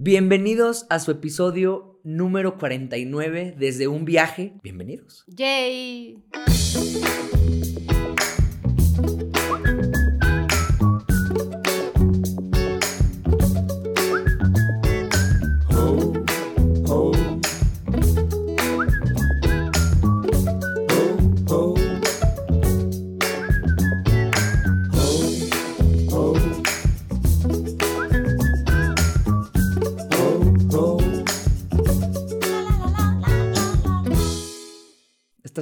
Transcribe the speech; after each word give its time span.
Bienvenidos 0.00 0.86
a 0.90 1.00
su 1.00 1.10
episodio 1.10 1.98
número 2.04 2.56
49 2.56 3.56
desde 3.58 3.88
un 3.88 4.04
viaje. 4.04 4.52
Bienvenidos. 4.62 5.24
Yay. 5.26 6.22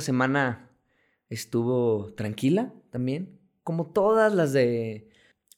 Semana 0.06 0.70
estuvo 1.28 2.12
tranquila 2.14 2.72
también, 2.90 3.38
como 3.62 3.86
todas 3.86 4.32
las 4.32 4.52
de 4.52 5.10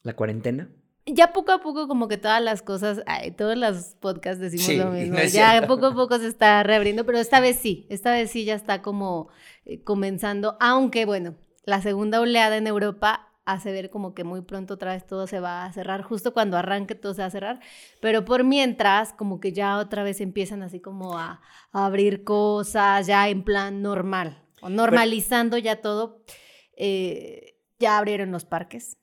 la 0.03 0.15
cuarentena. 0.17 0.69
Ya 1.07 1.33
poco 1.33 1.53
a 1.53 1.61
poco 1.63 1.89
como 1.89 2.07
que 2.09 2.19
todas 2.19 2.43
las 2.43 2.61
cosas, 2.61 3.03
ay, 3.07 3.31
todos 3.31 3.57
los 3.57 3.95
podcasts 4.01 4.41
decimos 4.41 4.67
Sí, 4.67 4.77
lo 4.77 4.91
mismo. 4.91 5.15
no 5.19 5.25
ya 5.25 5.29
cierto. 5.53 5.67
poco 5.69 5.87
a 5.87 5.95
poco 5.95 6.19
se 6.19 6.27
está 6.27 6.63
reabriendo, 6.63 7.07
pero 7.07 7.19
esta 7.19 7.41
vez 7.41 7.57
sí, 7.57 7.87
esta 7.89 8.13
vez 8.13 8.31
sí 8.31 8.45
ya 8.45 8.55
está 8.55 8.83
como 8.83 9.29
eh, 9.65 9.83
comenzando, 9.85 10.57
aunque 10.61 11.07
bueno, 11.07 11.35
la 11.65 11.81
segunda 11.81 12.21
oleada 12.21 12.57
en 12.59 12.67
Europa 12.67 13.25
hace 13.47 13.73
ver 13.73 13.89
como 13.89 14.13
que 14.15 14.25
muy 14.25 14.43
pronto 14.43 14.75
otra 14.75 14.93
vez 14.93 15.07
todo 15.07 15.27
se 15.27 15.41
va 15.41 15.65
a 15.65 15.73
cerrar, 15.73 16.03
justo 16.03 16.35
cuando 16.35 16.59
arranque 16.59 16.95
todo 16.95 17.15
se 17.15 17.23
va 17.23 17.29
a 17.29 17.31
cerrar, 17.31 17.61
pero 18.03 18.27
por 18.27 18.45
mientras 18.45 19.15
como 19.15 19.41
que 19.41 19.53
ya 19.55 19.79
otra 19.79 20.03
vez 20.03 20.21
empiezan 20.21 20.63
así 20.63 20.81
como 20.81 21.17
a, 21.19 21.41
a 21.73 21.87
abrir 21.87 22.23
cosas 22.25 23.07
ya 23.07 23.27
en 23.31 23.43
plan 23.45 23.81
normal, 23.81 24.43
o 24.61 24.69
normalizando 24.69 25.59
ya 25.59 25.81
todo. 25.81 26.23
Eh, 26.77 27.57
ya 27.79 27.99
abrieron 27.99 28.31
los 28.33 28.45
parques 28.45 28.97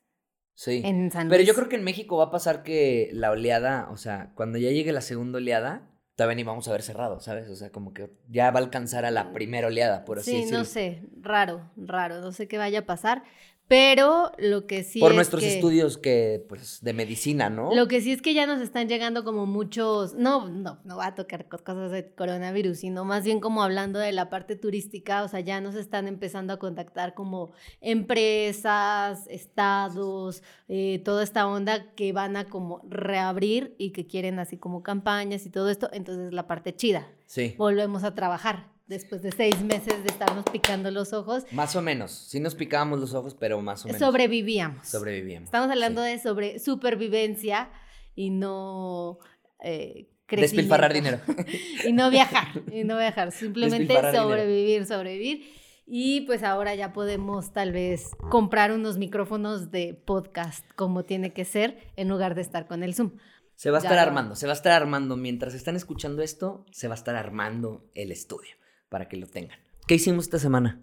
Sí. 0.54 0.82
en 0.86 1.12
San 1.12 1.28
Pero 1.30 1.40
Luis. 1.40 1.48
yo 1.48 1.54
creo 1.56 1.68
que 1.70 1.76
en 1.76 1.84
México 1.84 2.18
va 2.18 2.26
a 2.26 2.32
pasar 2.32 2.64
que 2.64 3.10
la 3.14 3.32
oleada, 3.32 3.90
o 3.92 3.98
sea, 3.98 4.32
cuando 4.36 4.58
ya 4.58 4.70
llegue 4.72 4.92
la 4.94 5.02
segunda 5.02 5.38
oleada, 5.38 5.92
todavía 6.16 6.36
ni 6.36 6.44
vamos 6.44 6.68
a 6.68 6.72
ver 6.72 6.82
cerrado, 6.82 7.20
¿sabes? 7.20 7.50
O 7.50 7.56
sea, 7.58 7.72
como 7.72 7.94
que 7.94 8.10
ya 8.30 8.52
va 8.52 8.60
a 8.60 8.64
alcanzar 8.64 9.04
a 9.04 9.12
la 9.12 9.34
primera 9.34 9.68
oleada, 9.68 10.06
por 10.06 10.20
así 10.20 10.32
Sí, 10.32 10.38
decirlo. 10.38 10.60
no 10.60 10.66
sé, 10.66 11.02
raro, 11.22 11.70
raro, 11.76 12.22
no 12.22 12.32
sé 12.32 12.48
qué 12.48 12.58
vaya 12.58 12.80
a 12.80 12.86
pasar, 12.86 13.24
pero 13.68 14.32
lo 14.38 14.68
que 14.68 14.84
sí 14.84 15.00
por 15.00 15.12
es 15.12 15.16
nuestros 15.16 15.42
que- 15.44 15.56
estudios 15.56 15.98
que, 15.98 16.46
pues, 16.48 16.80
de 16.84 16.94
medicina, 16.94 17.50
¿no? 17.50 17.74
Lo 17.74 17.88
que 17.88 18.00
sí 18.02 18.12
es 18.12 18.22
que 18.22 18.34
ya 18.34 18.46
nos 18.46 18.62
están 18.62 18.88
llegando 18.88 19.24
como 19.24 19.46
muchos, 19.46 20.14
no, 20.14 20.48
no, 20.50 20.80
no 20.84 20.98
va 20.98 21.08
a 21.08 21.16
tocar 21.16 21.48
co- 21.48 21.58
cosas 21.58 21.92
de 21.92 22.14
coronavirus, 22.14 22.78
sino 22.80 23.06
más 23.06 23.24
bien 23.24 23.40
como 23.40 23.64
hablando 23.64 23.98
de 24.00 24.12
la 24.12 24.30
parte 24.30 24.56
turística, 24.56 25.24
o 25.24 25.28
sea, 25.28 25.40
ya 25.40 25.62
nos 25.62 25.76
están 25.76 26.08
empezando 26.08 26.54
a 26.54 26.60
contactar 26.60 27.14
como 27.16 27.52
empresas, 27.82 29.26
estados, 29.30 30.44
eh, 30.68 31.02
toda 31.04 31.24
esta 31.24 31.48
onda 31.48 31.92
que 31.96 32.14
van 32.14 32.38
a 32.38 32.46
como 32.46 32.82
reabrir 32.90 33.76
y 33.78 33.92
que 33.92 34.06
quieren 34.06 34.40
así 34.40 34.58
como 34.58 34.84
campañas 34.84 35.46
y 35.46 35.50
todo 35.50 35.70
esto, 35.70 35.90
entonces 35.92 36.34
la 36.34 36.48
parte 36.48 36.76
chida, 36.76 37.08
Sí. 37.26 37.56
volvemos 37.58 38.04
a 38.04 38.14
trabajar 38.16 38.75
después 38.88 39.22
de 39.22 39.32
seis 39.32 39.62
meses 39.62 40.04
de 40.04 40.10
estarnos 40.10 40.46
picando 40.46 40.92
los 40.92 41.14
ojos, 41.14 41.46
Más 41.52 41.76
o 41.76 41.82
menos. 41.82 42.12
Sí 42.12 42.40
nos 42.40 42.56
picábamos 42.56 43.00
los 43.00 43.14
ojos, 43.14 43.36
pero 43.36 43.62
más 43.62 43.84
o 43.84 43.88
menos. 43.88 44.00
sobrevivíamos. 44.00 44.88
Sobrevivíamos. 44.88 45.48
Estamos 45.48 45.70
hablando 45.72 46.04
sí. 46.04 46.10
de 46.10 46.20
sobre 46.20 46.60
supervivencia 46.60 47.70
y 48.16 48.30
no 48.30 49.20
eh, 49.64 50.10
Despilfarrar 50.28 50.94
dinero. 50.94 51.20
y 51.86 51.94
no 51.94 52.10
viajar, 52.10 52.48
y 52.72 52.84
no 52.84 52.98
viajar, 52.98 53.32
simplemente 53.32 53.94
dinero. 53.94 54.14
sobrevivir, 54.14 54.86
sobrevivir. 54.86 55.46
Y 55.88 56.22
pues 56.22 56.42
ahora 56.42 56.74
ya 56.74 56.94
podemos 56.94 57.54
tal 57.54 57.72
vez 57.72 58.10
comprar 58.32 58.72
unos 58.72 58.98
micrófonos 58.98 59.70
de 59.70 59.94
podcast 59.94 60.66
como 60.76 61.06
tiene 61.06 61.32
que 61.32 61.46
ser 61.46 61.78
en 61.96 62.10
lugar 62.10 62.34
de 62.34 62.42
estar 62.42 62.66
con 62.66 62.82
el 62.82 62.96
Zoom. 62.96 63.12
Se 63.54 63.70
va 63.70 63.78
a 63.78 63.82
Ya 63.82 63.90
estar 63.90 64.00
armando, 64.00 64.36
se 64.36 64.48
va 64.48 64.54
a 64.54 64.56
estar 64.56 64.72
armando. 64.74 65.16
Mientras 65.16 65.54
están 65.54 65.76
escuchando 65.76 66.24
esto, 66.24 66.66
se 66.72 66.88
va 66.88 66.96
a 66.96 66.98
estar 66.98 67.16
armando 67.16 67.88
el 67.94 68.12
estudio 68.12 68.56
para 68.96 69.10
que 69.10 69.18
lo 69.18 69.28
tengan. 69.28 69.60
¿Qué 69.88 69.96
hicimos 69.96 70.24
esta 70.24 70.40
semana? 70.40 70.82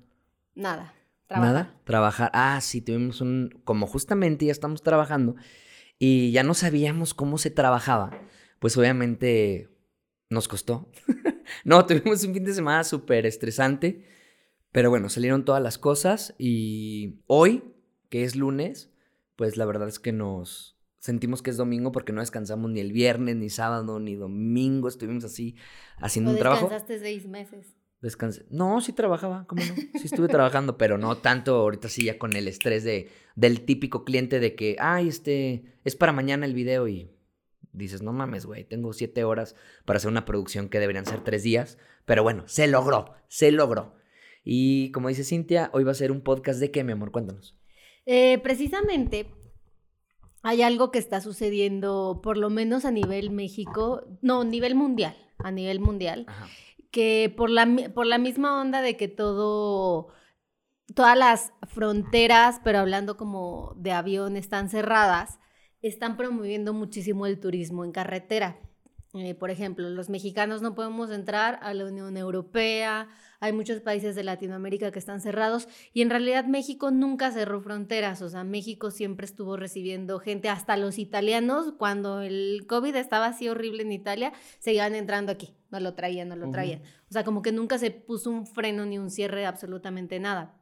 Nada. 0.54 0.92
trabajar. 1.28 1.54
Nada, 1.54 1.80
trabajar. 1.84 2.30
Ah, 2.34 2.60
sí, 2.60 2.82
tuvimos 2.82 3.22
un. 3.22 3.62
Como 3.64 3.86
justamente 3.86 4.44
ya 4.44 4.52
estamos 4.52 4.82
trabajando 4.82 5.34
y 5.98 6.30
ya 6.30 6.42
no 6.42 6.52
sabíamos 6.52 7.14
cómo 7.14 7.38
se 7.38 7.48
trabajaba, 7.48 8.10
pues 8.58 8.76
obviamente 8.76 9.70
nos 10.28 10.46
costó. 10.46 10.90
no, 11.64 11.86
tuvimos 11.86 12.22
un 12.24 12.34
fin 12.34 12.44
de 12.44 12.52
semana 12.52 12.84
súper 12.84 13.24
estresante, 13.24 14.04
pero 14.72 14.90
bueno, 14.90 15.08
salieron 15.08 15.46
todas 15.46 15.62
las 15.62 15.78
cosas 15.78 16.34
y 16.36 17.22
hoy, 17.28 17.64
que 18.10 18.24
es 18.24 18.36
lunes, 18.36 18.92
pues 19.36 19.56
la 19.56 19.64
verdad 19.64 19.88
es 19.88 19.98
que 19.98 20.12
nos 20.12 20.76
sentimos 20.98 21.40
que 21.40 21.48
es 21.48 21.56
domingo 21.56 21.92
porque 21.92 22.12
no 22.12 22.20
descansamos 22.20 22.70
ni 22.70 22.80
el 22.80 22.92
viernes, 22.92 23.36
ni 23.36 23.48
sábado, 23.48 24.00
ni 24.00 24.16
domingo, 24.16 24.88
estuvimos 24.88 25.24
así 25.24 25.56
haciendo 25.96 26.32
un 26.32 26.36
trabajo. 26.36 26.68
descansaste 26.68 26.98
seis 26.98 27.26
meses. 27.26 27.74
Descansé. 28.02 28.44
No, 28.50 28.80
sí 28.80 28.92
trabajaba, 28.92 29.46
¿cómo 29.46 29.62
no? 29.64 29.74
Sí 29.98 30.06
estuve 30.06 30.26
trabajando, 30.26 30.76
pero 30.76 30.98
no 30.98 31.18
tanto 31.18 31.54
ahorita 31.54 31.88
sí 31.88 32.06
ya 32.06 32.18
con 32.18 32.34
el 32.34 32.48
estrés 32.48 32.82
de, 32.82 33.08
del 33.36 33.64
típico 33.64 34.04
cliente 34.04 34.40
de 34.40 34.56
que, 34.56 34.76
ay, 34.80 35.06
este, 35.06 35.76
es 35.84 35.94
para 35.94 36.12
mañana 36.12 36.44
el 36.44 36.52
video 36.52 36.88
y 36.88 37.12
dices, 37.72 38.02
no 38.02 38.12
mames, 38.12 38.44
güey, 38.44 38.64
tengo 38.64 38.92
siete 38.92 39.22
horas 39.22 39.54
para 39.84 39.98
hacer 39.98 40.10
una 40.10 40.24
producción 40.24 40.68
que 40.68 40.80
deberían 40.80 41.06
ser 41.06 41.22
tres 41.22 41.44
días, 41.44 41.78
pero 42.04 42.24
bueno, 42.24 42.42
se 42.46 42.66
logró, 42.66 43.14
se 43.28 43.52
logró. 43.52 43.94
Y 44.42 44.90
como 44.90 45.08
dice 45.08 45.22
Cintia, 45.22 45.70
hoy 45.72 45.84
va 45.84 45.92
a 45.92 45.94
ser 45.94 46.10
un 46.10 46.22
podcast 46.22 46.58
de 46.58 46.72
qué, 46.72 46.82
mi 46.82 46.90
amor, 46.90 47.12
cuéntanos. 47.12 47.56
Eh, 48.04 48.38
precisamente 48.42 49.28
hay 50.42 50.62
algo 50.62 50.90
que 50.90 50.98
está 50.98 51.20
sucediendo, 51.20 52.20
por 52.20 52.36
lo 52.36 52.50
menos 52.50 52.84
a 52.84 52.90
nivel 52.90 53.30
México, 53.30 54.02
no, 54.22 54.42
nivel 54.42 54.74
mundial, 54.74 55.16
a 55.38 55.52
nivel 55.52 55.78
mundial, 55.78 56.24
Ajá. 56.26 56.48
Que 56.92 57.34
por 57.36 57.50
la, 57.50 57.66
por 57.94 58.06
la 58.06 58.18
misma 58.18 58.60
onda 58.60 58.82
de 58.82 58.96
que 58.96 59.08
todo, 59.08 60.08
todas 60.94 61.18
las 61.18 61.52
fronteras, 61.66 62.60
pero 62.62 62.78
hablando 62.78 63.16
como 63.16 63.74
de 63.76 63.90
avión, 63.92 64.36
están 64.36 64.68
cerradas, 64.68 65.40
están 65.80 66.16
promoviendo 66.16 66.74
muchísimo 66.74 67.26
el 67.26 67.40
turismo 67.40 67.84
en 67.84 67.92
carretera. 67.92 68.60
Eh, 69.14 69.34
por 69.34 69.50
ejemplo, 69.50 69.88
los 69.88 70.10
mexicanos 70.10 70.62
no 70.62 70.74
podemos 70.74 71.10
entrar 71.10 71.58
a 71.62 71.74
la 71.74 71.86
Unión 71.86 72.16
Europea, 72.16 73.08
hay 73.42 73.52
muchos 73.52 73.80
países 73.80 74.14
de 74.14 74.22
Latinoamérica 74.22 74.92
que 74.92 75.00
están 75.00 75.20
cerrados 75.20 75.66
y 75.92 76.02
en 76.02 76.10
realidad 76.10 76.44
México 76.44 76.92
nunca 76.92 77.32
cerró 77.32 77.60
fronteras, 77.60 78.22
o 78.22 78.28
sea, 78.28 78.44
México 78.44 78.92
siempre 78.92 79.26
estuvo 79.26 79.56
recibiendo 79.56 80.20
gente, 80.20 80.48
hasta 80.48 80.76
los 80.76 80.96
italianos, 80.96 81.74
cuando 81.76 82.20
el 82.20 82.64
COVID 82.68 82.94
estaba 82.94 83.26
así 83.26 83.48
horrible 83.48 83.82
en 83.82 83.90
Italia, 83.90 84.32
seguían 84.60 84.94
entrando 84.94 85.32
aquí, 85.32 85.56
no 85.72 85.80
lo 85.80 85.94
traían, 85.94 86.28
no 86.28 86.36
lo 86.36 86.52
traían. 86.52 86.82
O 87.10 87.12
sea, 87.12 87.24
como 87.24 87.42
que 87.42 87.50
nunca 87.50 87.78
se 87.78 87.90
puso 87.90 88.30
un 88.30 88.46
freno 88.46 88.86
ni 88.86 88.98
un 88.98 89.10
cierre 89.10 89.40
de 89.40 89.46
absolutamente 89.46 90.20
nada. 90.20 90.54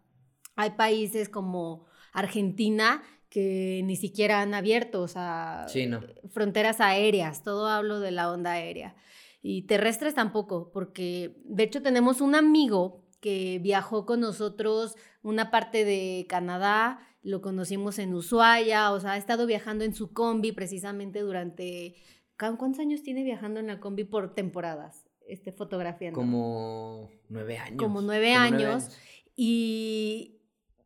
Hay 0.56 0.70
países 0.70 1.28
como 1.28 1.84
Argentina 2.14 3.02
que 3.28 3.82
ni 3.84 3.96
siquiera 3.96 4.40
han 4.40 4.54
abierto, 4.54 5.02
o 5.02 5.08
sea, 5.08 5.66
Sí, 5.68 5.84
no. 5.86 6.00
fronteras 6.30 6.80
aéreas, 6.80 7.42
todo 7.42 7.68
hablo 7.68 8.00
de 8.00 8.10
la 8.10 8.32
onda 8.32 8.52
aérea. 8.52 8.96
Y 9.42 9.62
terrestres 9.62 10.14
tampoco, 10.14 10.70
porque 10.72 11.40
de 11.44 11.62
hecho 11.62 11.82
tenemos 11.82 12.20
un 12.20 12.34
amigo 12.34 13.04
que 13.20 13.58
viajó 13.62 14.06
con 14.06 14.20
nosotros 14.20 14.96
una 15.22 15.50
parte 15.50 15.84
de 15.84 16.26
Canadá, 16.28 17.00
lo 17.22 17.40
conocimos 17.42 17.98
en 17.98 18.14
Ushuaia, 18.14 18.92
o 18.92 19.00
sea, 19.00 19.12
ha 19.12 19.16
estado 19.18 19.46
viajando 19.46 19.84
en 19.84 19.94
su 19.94 20.12
combi 20.12 20.52
precisamente 20.52 21.20
durante... 21.20 21.96
¿cu- 22.38 22.56
¿Cuántos 22.56 22.80
años 22.80 23.02
tiene 23.02 23.22
viajando 23.22 23.60
en 23.60 23.66
la 23.66 23.78
combi 23.80 24.04
por 24.04 24.34
temporadas? 24.34 25.06
Este, 25.28 25.52
fotografiando. 25.52 26.18
Como 26.18 27.10
nueve 27.28 27.58
años. 27.58 27.76
Como 27.78 28.00
nueve 28.00 28.34
años. 28.34 28.90
Y 29.36 30.40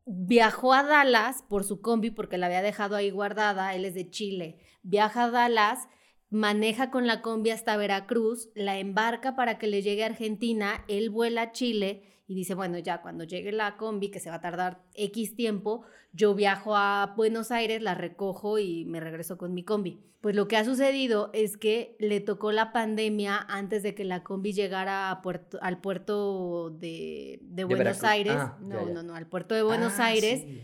viajó 0.07 0.75
a 0.75 0.83
Dallas 0.83 1.45
por 1.49 1.65
su 1.65 1.81
combi 1.81 2.11
porque 2.11 2.37
la 2.39 2.47
había 2.47 2.63
dejado 2.63 2.95
ahí 2.97 3.11
guardada, 3.11 3.75
él 3.75 3.85
es 3.85 3.95
de 3.95 4.11
Chile. 4.11 4.59
Viaja 4.83 5.25
a 5.25 5.31
Dallas, 5.31 5.89
maneja 6.31 6.91
con 6.91 7.07
la 7.07 7.23
combi 7.23 7.51
hasta 7.51 7.77
Veracruz, 7.77 8.49
la 8.55 8.79
embarca 8.79 9.37
para 9.37 9.59
que 9.59 9.67
le 9.67 9.83
llegue 9.83 10.03
a 10.03 10.07
Argentina, 10.09 10.85
él 10.89 11.11
vuela 11.11 11.43
a 11.43 11.53
Chile 11.53 12.23
y 12.27 12.35
dice, 12.35 12.55
bueno, 12.55 12.79
ya 12.79 13.03
cuando 13.03 13.25
llegue 13.25 13.53
la 13.53 13.77
combi, 13.77 14.11
que 14.11 14.19
se 14.21 14.31
va 14.31 14.37
a 14.37 14.41
tardar 14.41 14.83
X 14.95 15.37
tiempo, 15.37 15.83
yo 16.13 16.35
viajo 16.35 16.75
a 16.77 17.13
Buenos 17.17 17.51
Aires, 17.51 17.83
la 17.83 17.95
recojo 17.95 18.59
y 18.59 18.85
me 18.87 19.01
regreso 19.01 19.37
con 19.37 19.53
mi 19.53 19.63
combi. 19.65 20.01
Pues 20.23 20.35
lo 20.35 20.49
que 20.49 20.57
ha 20.57 20.65
sucedido 20.65 21.29
es 21.35 21.59
que 21.59 21.97
le 22.01 22.21
tocó 22.21 22.51
la 22.51 22.73
pandemia 22.73 23.37
antes 23.47 23.83
de 23.83 23.95
que 23.95 24.05
la 24.05 24.23
combi 24.23 24.55
llegara 24.55 25.11
a 25.11 25.21
puerto- 25.21 25.59
al 25.61 25.83
puerto 25.83 26.71
de, 26.71 27.41
de 27.43 27.65
Buenos. 27.65 28.03
Aires. 28.05 28.33
Ah, 28.35 28.57
ya, 28.59 28.67
no, 28.67 28.87
ya. 28.87 28.93
no, 28.95 29.03
no, 29.03 29.15
al 29.17 29.27
puerto 29.29 29.55
de 29.55 29.63
Buenos 29.63 29.99
Ah, 29.99 30.07
Aires. 30.07 30.41
sí. 30.41 30.63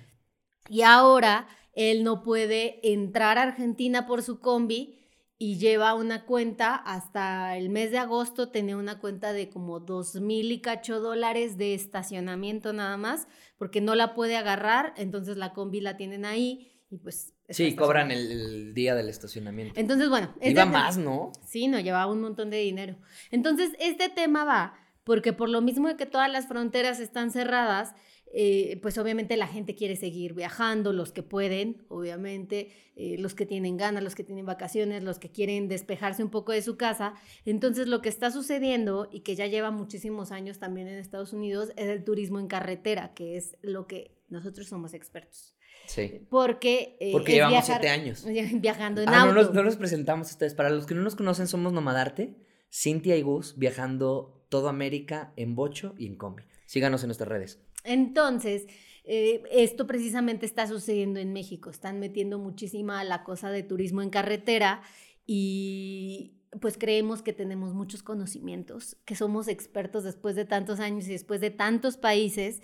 Y 0.71 0.81
ahora 0.81 1.47
él 1.75 2.05
no 2.05 2.23
puede 2.23 2.81
entrar 2.91 3.37
a 3.37 3.43
Argentina 3.43 4.07
por 4.07 4.23
su 4.23 4.41
combi 4.41 5.00
y 5.43 5.57
lleva 5.57 5.95
una 5.95 6.27
cuenta, 6.27 6.75
hasta 6.75 7.57
el 7.57 7.71
mes 7.71 7.91
de 7.91 7.97
agosto 7.97 8.51
tenía 8.51 8.77
una 8.77 8.99
cuenta 8.99 9.33
de 9.33 9.49
como 9.49 9.81
dos 9.81 10.17
mil 10.17 10.53
y 10.53 10.61
cacho 10.61 11.01
dólares 11.01 11.57
de 11.57 11.73
estacionamiento 11.73 12.75
nada 12.75 12.99
más, 12.99 13.27
porque 13.57 13.81
no 13.81 13.95
la 13.95 14.13
puede 14.13 14.37
agarrar, 14.37 14.93
entonces 14.99 15.39
la 15.39 15.55
combi 15.55 15.81
la 15.81 15.97
tienen 15.97 16.27
ahí 16.27 16.85
y 16.91 16.99
pues... 16.99 17.33
Sí, 17.49 17.75
cobran 17.75 18.11
el, 18.11 18.75
día 18.75 18.95
del 18.95 19.09
estacionamiento. 19.09 19.81
Entonces, 19.81 20.11
bueno. 20.11 20.29
Este 20.41 20.51
Iba 20.51 20.67
más, 20.67 20.99
¿no? 20.99 21.33
Sí, 21.47 21.69
no, 21.69 21.81
llevaba 21.81 22.13
un 22.13 22.21
montón 22.21 22.51
de 22.51 22.59
dinero. 22.59 22.97
Entonces, 23.31 23.71
este 23.81 24.11
tema 24.11 24.45
va, 24.45 24.75
porque 25.05 25.33
por 25.33 25.49
lo 25.49 25.63
mismo 25.63 25.89
de 25.89 25.97
que 25.97 26.05
todas 26.05 26.31
las 26.31 26.49
fronteras 26.49 27.01
están 27.01 27.31
cerradas, 27.31 27.95
eh, 28.33 28.79
pues 28.81 28.97
obviamente 28.99 29.37
la 29.37 29.49
gente 29.49 29.75
quiere 29.75 29.97
seguir 29.97 30.35
viajando, 30.35 30.93
los 30.93 31.13
que 31.13 31.23
pueden, 31.23 31.85
obviamente, 31.89 32.71
eh, 32.95 33.17
los 33.19 33.35
que 33.35 33.45
tienen 33.45 33.77
ganas, 33.77 34.05
los 34.05 34.15
que 34.15 34.23
tienen 34.23 34.47
vacaciones, 34.47 35.03
los 35.03 35.19
que 35.19 35.31
quieren 35.31 35.69
despejarse 35.69 36.23
un 36.23 36.31
poco 36.31 36.53
de 36.53 36.63
su 36.63 36.77
casa. 36.77 37.15
Entonces 37.45 37.89
lo 37.89 38.03
que 38.03 38.09
está 38.09 38.31
sucediendo 38.31 39.09
y 39.11 39.21
que 39.21 39.35
ya 39.35 39.47
lleva 39.47 39.71
muchísimos 39.71 40.31
años 40.31 40.59
también 40.59 40.87
en 40.87 40.99
Estados 40.99 41.33
Unidos 41.33 41.71
es 41.77 41.89
el 41.89 42.05
turismo 42.05 42.39
en 42.39 42.47
carretera, 42.47 43.15
que 43.15 43.37
es 43.37 43.57
lo 43.63 43.87
que 43.87 44.17
nosotros 44.29 44.69
somos 44.69 44.95
expertos. 44.95 45.57
Sí. 45.87 46.25
Porque, 46.31 46.97
eh, 47.01 47.11
Porque 47.11 47.33
llevamos 47.33 47.67
siete 47.67 47.89
años. 47.89 48.25
Viajando 48.55 49.03
en 49.03 49.09
ah, 49.09 49.23
auto. 49.23 49.35
No 49.35 49.43
nos, 49.43 49.53
no 49.53 49.65
nos 49.65 49.77
presentamos 49.77 50.29
a 50.29 50.31
ustedes. 50.31 50.55
Para 50.55 50.71
los 50.71 50.87
que 50.87 50.95
no 50.95 51.03
nos 51.03 51.17
conocen, 51.17 51.49
somos 51.49 51.73
Nomadarte, 51.73 52.37
Cintia 52.73 53.17
y 53.17 53.23
Gus, 53.23 53.59
viajando 53.59 54.47
toda 54.49 54.71
América 54.71 55.33
en 55.37 55.57
bocho 55.57 55.95
y 55.99 56.07
en 56.07 56.17
combi. 56.17 56.45
Síganos 56.67 57.03
en 57.03 57.09
nuestras 57.09 57.29
redes. 57.29 57.59
Entonces, 57.85 58.67
eh, 59.05 59.43
esto 59.51 59.87
precisamente 59.87 60.47
está 60.47 60.67
sucediendo 60.67 61.19
en 61.21 61.33
México. 61.33 61.71
Están 61.71 62.01
metiendo 62.01 62.39
muchísima 62.39 63.03
la 63.05 63.25
cosa 63.25 63.51
de 63.51 63.63
turismo 63.63 64.03
en 64.03 64.11
carretera 64.11 64.83
y 65.27 66.37
pues 66.61 66.77
creemos 66.77 67.23
que 67.23 67.33
tenemos 67.33 67.75
muchos 67.75 68.03
conocimientos, 68.03 68.97
que 69.05 69.15
somos 69.15 69.47
expertos 69.49 70.05
después 70.05 70.35
de 70.35 70.45
tantos 70.45 70.81
años 70.81 71.07
y 71.07 71.13
después 71.13 71.41
de 71.41 71.51
tantos 71.51 71.97
países. 71.97 72.63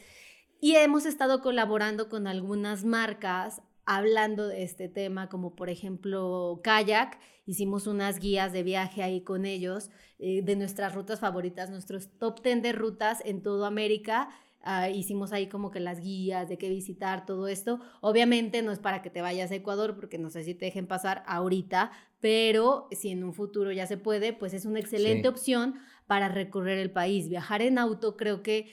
Y 0.61 0.75
hemos 0.75 1.07
estado 1.07 1.41
colaborando 1.41 2.09
con 2.09 2.27
algunas 2.27 2.85
marcas 2.85 3.63
hablando 3.85 4.49
de 4.49 4.65
este 4.65 4.89
tema, 4.89 5.29
como 5.29 5.55
por 5.55 5.71
ejemplo 5.71 6.61
Kayak. 6.65 7.19
Hicimos 7.47 7.87
unas 7.87 8.19
guías 8.19 8.53
de 8.53 8.65
viaje 8.65 9.05
ahí 9.05 9.21
con 9.21 9.47
ellos, 9.47 9.91
eh, 10.19 10.43
de 10.43 10.57
nuestras 10.57 10.95
rutas 10.95 11.21
favoritas, 11.21 11.71
nuestros 11.71 12.09
top 12.19 12.43
10 12.43 12.63
de 12.63 12.73
rutas 12.73 13.23
en 13.25 13.43
toda 13.43 13.69
América 13.69 14.29
Ah, 14.69 14.91
hicimos 14.91 15.33
ahí 15.33 15.47
como 15.47 15.71
que 15.71 15.79
las 15.79 16.01
guías 16.01 16.49
de 16.49 16.59
qué 16.59 16.69
visitar, 16.69 17.25
todo 17.25 17.47
esto. 17.47 17.79
Obviamente 18.01 18.63
no 18.63 18.73
es 18.73 18.81
para 18.81 19.01
que 19.01 19.11
te 19.11 19.21
vayas 19.23 19.53
a 19.53 19.55
Ecuador, 19.55 19.95
porque 19.95 20.19
no 20.19 20.29
sé 20.29 20.43
si 20.43 20.55
te 20.55 20.65
dejen 20.65 20.89
pasar 20.89 21.23
ahorita, 21.29 21.93
pero 22.21 22.89
si 22.91 23.11
en 23.11 23.23
un 23.23 23.33
futuro 23.33 23.71
ya 23.71 23.87
se 23.87 23.97
puede, 23.97 24.33
pues 24.33 24.55
es 24.55 24.65
una 24.67 24.81
excelente 24.81 25.29
opción 25.29 25.77
para 26.09 26.29
recorrer 26.29 26.79
el 26.79 26.91
país. 26.91 27.29
Viajar 27.29 27.63
en 27.63 27.79
auto 27.79 28.17
creo 28.17 28.43
que 28.43 28.73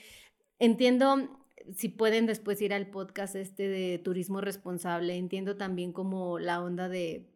entiendo 0.58 1.30
si 1.76 1.88
pueden 1.88 2.26
después 2.26 2.60
ir 2.60 2.74
al 2.74 2.88
podcast 2.90 3.36
este 3.36 3.68
de 3.68 3.98
turismo 3.98 4.40
responsable, 4.40 5.16
entiendo 5.16 5.56
también 5.56 5.92
como 5.92 6.40
la 6.40 6.60
onda 6.60 6.88
de, 6.88 7.30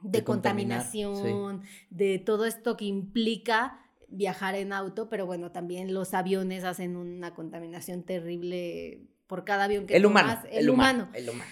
de, 0.00 0.24
contaminación, 0.24 1.60
de 1.90 2.18
todo 2.18 2.46
esto 2.46 2.78
que 2.78 2.86
implica 2.86 3.81
viajar 4.12 4.54
en 4.54 4.72
auto, 4.72 5.08
pero 5.08 5.26
bueno, 5.26 5.50
también 5.50 5.92
los 5.92 6.14
aviones 6.14 6.64
hacen 6.64 6.96
una 6.96 7.34
contaminación 7.34 8.02
terrible 8.02 9.00
por 9.26 9.44
cada 9.44 9.64
avión 9.64 9.86
que 9.86 9.96
el 9.96 10.02
tomas. 10.02 10.24
Humano, 10.24 10.48
el, 10.50 10.70
humano, 10.70 11.08
el 11.14 11.30
humano. 11.30 11.50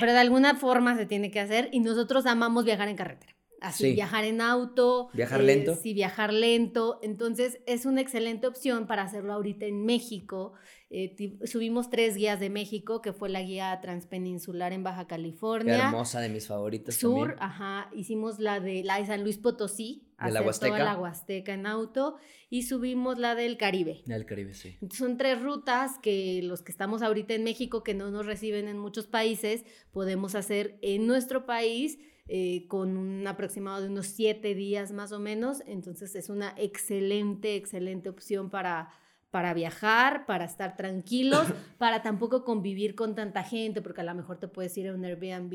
Pero 0.00 0.12
de 0.12 0.18
alguna 0.18 0.54
forma 0.54 0.96
se 0.96 1.06
tiene 1.06 1.30
que 1.30 1.40
hacer 1.40 1.68
y 1.72 1.80
nosotros 1.80 2.26
amamos 2.26 2.64
viajar 2.64 2.88
en 2.88 2.96
carretera. 2.96 3.34
Así, 3.60 3.92
viajar 3.92 4.24
en 4.24 4.40
auto. 4.40 5.10
Viajar 5.12 5.42
lento. 5.42 5.74
Sí, 5.74 5.92
viajar 5.92 6.32
lento. 6.32 7.00
Entonces, 7.02 7.58
es 7.66 7.86
una 7.86 8.00
excelente 8.00 8.46
opción 8.46 8.86
para 8.86 9.02
hacerlo 9.02 9.32
ahorita 9.32 9.66
en 9.66 9.84
México. 9.84 10.52
Eh, 10.90 11.36
subimos 11.44 11.90
tres 11.90 12.16
guías 12.16 12.40
de 12.40 12.48
México, 12.48 13.02
que 13.02 13.12
fue 13.12 13.28
la 13.28 13.42
guía 13.42 13.78
transpeninsular 13.82 14.72
en 14.72 14.82
Baja 14.82 15.06
California. 15.06 15.76
Qué 15.76 15.82
hermosa, 15.82 16.20
de 16.20 16.30
mis 16.30 16.46
favoritas 16.46 16.94
Sur, 16.94 17.36
ajá. 17.40 17.90
Hicimos 17.94 18.38
la 18.38 18.58
de 18.58 18.82
la 18.84 18.98
de 18.98 19.06
San 19.06 19.22
Luis 19.22 19.36
Potosí. 19.36 20.06
De 20.18 20.32
la 20.32 20.40
Huasteca. 20.40 20.72
Toda 20.72 20.84
la 20.84 20.98
Huasteca 20.98 21.52
en 21.52 21.66
auto. 21.66 22.16
Y 22.48 22.62
subimos 22.62 23.18
la 23.18 23.34
del 23.34 23.58
Caribe. 23.58 24.02
Del 24.06 24.24
Caribe, 24.24 24.54
sí. 24.54 24.76
Son 24.90 25.18
tres 25.18 25.42
rutas 25.42 25.98
que 25.98 26.40
los 26.42 26.62
que 26.62 26.72
estamos 26.72 27.02
ahorita 27.02 27.34
en 27.34 27.44
México, 27.44 27.82
que 27.82 27.92
no 27.92 28.10
nos 28.10 28.24
reciben 28.24 28.66
en 28.66 28.78
muchos 28.78 29.06
países, 29.06 29.64
podemos 29.92 30.34
hacer 30.34 30.78
en 30.80 31.06
nuestro 31.06 31.44
país 31.44 31.98
eh, 32.28 32.66
con 32.68 32.96
un 32.96 33.26
aproximado 33.26 33.82
de 33.82 33.88
unos 33.88 34.06
siete 34.06 34.54
días 34.54 34.92
más 34.92 35.12
o 35.12 35.18
menos. 35.18 35.62
Entonces 35.66 36.14
es 36.14 36.30
una 36.30 36.54
excelente, 36.56 37.56
excelente 37.56 38.08
opción 38.08 38.50
para, 38.50 38.90
para 39.30 39.54
viajar, 39.54 40.26
para 40.26 40.44
estar 40.44 40.76
tranquilos, 40.76 41.46
para 41.78 42.02
tampoco 42.02 42.44
convivir 42.44 42.94
con 42.94 43.14
tanta 43.14 43.42
gente, 43.42 43.82
porque 43.82 44.00
a 44.00 44.04
lo 44.04 44.14
mejor 44.14 44.38
te 44.38 44.48
puedes 44.48 44.76
ir 44.78 44.88
a 44.88 44.94
un 44.94 45.04
Airbnb 45.04 45.52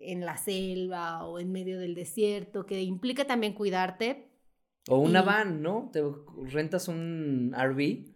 en 0.00 0.24
la 0.24 0.36
selva 0.36 1.24
o 1.24 1.38
en 1.38 1.52
medio 1.52 1.78
del 1.78 1.94
desierto, 1.94 2.66
que 2.66 2.82
implica 2.82 3.24
también 3.24 3.54
cuidarte. 3.54 4.28
O 4.88 4.98
una 4.98 5.22
van, 5.22 5.62
¿no? 5.62 5.90
Te 5.92 6.02
rentas 6.50 6.88
un 6.88 7.54
RV 7.56 8.12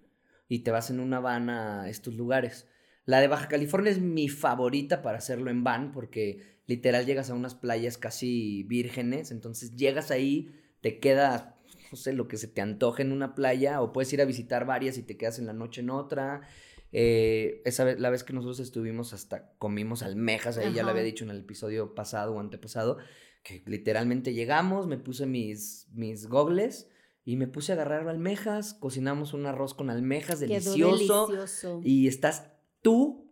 y 0.48 0.58
te 0.60 0.70
vas 0.70 0.90
en 0.90 1.00
una 1.00 1.20
van 1.20 1.48
a 1.48 1.88
estos 1.88 2.14
lugares. 2.14 2.68
La 3.04 3.20
de 3.20 3.28
Baja 3.28 3.48
California 3.48 3.92
es 3.92 4.00
mi 4.00 4.28
favorita 4.28 5.00
para 5.00 5.18
hacerlo 5.18 5.50
en 5.50 5.62
van 5.62 5.92
porque 5.92 6.60
literal 6.66 7.06
llegas 7.06 7.30
a 7.30 7.34
unas 7.34 7.54
playas 7.54 7.98
casi 7.98 8.64
vírgenes, 8.64 9.30
entonces 9.30 9.76
llegas 9.76 10.10
ahí, 10.10 10.52
te 10.80 10.98
quedas, 10.98 11.48
no 11.90 11.96
sé, 11.96 12.12
lo 12.12 12.28
que 12.28 12.36
se 12.36 12.48
te 12.48 12.60
antoje 12.60 13.02
en 13.02 13.12
una 13.12 13.34
playa, 13.34 13.80
o 13.82 13.92
puedes 13.92 14.12
ir 14.12 14.20
a 14.20 14.24
visitar 14.24 14.66
varias 14.66 14.98
y 14.98 15.02
te 15.02 15.16
quedas 15.16 15.38
en 15.38 15.46
la 15.46 15.52
noche 15.52 15.80
en 15.80 15.90
otra. 15.90 16.42
Eh, 16.92 17.62
esa 17.64 17.84
vez, 17.84 17.98
la 17.98 18.10
vez 18.10 18.24
que 18.24 18.32
nosotros 18.32 18.60
estuvimos 18.60 19.12
hasta 19.12 19.52
comimos 19.58 20.02
almejas, 20.02 20.58
ahí 20.58 20.72
ya 20.72 20.82
lo 20.82 20.90
había 20.90 21.02
dicho 21.02 21.24
en 21.24 21.30
el 21.30 21.40
episodio 21.40 21.94
pasado 21.94 22.34
o 22.34 22.40
antepasado, 22.40 22.98
que 23.42 23.62
literalmente 23.66 24.34
llegamos, 24.34 24.86
me 24.86 24.96
puse 24.96 25.26
mis, 25.26 25.88
mis 25.92 26.26
gogles 26.26 26.88
y 27.24 27.36
me 27.36 27.48
puse 27.48 27.72
a 27.72 27.74
agarrar 27.74 28.08
almejas, 28.08 28.74
cocinamos 28.74 29.34
un 29.34 29.46
arroz 29.46 29.74
con 29.74 29.90
almejas 29.90 30.40
delicioso, 30.40 31.26
delicioso. 31.26 31.80
y 31.82 32.06
estás 32.06 32.52
tú 32.82 33.25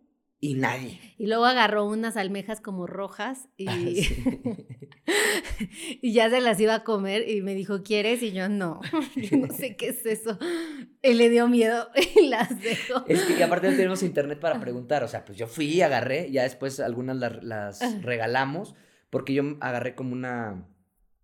y 0.45 0.53
nadie. 0.53 0.99
Y 1.17 1.25
luego 1.25 1.45
agarró 1.45 1.85
unas 1.85 2.17
almejas 2.17 2.61
como 2.61 2.85
rojas 2.85 3.49
y, 3.57 3.67
ah, 3.67 3.77
y 6.01 6.13
ya 6.13 6.29
se 6.29 6.39
las 6.39 6.59
iba 6.59 6.75
a 6.75 6.83
comer 6.83 7.27
y 7.27 7.41
me 7.41 7.55
dijo, 7.55 7.81
¿quieres? 7.81 8.21
Y 8.21 8.31
yo, 8.31 8.47
no, 8.47 8.79
yo 9.15 9.37
no 9.37 9.51
sé 9.51 9.75
qué 9.75 9.89
es 9.89 10.05
eso. 10.05 10.37
Y 11.01 11.13
le 11.13 11.29
dio 11.29 11.47
miedo 11.47 11.89
y 12.15 12.27
las 12.27 12.61
dejó. 12.61 13.03
Es 13.07 13.23
que 13.23 13.39
y 13.39 13.41
aparte 13.41 13.71
no 13.71 13.75
tenemos 13.75 14.03
internet 14.03 14.39
para 14.39 14.59
preguntar, 14.59 15.03
o 15.03 15.07
sea, 15.07 15.25
pues 15.25 15.35
yo 15.35 15.47
fui 15.47 15.65
y 15.65 15.81
agarré, 15.81 16.31
ya 16.31 16.43
después 16.43 16.79
algunas 16.79 17.17
las, 17.41 17.81
ah. 17.81 17.97
regalamos, 18.01 18.75
porque 19.09 19.33
yo 19.33 19.57
agarré 19.61 19.95
como 19.95 20.13
una 20.13 20.67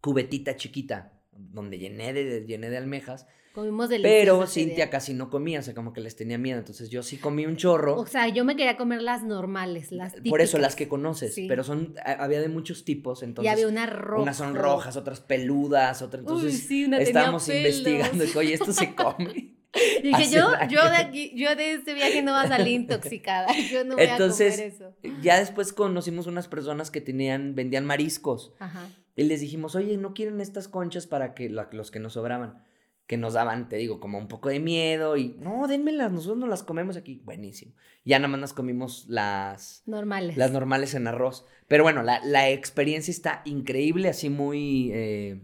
cubetita 0.02 0.56
chiquita 0.56 1.14
donde 1.32 1.78
llené 1.78 2.14
de, 2.14 2.46
llené 2.48 2.72
de 2.72 2.78
almejas 2.78 3.28
Comimos 3.54 3.90
Pero 4.02 4.48
Cintia 4.48 4.90
casi 4.90 5.14
no 5.14 5.30
comía, 5.30 5.60
o 5.60 5.64
sea, 5.64 5.74
como 5.74 5.92
que 5.92 6.00
les 6.00 6.16
tenía 6.16 6.38
miedo. 6.38 6.60
Entonces 6.60 6.90
yo 6.90 7.04
sí 7.04 7.18
comí 7.18 7.46
un 7.46 7.58
chorro. 7.58 7.98
O 7.98 8.06
sea, 8.06 8.30
yo 8.30 8.46
me 8.46 8.56
quería 8.56 8.78
comer 8.78 9.02
las 9.02 9.24
normales, 9.24 9.92
las 9.92 10.14
típicas. 10.14 10.30
Por 10.30 10.42
eso, 10.42 10.58
las 10.58 10.78
que 10.78 10.88
conoces. 10.88 11.36
Pero 11.48 11.64
son, 11.66 11.96
había 12.06 12.40
de 12.40 12.48
muchos 12.48 12.86
tipos, 12.86 13.24
entonces. 13.24 13.52
Y 13.52 13.54
había 13.54 13.68
una 13.68 13.88
roja. 13.88 14.24
Unas 14.24 14.38
son 14.38 14.56
rojas, 14.56 14.96
otras 14.96 15.20
peludas, 15.20 16.02
otras. 16.02 16.22
Entonces 16.22 16.54
Uy, 16.54 16.60
sí, 16.60 16.86
una 16.86 17.00
estábamos 17.00 17.48
investigando. 17.50 18.24
Oye, 18.38 18.54
esto 18.54 18.72
se 18.72 18.96
come. 18.96 19.58
dije, 20.04 20.30
yo, 20.30 20.52
yo 20.70 20.90
de 20.90 20.98
aquí, 20.98 21.34
yo 21.36 21.56
de 21.56 21.74
este 21.74 21.94
viaje 21.94 22.22
no 22.22 22.34
voy 22.34 22.46
a 22.46 22.48
salir 22.48 22.74
intoxicada. 22.74 23.48
Yo 23.72 23.84
no 23.86 23.96
voy 23.96 24.06
Entonces, 24.06 24.54
a 24.54 24.58
comer 24.58 24.74
eso. 24.74 25.22
Ya 25.22 25.40
después 25.40 25.74
conocimos 25.74 26.28
unas 26.28 26.48
personas 26.48 26.92
que 26.92 27.02
tenían, 27.02 27.56
vendían 27.56 27.86
mariscos. 27.86 28.54
Ajá. 28.60 28.90
Y 29.16 29.24
les 29.24 29.42
dijimos, 29.42 29.76
oye, 29.76 29.98
¿no 29.98 30.14
quieren 30.14 30.42
estas 30.42 30.68
conchas 30.68 31.08
para 31.08 31.34
que 31.34 31.50
los 31.50 31.92
que 31.92 32.00
nos 32.00 32.14
sobraban? 32.14 32.64
Que 33.12 33.18
nos 33.18 33.34
daban, 33.34 33.68
te 33.68 33.76
digo, 33.76 34.00
como 34.00 34.18
un 34.18 34.30
poco 34.30 34.48
de 34.48 34.62
miedo 34.62 35.18
y 35.18 35.36
no, 35.38 35.68
denmelas, 35.68 36.14
nosotros 36.14 36.38
no 36.38 36.48
las 36.48 36.64
comemos 36.64 36.96
aquí. 36.96 37.22
Buenísimo. 37.26 37.74
Ya 38.06 38.20
nada 38.20 38.30
más 38.30 38.40
nos 38.40 38.54
comimos 38.54 39.06
las 39.10 39.84
normales. 39.86 40.38
Las 40.38 40.54
normales 40.54 40.94
en 40.94 41.08
arroz. 41.08 41.46
Pero 41.68 41.84
bueno, 41.84 42.04
la, 42.04 42.24
la 42.24 42.50
experiencia 42.50 43.12
está 43.12 43.42
increíble, 43.44 44.08
así 44.08 44.30
muy... 44.30 44.92
Eh, 44.94 45.42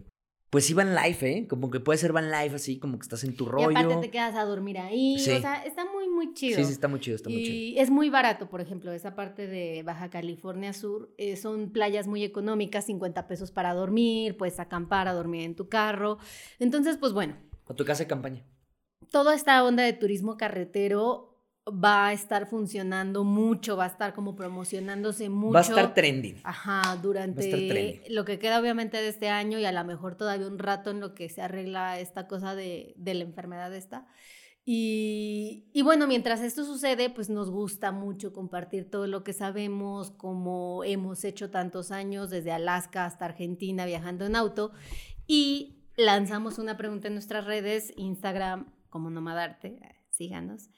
pues 0.48 0.64
sí, 0.64 0.72
van 0.72 0.94
live, 0.94 1.18
¿eh? 1.20 1.46
Como 1.46 1.70
que 1.70 1.78
puede 1.78 1.98
ser 1.98 2.14
van 2.14 2.30
live 2.30 2.54
así, 2.54 2.78
como 2.78 2.98
que 2.98 3.02
estás 3.02 3.22
en 3.22 3.36
tu 3.36 3.44
rollo. 3.44 3.70
Y 3.70 3.76
aparte 3.76 3.96
te 4.00 4.10
quedas 4.10 4.34
a 4.34 4.46
dormir 4.46 4.78
ahí. 4.78 5.16
O 5.16 5.18
sea, 5.18 5.62
está 5.66 5.84
muy, 5.84 6.08
muy 6.08 6.32
chido. 6.32 6.56
Sí, 6.56 6.64
sí, 6.64 6.72
está 6.72 6.88
muy 6.88 7.00
chido, 7.00 7.16
está 7.16 7.28
muy 7.28 7.42
chido. 7.42 7.54
Y 7.54 7.78
es 7.78 7.90
muy 7.90 8.08
barato, 8.08 8.48
por 8.48 8.62
ejemplo, 8.62 8.90
esa 8.92 9.14
parte 9.14 9.46
de 9.46 9.82
Baja 9.82 10.08
California 10.08 10.72
Sur. 10.72 11.12
Eh, 11.18 11.36
son 11.36 11.68
playas 11.70 12.06
muy 12.06 12.24
económicas, 12.24 12.86
50 12.86 13.28
pesos 13.28 13.50
para 13.50 13.74
dormir, 13.74 14.38
puedes 14.38 14.58
acampar, 14.58 15.06
a 15.06 15.12
dormir 15.12 15.42
en 15.42 15.54
tu 15.54 15.68
carro. 15.68 16.16
Entonces, 16.58 16.96
pues 16.96 17.12
bueno, 17.12 17.36
¿O 17.68 17.74
tu 17.74 17.84
casa 17.84 18.04
de 18.04 18.08
campaña? 18.08 18.44
Toda 19.10 19.34
esta 19.34 19.62
onda 19.64 19.84
de 19.84 19.92
turismo 19.92 20.36
carretero 20.36 21.28
va 21.70 22.08
a 22.08 22.12
estar 22.12 22.46
funcionando 22.46 23.24
mucho, 23.24 23.76
va 23.76 23.84
a 23.84 23.88
estar 23.88 24.14
como 24.14 24.34
promocionándose 24.34 25.28
mucho. 25.28 25.52
Va 25.52 25.60
a 25.60 25.62
estar 25.62 25.94
trending. 25.94 26.40
Ajá, 26.44 26.98
durante 27.02 28.02
lo 28.08 28.24
que 28.24 28.38
queda 28.38 28.58
obviamente 28.58 28.96
de 28.96 29.08
este 29.08 29.28
año 29.28 29.58
y 29.58 29.64
a 29.64 29.72
lo 29.72 29.84
mejor 29.84 30.16
todavía 30.16 30.46
un 30.46 30.58
rato 30.58 30.90
en 30.90 31.00
lo 31.00 31.14
que 31.14 31.28
se 31.28 31.42
arregla 31.42 32.00
esta 32.00 32.26
cosa 32.26 32.54
de, 32.54 32.94
de 32.96 33.14
la 33.14 33.24
enfermedad 33.24 33.74
esta. 33.74 34.06
Y, 34.70 35.70
y, 35.72 35.80
bueno, 35.80 36.06
mientras 36.06 36.42
esto 36.42 36.62
sucede, 36.62 37.08
pues 37.08 37.30
nos 37.30 37.48
gusta 37.48 37.90
mucho 37.90 38.34
compartir 38.34 38.90
todo 38.90 39.06
lo 39.06 39.24
que 39.24 39.32
sabemos, 39.32 40.10
como 40.10 40.84
hemos 40.84 41.24
hecho 41.24 41.50
tantos 41.50 41.90
años, 41.90 42.28
desde 42.28 42.52
Alaska 42.52 43.06
hasta 43.06 43.24
Argentina, 43.24 43.86
viajando 43.86 44.26
en 44.26 44.36
auto. 44.36 44.72
Y 45.26 45.77
lanzamos 45.98 46.58
una 46.58 46.76
pregunta 46.76 47.08
en 47.08 47.14
nuestras 47.14 47.44
redes, 47.44 47.92
Instagram, 47.96 48.72
como 48.88 49.10
Nomadarte, 49.10 49.80
síganos. 50.10 50.70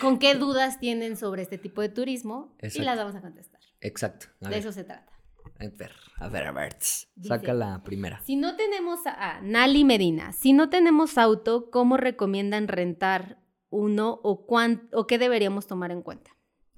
¿Con 0.00 0.18
qué 0.18 0.34
dudas 0.34 0.80
tienen 0.80 1.16
sobre 1.16 1.42
este 1.42 1.58
tipo 1.58 1.82
de 1.82 1.90
turismo? 1.90 2.56
Y 2.62 2.80
las 2.80 2.96
vamos 2.96 3.14
a 3.14 3.20
contestar. 3.20 3.60
Exacto. 3.80 4.26
de 4.40 4.58
eso 4.58 4.72
se 4.72 4.82
trata. 4.82 5.12
A 5.60 5.68
ver, 5.68 5.92
a 6.16 6.28
ver, 6.28 6.44
a 6.46 6.52
ver. 6.52 6.76
Saca 6.80 7.52
la 7.52 7.82
primera. 7.82 8.20
Si 8.24 8.36
no 8.36 8.56
tenemos 8.56 9.00
a, 9.06 9.40
Nali 9.42 9.84
Medina, 9.84 10.32
si 10.32 10.52
no 10.52 10.70
tenemos 10.70 11.18
auto, 11.18 11.70
¿cómo 11.70 11.96
recomiendan 11.96 12.68
rentar 12.68 13.38
uno 13.70 14.20
o, 14.22 14.46
o 14.92 15.06
qué 15.06 15.18
deberíamos 15.18 15.66
tomar 15.66 15.90
en 15.90 16.02
cuenta? 16.02 16.30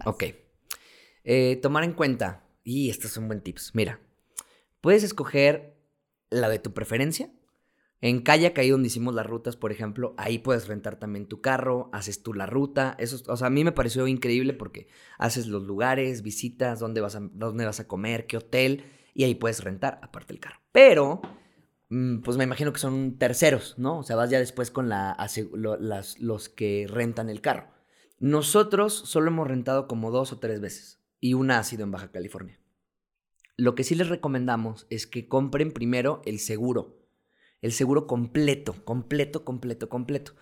Ok. 0.04 0.24
Eh, 1.24 1.58
tomar 1.62 1.84
en 1.84 1.92
cuenta, 1.92 2.44
y 2.64 2.90
estos 2.90 3.12
son 3.12 3.28
buen 3.28 3.42
tips. 3.42 3.72
Mira, 3.74 4.00
puedes 4.80 5.02
escoger 5.02 5.79
la 6.30 6.48
de 6.48 6.58
tu 6.58 6.72
preferencia 6.72 7.30
en 8.02 8.22
Kayak, 8.22 8.58
ahí 8.58 8.70
donde 8.70 8.86
hicimos 8.86 9.14
las 9.14 9.26
rutas, 9.26 9.56
por 9.56 9.72
ejemplo, 9.72 10.14
ahí 10.16 10.38
puedes 10.38 10.68
rentar 10.68 10.96
también 10.96 11.26
tu 11.26 11.42
carro, 11.42 11.90
haces 11.92 12.22
tú 12.22 12.32
la 12.32 12.46
ruta. 12.46 12.96
Eso, 12.98 13.20
o 13.30 13.36
sea, 13.36 13.48
a 13.48 13.50
mí 13.50 13.62
me 13.62 13.72
pareció 13.72 14.06
increíble 14.06 14.54
porque 14.54 14.88
haces 15.18 15.46
los 15.46 15.64
lugares, 15.64 16.22
visitas, 16.22 16.80
dónde 16.80 17.02
vas 17.02 17.16
a, 17.16 17.20
dónde 17.20 17.66
vas 17.66 17.78
a 17.80 17.86
comer, 17.86 18.26
qué 18.26 18.38
hotel, 18.38 18.84
y 19.12 19.24
ahí 19.24 19.34
puedes 19.34 19.62
rentar, 19.62 20.00
aparte 20.02 20.32
el 20.32 20.40
carro. 20.40 20.60
Pero, 20.72 21.20
mm, 21.90 22.20
pues 22.20 22.38
me 22.38 22.44
imagino 22.44 22.72
que 22.72 22.80
son 22.80 23.18
terceros, 23.18 23.74
¿no? 23.76 23.98
O 23.98 24.02
sea, 24.02 24.16
vas 24.16 24.30
ya 24.30 24.38
después 24.38 24.70
con 24.70 24.88
la, 24.88 25.16
las, 25.80 26.18
los 26.20 26.48
que 26.48 26.86
rentan 26.88 27.28
el 27.28 27.42
carro. 27.42 27.68
Nosotros 28.18 28.94
solo 28.94 29.28
hemos 29.28 29.46
rentado 29.46 29.86
como 29.86 30.10
dos 30.10 30.32
o 30.32 30.38
tres 30.38 30.60
veces, 30.62 31.02
y 31.20 31.34
una 31.34 31.58
ha 31.58 31.64
sido 31.64 31.84
en 31.84 31.90
Baja 31.90 32.10
California. 32.10 32.59
Lo 33.60 33.74
que 33.74 33.84
sí 33.84 33.94
les 33.94 34.08
recomendamos 34.08 34.86
es 34.90 35.06
que 35.06 35.28
compren 35.28 35.72
primero 35.72 36.22
el 36.24 36.38
seguro 36.38 37.00
el 37.62 37.72
seguro 37.72 38.06
completo, 38.06 38.74
completo, 38.84 39.44
completo, 39.44 39.88
completo. 39.88 40.32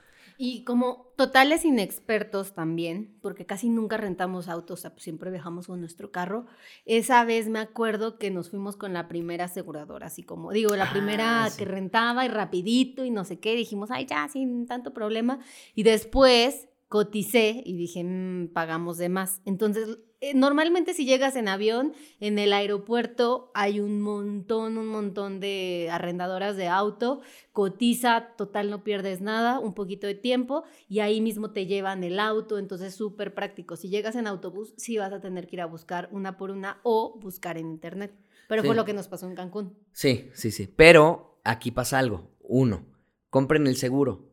Y 0.41 0.63
como 0.63 1.13
totales 1.17 1.65
inexpertos 1.65 2.55
también, 2.55 3.19
porque 3.23 3.45
casi 3.45 3.69
nunca 3.69 3.97
rentamos 3.97 4.49
autos, 4.49 4.83
pues, 4.83 5.03
siempre 5.03 5.33
viajamos 5.33 5.67
con 5.67 5.81
nuestro 5.81 6.13
carro. 6.13 6.47
Esa 6.85 7.25
vez 7.25 7.49
me 7.49 7.59
acuerdo 7.59 8.19
que 8.19 8.31
nos 8.31 8.51
fuimos 8.51 8.77
con 8.77 8.93
la 8.93 9.09
primera 9.09 9.47
aseguradora, 9.47 10.07
así 10.07 10.23
como 10.23 10.53
digo, 10.53 10.77
la 10.77 10.93
primera 10.93 11.45
ah, 11.45 11.51
que 11.57 11.65
rentaba 11.65 12.25
y 12.25 12.29
rapidito 12.29 13.05
y 13.05 13.11
no 13.11 13.25
sé 13.25 13.41
qué, 13.41 13.57
dijimos, 13.57 13.91
ay, 13.91 14.07
ya, 14.07 14.29
sin 14.29 14.67
tanto 14.67 14.95
problema. 14.95 15.41
Y 15.75 15.83
después 15.83 16.69
coticé 16.87 17.61
y 17.67 17.77
dije, 17.77 18.05
mm, 18.05 18.53
pagamos 18.53 18.97
de 18.97 19.09
más. 19.09 19.43
Entonces 19.45 19.99
normalmente 20.35 20.95
si 20.95 21.05
llegas 21.05 21.37
en 21.37 21.49
avión, 21.49 21.95
en 22.21 22.39
el 22.39 22.53
aeropuerto 22.53 23.51
hay 23.55 23.81
un 23.81 24.01
montón, 24.01 24.77
un 24.77 24.89
montón 24.89 25.41
de 25.41 25.89
arrendadoras 25.91 26.57
de 26.57 26.69
auto, 26.69 27.21
cotiza, 27.53 28.35
total 28.37 28.71
no 28.71 28.83
pierdes 28.83 29.21
nada, 29.21 29.59
un 29.59 29.75
poquito 29.75 30.07
de 30.07 30.15
tiempo 30.15 30.65
y 30.89 31.01
ahí 31.01 31.21
mismo 31.21 31.53
te 31.53 31.67
llevan 31.67 32.03
el 32.05 32.19
auto, 32.19 32.59
entonces 32.59 32.95
súper 32.95 33.35
práctico. 33.35 33.77
Si 33.77 33.89
llegas 33.89 34.17
en 34.17 34.27
autobús, 34.27 34.75
sí 34.77 34.99
vas 34.99 35.13
a 35.13 35.21
tener 35.21 35.47
que 35.47 35.57
ir 35.57 35.63
a 35.63 35.67
buscar 35.67 36.09
una 36.13 36.37
por 36.37 36.51
una 36.51 36.81
o 36.83 37.19
buscar 37.21 37.57
en 37.57 37.69
internet. 37.69 38.15
Pero 38.49 38.65
fue 38.65 38.75
lo 38.75 38.87
que 38.87 38.95
nos 38.95 39.09
pasó 39.09 39.29
en 39.29 39.35
Cancún. 39.35 39.77
Sí, 39.93 40.31
sí, 40.33 40.51
sí. 40.51 40.73
Pero 40.75 41.39
aquí 41.45 41.71
pasa 41.71 41.99
algo. 41.99 42.31
Uno, 42.41 42.87
compren 43.29 43.67
el 43.67 43.77
seguro 43.77 44.29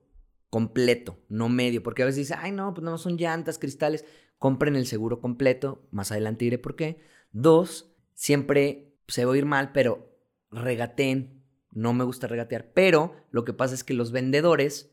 completo, 0.49 1.19
no 1.27 1.49
medio, 1.49 1.83
porque 1.83 2.01
a 2.01 2.05
veces 2.05 2.19
dice, 2.19 2.35
ay 2.37 2.53
no, 2.53 2.73
pues 2.73 2.85
no 2.85 2.97
son 2.97 3.17
llantas, 3.17 3.59
cristales 3.59 4.05
compren 4.45 4.75
el 4.75 4.85
seguro 4.85 5.21
completo, 5.21 5.87
más 5.89 6.11
adelante 6.11 6.45
diré 6.45 6.59
por 6.59 6.75
qué. 6.75 6.99
Dos, 7.31 7.95
siempre 8.13 8.93
se 9.07 9.25
va 9.25 9.33
a 9.33 9.37
ir 9.37 9.45
mal, 9.47 9.71
pero 9.71 10.15
regateen, 10.51 11.43
no 11.71 11.93
me 11.93 12.03
gusta 12.03 12.27
regatear, 12.27 12.71
pero 12.71 13.15
lo 13.31 13.43
que 13.43 13.53
pasa 13.53 13.73
es 13.73 13.83
que 13.83 13.95
los 13.95 14.11
vendedores, 14.11 14.91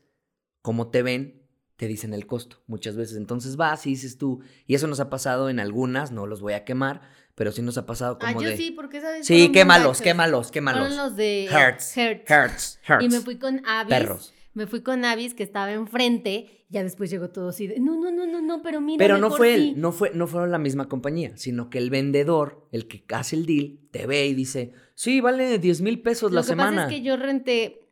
como 0.63 0.89
te 0.89 1.03
ven, 1.03 1.47
te 1.75 1.85
dicen 1.85 2.15
el 2.15 2.25
costo 2.25 2.63
muchas 2.65 2.95
veces. 2.95 3.15
Entonces 3.15 3.55
vas 3.55 3.85
y 3.85 3.91
dices 3.91 4.17
tú, 4.17 4.41
y 4.65 4.73
eso 4.73 4.87
nos 4.87 4.99
ha 4.99 5.11
pasado 5.11 5.51
en 5.51 5.59
algunas, 5.59 6.11
no 6.11 6.25
los 6.25 6.41
voy 6.41 6.53
a 6.53 6.65
quemar, 6.65 7.01
pero 7.35 7.51
sí 7.51 7.61
nos 7.61 7.77
ha 7.77 7.85
pasado 7.85 8.17
como 8.17 8.39
ah, 8.39 8.43
yo 8.43 8.57
sí, 8.57 8.71
porque 8.71 9.01
sabes. 9.01 9.27
Sí, 9.27 9.51
quémalos, 9.51 10.01
quémalos, 10.01 10.49
quémalos. 10.49 10.87
Fueron 10.87 10.97
los 10.97 11.15
de 11.15 11.45
Hertz. 11.45 11.95
Hertz. 11.95 12.79
Hertz. 12.87 13.03
Y 13.03 13.07
me 13.07 13.19
fui 13.19 13.37
con 13.37 13.63
Avis. 13.67 13.89
Perros 13.89 14.33
me 14.53 14.67
fui 14.67 14.81
con 14.81 15.03
Avis 15.05 15.33
que 15.33 15.43
estaba 15.43 15.71
enfrente, 15.71 16.65
ya 16.69 16.83
después 16.83 17.09
llegó 17.09 17.29
todo 17.29 17.49
así 17.49 17.67
de, 17.67 17.79
no, 17.79 17.97
no, 17.97 18.11
no, 18.11 18.25
no, 18.25 18.41
no, 18.41 18.61
pero 18.61 18.81
mira. 18.81 18.97
Pero 18.97 19.17
no 19.17 19.31
fue 19.31 19.55
él, 19.55 19.73
no, 19.77 19.91
fue, 19.91 20.11
no 20.13 20.27
fueron 20.27 20.51
la 20.51 20.59
misma 20.59 20.87
compañía, 20.87 21.35
sino 21.37 21.69
que 21.69 21.79
el 21.79 21.89
vendedor, 21.89 22.67
el 22.71 22.87
que 22.87 23.03
hace 23.13 23.35
el 23.35 23.45
deal, 23.45 23.79
te 23.91 24.05
ve 24.05 24.27
y 24.27 24.33
dice, 24.33 24.73
sí, 24.95 25.21
vale 25.21 25.57
10 25.57 25.81
mil 25.81 26.01
pesos 26.01 26.31
la 26.31 26.43
semana. 26.43 26.69
Lo 26.69 26.75
que 26.75 26.77
pasa 26.83 26.89
es 26.91 26.97
que 26.97 27.05
yo 27.05 27.17
renté, 27.17 27.89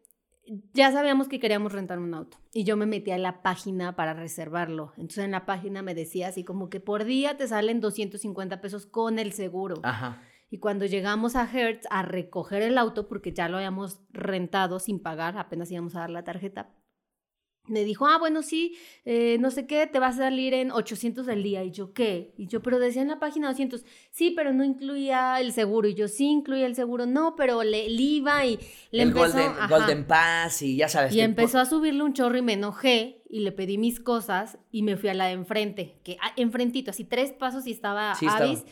ya 0.73 0.91
sabíamos 0.91 1.27
que 1.27 1.39
queríamos 1.39 1.71
rentar 1.71 1.99
un 1.99 2.13
auto 2.13 2.37
y 2.53 2.63
yo 2.63 2.77
me 2.77 2.85
metí 2.85 3.11
a 3.11 3.17
la 3.17 3.41
página 3.41 3.95
para 3.95 4.13
reservarlo. 4.13 4.93
Entonces 4.97 5.25
en 5.25 5.31
la 5.31 5.45
página 5.45 5.81
me 5.81 5.95
decía 5.95 6.27
así 6.27 6.43
como 6.43 6.69
que 6.69 6.79
por 6.79 7.05
día 7.05 7.37
te 7.37 7.47
salen 7.47 7.79
250 7.79 8.61
pesos 8.61 8.85
con 8.85 9.19
el 9.19 9.33
seguro. 9.33 9.79
Ajá. 9.83 10.21
Y 10.51 10.59
cuando 10.59 10.85
llegamos 10.85 11.37
a 11.37 11.49
Hertz 11.49 11.87
a 11.89 12.03
recoger 12.03 12.61
el 12.61 12.77
auto, 12.77 13.07
porque 13.07 13.31
ya 13.31 13.47
lo 13.47 13.55
habíamos 13.55 14.01
rentado 14.09 14.79
sin 14.79 14.99
pagar, 14.99 15.37
apenas 15.37 15.71
íbamos 15.71 15.95
a 15.95 16.01
dar 16.01 16.09
la 16.09 16.25
tarjeta, 16.25 16.75
me 17.67 17.85
dijo, 17.85 18.05
ah, 18.05 18.17
bueno, 18.17 18.41
sí, 18.41 18.75
eh, 19.05 19.37
no 19.39 19.49
sé 19.49 19.65
qué, 19.65 19.87
te 19.87 19.99
va 19.99 20.07
a 20.07 20.13
salir 20.13 20.53
en 20.53 20.71
800 20.71 21.27
al 21.29 21.41
día. 21.41 21.63
Y 21.63 21.71
yo, 21.71 21.93
¿qué? 21.93 22.33
Y 22.37 22.47
yo, 22.47 22.61
pero 22.61 22.79
decía 22.79 23.01
en 23.01 23.07
la 23.07 23.19
página 23.19 23.47
200, 23.47 23.85
sí, 24.09 24.33
pero 24.35 24.51
no 24.51 24.65
incluía 24.65 25.39
el 25.39 25.53
seguro. 25.53 25.87
Y 25.87 25.93
yo, 25.93 26.09
sí, 26.09 26.25
incluía 26.25 26.65
el 26.65 26.75
seguro, 26.75 27.05
no, 27.05 27.35
pero 27.37 27.63
le, 27.63 27.85
el 27.85 27.97
IVA 27.97 28.45
y 28.45 28.59
le 28.91 29.03
el 29.03 29.09
empezó... 29.09 29.37
Golden, 29.37 29.53
Golden 29.69 30.05
Pass 30.05 30.63
y 30.63 30.75
ya 30.75 30.89
sabes. 30.89 31.13
Y 31.13 31.21
empezó 31.21 31.59
a 31.59 31.65
subirle 31.65 32.03
un 32.03 32.13
chorro 32.13 32.37
y 32.37 32.41
me 32.41 32.53
enojé 32.53 33.21
y 33.29 33.39
le 33.39 33.53
pedí 33.53 33.77
mis 33.77 34.01
cosas 34.01 34.57
y 34.69 34.81
me 34.81 34.97
fui 34.97 35.07
a 35.07 35.13
la 35.13 35.27
de 35.27 35.33
enfrente, 35.33 36.01
que 36.03 36.17
ah, 36.21 36.33
enfrentito, 36.35 36.91
así 36.91 37.05
tres 37.05 37.31
pasos 37.31 37.67
y 37.67 37.71
estaba 37.71 38.15
sí, 38.15 38.25
Avis 38.27 38.65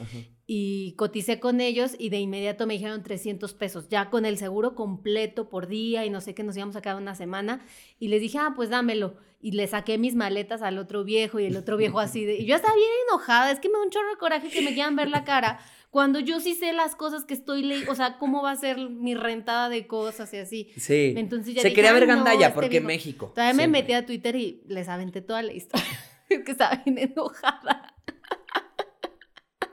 y 0.52 0.94
coticé 0.94 1.40
con 1.40 1.62
ellos 1.62 1.96
y 2.00 2.10
de 2.10 2.18
inmediato 2.18 2.66
me 2.66 2.74
dijeron 2.74 3.04
300 3.04 3.54
pesos, 3.54 3.88
ya 3.88 4.10
con 4.10 4.26
el 4.26 4.40
seguro 4.40 4.74
completo 4.74 5.48
por 5.48 5.68
día 5.68 6.08
y 6.08 6.10
no 6.10 6.22
sé 6.22 6.34
qué, 6.34 6.42
nos 6.42 6.58
íbamos 6.58 6.76
a 6.76 6.82
quedar 6.82 6.96
una 6.96 7.14
semana 7.14 7.64
y 8.00 8.08
les 8.08 8.20
dije, 8.20 8.40
ah, 8.40 8.54
pues 8.56 8.72
dámelo. 8.72 9.16
Y 9.40 9.52
le 9.52 9.68
saqué 9.68 10.00
mis 10.00 10.16
maletas 10.16 10.64
al 10.64 10.80
otro 10.80 11.04
viejo 11.04 11.40
y 11.40 11.46
el 11.46 11.56
otro 11.56 11.78
viejo 11.78 12.00
así 12.00 12.26
de... 12.26 12.38
Y 12.38 12.48
yo 12.48 12.56
estaba 12.56 12.74
bien 12.74 12.90
enojada, 13.08 13.52
es 13.52 13.60
que 13.60 13.70
me 13.70 13.76
da 13.78 13.84
un 13.84 13.92
chorro 13.92 14.10
de 14.10 14.18
coraje 14.18 14.50
que 14.50 14.64
me 14.64 14.74
quieran 14.74 14.96
ver 14.96 15.10
la 15.10 15.24
cara 15.24 15.60
cuando 15.92 16.20
yo 16.20 16.40
sí 16.40 16.56
sé 16.56 16.74
las 16.74 16.96
cosas 16.96 17.26
que 17.26 17.36
estoy 17.36 17.62
leyendo, 17.62 17.92
o 17.92 17.96
sea, 17.96 18.18
cómo 18.18 18.42
va 18.42 18.50
a 18.50 18.56
ser 18.56 18.78
mi 18.90 19.14
rentada 19.14 19.70
de 19.70 19.86
cosas 19.86 20.34
y 20.34 20.38
así. 20.38 20.72
Sí. 20.78 21.14
Entonces 21.16 21.54
ya 21.54 21.62
Se 21.62 21.74
quería 21.74 21.94
ver 21.94 22.08
gandalla 22.08 22.48
este 22.48 22.56
porque 22.60 22.82
México. 22.82 23.32
Todavía 23.36 23.54
me 23.54 23.68
metí 23.68 23.94
a 23.94 24.04
Twitter 24.04 24.36
y 24.36 24.64
les 24.68 24.90
aventé 24.90 25.22
toda 25.22 25.44
la 25.44 25.54
historia. 25.54 25.86
que 26.28 26.52
estaba 26.52 26.82
bien 26.84 26.98
enojada. 26.98 27.96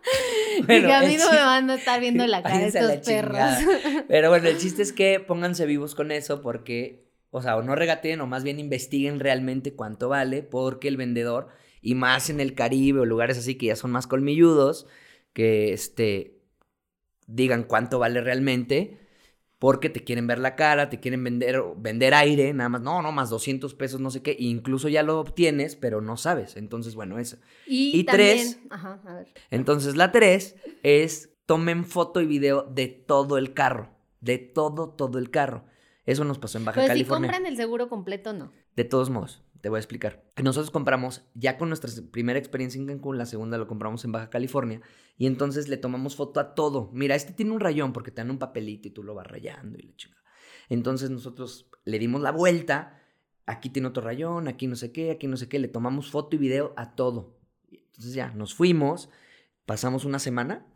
Bueno, 0.67 0.93
a 0.93 1.03
mí 1.03 1.17
no 1.17 1.31
me 1.31 1.37
van 1.37 1.69
a 1.69 1.75
estar 1.75 2.01
viendo 2.01 2.27
la 2.27 2.43
cara 2.43 2.59
de 2.59 2.67
estos 2.67 3.07
perros. 3.07 3.41
Pero 4.09 4.31
bueno, 4.31 4.49
el 4.49 4.59
chiste 4.59 4.83
es 4.83 4.93
que 4.93 5.21
pónganse 5.21 5.67
vivos 5.67 5.95
con 5.95 6.11
eso 6.11 6.41
porque, 6.41 7.05
o 7.31 7.43
sea, 7.43 7.57
o 7.57 7.63
no 7.63 7.75
regateen 7.75 8.21
o 8.21 8.27
más 8.27 8.43
bien 8.43 8.59
investiguen 8.59 9.21
realmente 9.21 9.75
cuánto 9.75 10.09
vale 10.09 10.43
porque 10.43 10.89
el 10.89 10.97
vendedor, 10.97 11.49
y 11.83 11.95
más 11.95 12.31
en 12.31 12.41
el 12.41 12.55
Caribe 12.55 13.01
o 13.01 13.05
lugares 13.05 13.39
así 13.39 13.57
que 13.57 13.67
ya 13.67 13.77
son 13.77 13.91
más 13.93 14.07
colmilludos, 14.07 14.87
que 15.33 15.73
este, 15.73 16.39
digan 17.27 17.65
cuánto 17.65 17.99
vale 17.99 18.21
realmente 18.21 19.06
porque 19.59 19.89
te 19.89 20.05
quieren 20.05 20.27
ver 20.27 20.39
la 20.39 20.55
cara, 20.55 20.91
te 20.91 21.01
quieren 21.01 21.25
vender, 21.25 21.63
vender 21.77 22.15
aire, 22.15 22.53
nada 22.53 22.69
más, 22.69 22.83
no, 22.83 23.01
no, 23.01 23.13
más 23.13 23.31
200 23.31 23.75
pesos, 23.75 24.01
no 24.01 24.11
sé 24.11 24.23
qué, 24.23 24.37
incluso 24.39 24.89
ya 24.89 25.03
lo 25.03 25.19
obtienes, 25.19 25.77
pero 25.77 26.01
no 26.01 26.17
sabes. 26.17 26.57
Entonces, 26.57 26.95
bueno, 26.95 27.19
eso. 27.19 27.39
Y, 27.67 28.05
tres, 28.05 28.61
ajá, 28.71 29.01
a 29.07 29.15
ver. 29.15 29.29
entonces 29.51 29.97
la 29.97 30.13
tres 30.13 30.57
es 30.83 31.31
tomen 31.47 31.85
foto 31.85 32.21
y 32.21 32.27
video 32.27 32.63
de 32.65 32.89
todo 32.89 33.39
el 33.39 33.55
carro, 33.55 33.91
de 34.21 34.39
todo, 34.39 34.91
todo 34.91 35.19
el 35.19 35.31
carro. 35.31 35.65
Eso 36.05 36.25
nos 36.25 36.39
pasó 36.39 36.59
en 36.59 36.65
Baja 36.65 36.81
pero 36.83 36.89
California. 36.89 37.29
si 37.29 37.33
compran 37.33 37.51
el 37.51 37.57
seguro 37.57 37.89
completo, 37.89 38.33
no. 38.33 38.53
De 38.77 38.85
todos 38.85 39.11
modos, 39.11 39.43
te 39.67 39.71
voy 39.71 39.79
a 39.79 39.81
explicar. 39.81 40.23
Nosotros 40.41 40.71
compramos, 40.71 41.25
ya 41.35 41.59
con 41.59 41.67
nuestra 41.67 41.91
primera 42.13 42.39
experiencia 42.39 42.81
en 42.81 42.87
Cancún, 42.87 43.19
la 43.19 43.27
segunda 43.27 43.59
lo 43.59 43.67
compramos 43.67 44.05
en 44.05 44.13
Baja 44.13 44.31
California, 44.31 44.81
y 45.19 45.27
entonces 45.27 45.67
le 45.67 45.77
tomamos 45.77 46.15
foto 46.15 46.39
a 46.39 46.55
todo. 46.55 46.89
Mira, 46.93 47.17
este 47.17 47.33
tiene 47.33 47.51
un 47.51 47.59
rayón 47.59 47.93
porque 47.93 48.13
te 48.13 48.21
dan 48.21 48.31
un 48.31 48.39
papelito 48.39 48.87
y 48.87 48.93
tú 48.93 49.03
lo 49.03 49.15
vas 49.15 49.27
rayando 49.27 49.77
y 49.77 49.83
la 49.83 49.97
chingada. 49.97 50.23
Entonces 50.69 51.11
nosotros 51.11 51.69
le 51.85 51.99
dimos 51.99 52.23
la 52.23 52.31
vuelta 52.31 53.03
aquí 53.47 53.71
tiene 53.71 53.89
otro 53.89 54.03
rayón, 54.03 54.49
aquí 54.49 54.67
no 54.67 54.77
sé 54.77 54.93
qué, 54.93 55.13
aquí 55.13 55.27
no 55.27 55.37
sé 55.37 55.49
qué, 55.49 55.59
le 55.59 55.69
tomamos 55.69 56.11
foto 56.11 56.37
y 56.37 56.39
video 56.39 56.75
a 56.77 56.95
todo. 56.95 57.39
Entonces 57.71 58.13
ya, 58.13 58.31
nos 58.31 58.55
fuimos, 58.55 59.09
pasamos 59.65 60.05
una 60.05 60.19
semana, 60.19 60.67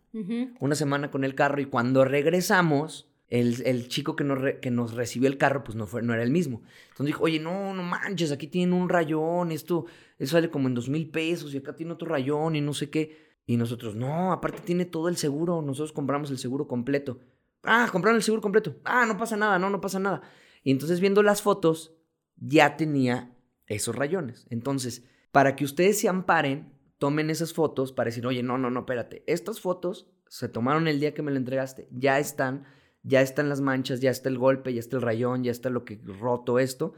una 0.58 0.74
semana 0.74 1.10
con 1.10 1.24
el 1.24 1.34
carro 1.34 1.60
y 1.60 1.66
cuando 1.66 2.04
regresamos, 2.04 3.09
el, 3.30 3.62
el 3.64 3.88
chico 3.88 4.16
que 4.16 4.24
nos, 4.24 4.38
que 4.60 4.70
nos 4.70 4.94
recibió 4.94 5.28
el 5.28 5.38
carro, 5.38 5.64
pues 5.64 5.76
no, 5.76 5.86
fue, 5.86 6.02
no 6.02 6.12
era 6.12 6.22
el 6.22 6.30
mismo. 6.30 6.62
Entonces 6.90 7.06
dijo, 7.06 7.24
oye, 7.24 7.38
no, 7.38 7.72
no 7.72 7.82
manches, 7.82 8.32
aquí 8.32 8.48
tienen 8.48 8.74
un 8.74 8.88
rayón, 8.88 9.52
esto, 9.52 9.86
eso 10.18 10.32
sale 10.32 10.50
como 10.50 10.68
en 10.68 10.74
dos 10.74 10.88
mil 10.88 11.08
pesos 11.08 11.54
y 11.54 11.58
acá 11.58 11.74
tiene 11.74 11.92
otro 11.92 12.08
rayón 12.08 12.56
y 12.56 12.60
no 12.60 12.74
sé 12.74 12.90
qué. 12.90 13.30
Y 13.46 13.56
nosotros, 13.56 13.94
no, 13.94 14.32
aparte 14.32 14.60
tiene 14.64 14.84
todo 14.84 15.08
el 15.08 15.16
seguro, 15.16 15.62
nosotros 15.62 15.92
compramos 15.92 16.30
el 16.30 16.38
seguro 16.38 16.66
completo. 16.66 17.20
Ah, 17.62 17.88
compraron 17.90 18.16
el 18.16 18.22
seguro 18.22 18.42
completo. 18.42 18.76
Ah, 18.84 19.06
no 19.06 19.16
pasa 19.16 19.36
nada, 19.36 19.58
no, 19.58 19.70
no 19.70 19.80
pasa 19.80 19.98
nada. 19.98 20.22
Y 20.62 20.72
entonces 20.72 21.00
viendo 21.00 21.22
las 21.22 21.40
fotos, 21.40 21.94
ya 22.36 22.76
tenía 22.76 23.36
esos 23.66 23.94
rayones. 23.94 24.46
Entonces, 24.50 25.04
para 25.30 25.54
que 25.54 25.64
ustedes 25.64 26.00
se 26.00 26.08
amparen, 26.08 26.72
tomen 26.98 27.30
esas 27.30 27.54
fotos 27.54 27.92
para 27.92 28.08
decir, 28.08 28.26
oye, 28.26 28.42
no, 28.42 28.58
no, 28.58 28.70
no, 28.70 28.80
espérate, 28.80 29.22
estas 29.26 29.60
fotos 29.60 30.08
se 30.28 30.48
tomaron 30.48 30.88
el 30.88 31.00
día 31.00 31.14
que 31.14 31.22
me 31.22 31.30
lo 31.30 31.36
entregaste, 31.36 31.88
ya 31.90 32.18
están, 32.18 32.64
ya 33.02 33.20
están 33.20 33.48
las 33.48 33.60
manchas, 33.60 34.00
ya 34.00 34.10
está 34.10 34.28
el 34.28 34.38
golpe, 34.38 34.72
ya 34.74 34.80
está 34.80 34.96
el 34.96 35.02
rayón, 35.02 35.44
ya 35.44 35.50
está 35.50 35.70
lo 35.70 35.84
que 35.84 36.00
roto 36.04 36.58
esto, 36.58 36.94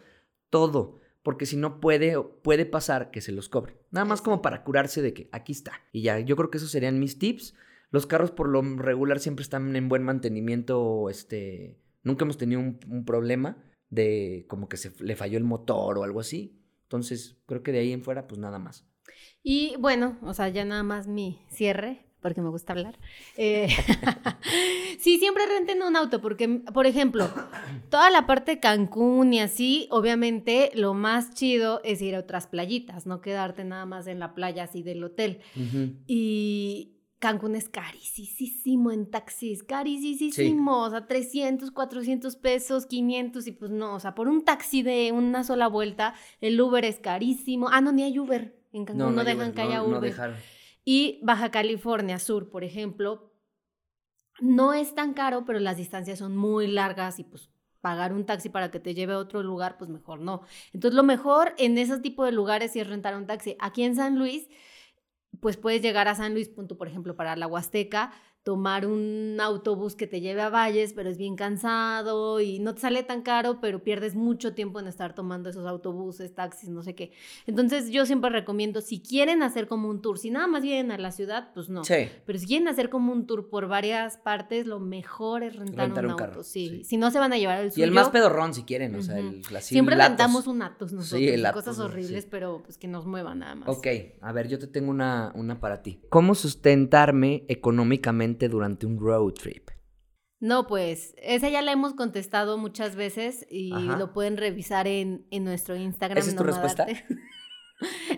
todo. 0.50 1.00
Porque 1.22 1.46
si 1.46 1.56
no 1.56 1.80
puede, 1.80 2.20
puede 2.20 2.66
pasar 2.66 3.10
que 3.12 3.20
se 3.20 3.30
los 3.30 3.48
cobre. 3.48 3.78
Nada 3.90 4.04
más 4.04 4.20
como 4.20 4.42
para 4.42 4.64
curarse 4.64 5.02
de 5.02 5.14
que 5.14 5.28
aquí 5.30 5.52
está. 5.52 5.72
Y 5.92 6.02
ya, 6.02 6.18
yo 6.18 6.34
creo 6.36 6.50
que 6.50 6.58
esos 6.58 6.70
serían 6.70 6.98
mis 6.98 7.18
tips. 7.18 7.54
Los 7.90 8.06
carros 8.06 8.32
por 8.32 8.48
lo 8.48 8.62
regular 8.62 9.20
siempre 9.20 9.44
están 9.44 9.76
en 9.76 9.88
buen 9.88 10.02
mantenimiento, 10.02 11.10
este, 11.10 11.78
nunca 12.02 12.24
hemos 12.24 12.38
tenido 12.38 12.60
un, 12.60 12.80
un 12.88 13.04
problema 13.04 13.62
de 13.90 14.46
como 14.48 14.68
que 14.68 14.78
se 14.78 14.92
le 15.04 15.14
falló 15.14 15.36
el 15.36 15.44
motor 15.44 15.98
o 15.98 16.04
algo 16.04 16.18
así. 16.18 16.58
Entonces, 16.84 17.38
creo 17.46 17.62
que 17.62 17.72
de 17.72 17.80
ahí 17.80 17.92
en 17.92 18.02
fuera, 18.02 18.26
pues 18.26 18.40
nada 18.40 18.58
más. 18.58 18.86
Y 19.42 19.76
bueno, 19.78 20.18
o 20.22 20.34
sea, 20.34 20.48
ya 20.48 20.64
nada 20.64 20.82
más 20.82 21.08
mi 21.08 21.44
cierre, 21.50 22.06
porque 22.22 22.40
me 22.40 22.48
gusta 22.48 22.72
hablar. 22.72 22.98
Eh, 23.36 23.68
sí, 24.98 25.18
siempre 25.18 25.44
renten 25.46 25.82
un 25.82 25.96
auto, 25.96 26.20
porque, 26.20 26.48
por 26.72 26.86
ejemplo, 26.86 27.28
toda 27.90 28.10
la 28.10 28.26
parte 28.26 28.52
de 28.52 28.60
Cancún 28.60 29.32
y 29.34 29.40
así, 29.40 29.88
obviamente 29.90 30.70
lo 30.74 30.94
más 30.94 31.34
chido 31.34 31.80
es 31.84 32.00
ir 32.00 32.14
a 32.14 32.20
otras 32.20 32.46
playitas, 32.46 33.06
no 33.06 33.20
quedarte 33.20 33.64
nada 33.64 33.84
más 33.86 34.06
en 34.06 34.18
la 34.20 34.34
playa 34.34 34.64
así 34.64 34.82
del 34.82 35.02
hotel. 35.04 35.40
Y 36.06 36.92
Cancún 37.18 37.54
es 37.54 37.68
carísimo 37.68 38.90
en 38.90 39.10
taxis, 39.10 39.62
carísimo, 39.62 40.82
o 40.82 40.90
sea, 40.90 41.06
300, 41.06 41.70
400 41.70 42.36
pesos, 42.36 42.86
500 42.86 43.46
y 43.46 43.52
pues 43.52 43.70
no, 43.70 43.94
o 43.94 44.00
sea, 44.00 44.14
por 44.14 44.28
un 44.28 44.44
taxi 44.44 44.82
de 44.82 45.12
una 45.12 45.44
sola 45.44 45.66
vuelta, 45.68 46.14
el 46.40 46.60
Uber 46.60 46.84
es 46.84 46.98
carísimo. 46.98 47.68
Ah, 47.70 47.80
no, 47.80 47.92
ni 47.92 48.02
hay 48.02 48.18
Uber. 48.18 48.56
En 48.72 48.84
Cancún 48.86 49.14
no, 49.14 49.20
hay 49.20 49.26
dejan 49.26 49.38
Uber, 49.50 49.54
que 49.54 49.62
haya 49.62 49.76
no- 49.78 49.84
Uber. 49.84 49.94
no 49.94 50.00
dejaron. 50.00 50.36
Y 50.84 51.20
Baja 51.22 51.50
California 51.50 52.18
Sur, 52.18 52.50
por 52.50 52.64
ejemplo, 52.64 53.32
no 54.40 54.74
es 54.74 54.94
tan 54.94 55.14
caro, 55.14 55.44
pero 55.44 55.58
las 55.60 55.76
distancias 55.76 56.18
son 56.18 56.36
muy 56.36 56.66
largas 56.66 57.18
y 57.18 57.24
pues 57.24 57.50
pagar 57.80 58.12
un 58.12 58.24
taxi 58.24 58.48
para 58.48 58.70
que 58.70 58.80
te 58.80 58.94
lleve 58.94 59.12
a 59.12 59.18
otro 59.18 59.42
lugar, 59.42 59.76
pues 59.76 59.90
mejor 59.90 60.20
no. 60.20 60.42
Entonces 60.72 60.96
lo 60.96 61.02
mejor 61.02 61.54
en 61.58 61.76
ese 61.78 61.98
tipo 61.98 62.24
de 62.24 62.32
lugares 62.32 62.74
es 62.76 62.86
rentar 62.86 63.16
un 63.16 63.26
taxi. 63.26 63.56
Aquí 63.60 63.82
en 63.82 63.96
San 63.96 64.18
Luis, 64.18 64.48
pues 65.40 65.56
puedes 65.56 65.82
llegar 65.82 66.08
a 66.08 66.14
San 66.14 66.32
Luis, 66.34 66.48
punto, 66.48 66.78
por 66.78 66.88
ejemplo, 66.88 67.16
para 67.16 67.36
la 67.36 67.46
Huasteca, 67.46 68.12
tomar 68.42 68.86
un 68.86 69.38
autobús 69.40 69.94
que 69.94 70.06
te 70.08 70.20
lleve 70.20 70.42
a 70.42 70.48
Valles, 70.50 70.92
pero 70.94 71.08
es 71.08 71.16
bien 71.16 71.36
cansado 71.36 72.40
y 72.40 72.58
no 72.58 72.74
te 72.74 72.80
sale 72.80 73.02
tan 73.04 73.22
caro, 73.22 73.60
pero 73.60 73.84
pierdes 73.84 74.16
mucho 74.16 74.52
tiempo 74.54 74.80
en 74.80 74.88
estar 74.88 75.14
tomando 75.14 75.48
esos 75.48 75.64
autobuses, 75.66 76.34
taxis, 76.34 76.68
no 76.68 76.82
sé 76.82 76.94
qué. 76.96 77.12
Entonces 77.46 77.90
yo 77.90 78.04
siempre 78.04 78.30
recomiendo, 78.30 78.80
si 78.80 79.00
quieren 79.00 79.42
hacer 79.44 79.68
como 79.68 79.88
un 79.88 80.02
tour, 80.02 80.18
si 80.18 80.30
nada 80.30 80.48
más 80.48 80.62
vienen 80.62 80.90
a 80.90 80.98
la 80.98 81.12
ciudad, 81.12 81.50
pues 81.54 81.68
no. 81.68 81.84
Sí. 81.84 82.08
Pero 82.26 82.38
si 82.38 82.46
quieren 82.46 82.66
hacer 82.66 82.90
como 82.90 83.12
un 83.12 83.26
tour 83.26 83.48
por 83.48 83.68
varias 83.68 84.16
partes, 84.16 84.66
lo 84.66 84.80
mejor 84.80 85.44
es 85.44 85.54
rentar, 85.54 85.86
Rentar 85.86 86.04
un, 86.06 86.10
un 86.12 86.20
auto. 86.20 86.24
carro, 86.24 86.42
sí. 86.42 86.68
sí. 86.68 86.84
Si 86.84 86.96
no 86.96 87.10
se 87.12 87.20
van 87.20 87.32
a 87.32 87.38
llevar 87.38 87.58
el 87.60 87.68
Y 87.68 87.70
suyo. 87.72 87.84
el 87.84 87.92
más 87.92 88.08
pedorrón, 88.08 88.54
si 88.54 88.64
quieren, 88.64 88.94
o 88.96 89.02
sea, 89.02 89.18
el 89.18 89.42
así, 89.56 89.74
Siempre 89.74 89.94
Latos. 89.94 90.10
rentamos 90.10 90.46
un 90.48 90.62
Atos 90.62 90.92
nosotros. 90.92 91.20
Sí, 91.20 91.28
el 91.28 91.40
y 91.40 91.44
Atos, 91.44 91.62
cosas 91.64 91.78
horribles, 91.78 92.26
pero 92.26 92.60
pues 92.64 92.76
que 92.76 92.88
nos 92.88 93.06
muevan 93.06 93.38
nada 93.38 93.54
más. 93.54 93.68
Ok, 93.68 93.86
a 94.20 94.32
ver, 94.32 94.48
yo 94.48 94.58
te 94.58 94.66
tengo 94.66 94.90
una, 94.90 95.30
una 95.36 95.60
para 95.60 95.82
ti. 95.82 96.00
¿Cómo 96.08 96.34
sustentarme 96.34 97.44
económicamente 97.48 98.31
durante 98.48 98.86
un 98.86 98.98
road 98.98 99.32
trip? 99.32 99.70
No, 100.40 100.66
pues, 100.66 101.14
esa 101.18 101.48
ya 101.48 101.62
la 101.62 101.70
hemos 101.70 101.94
contestado 101.94 102.58
muchas 102.58 102.96
veces 102.96 103.46
y 103.48 103.72
Ajá. 103.72 103.96
lo 103.96 104.12
pueden 104.12 104.36
revisar 104.36 104.88
en, 104.88 105.24
en 105.30 105.44
nuestro 105.44 105.76
Instagram. 105.76 106.18
¿Esa 106.18 106.30
es 106.30 106.36
tu 106.36 106.42
respuesta? 106.42 106.86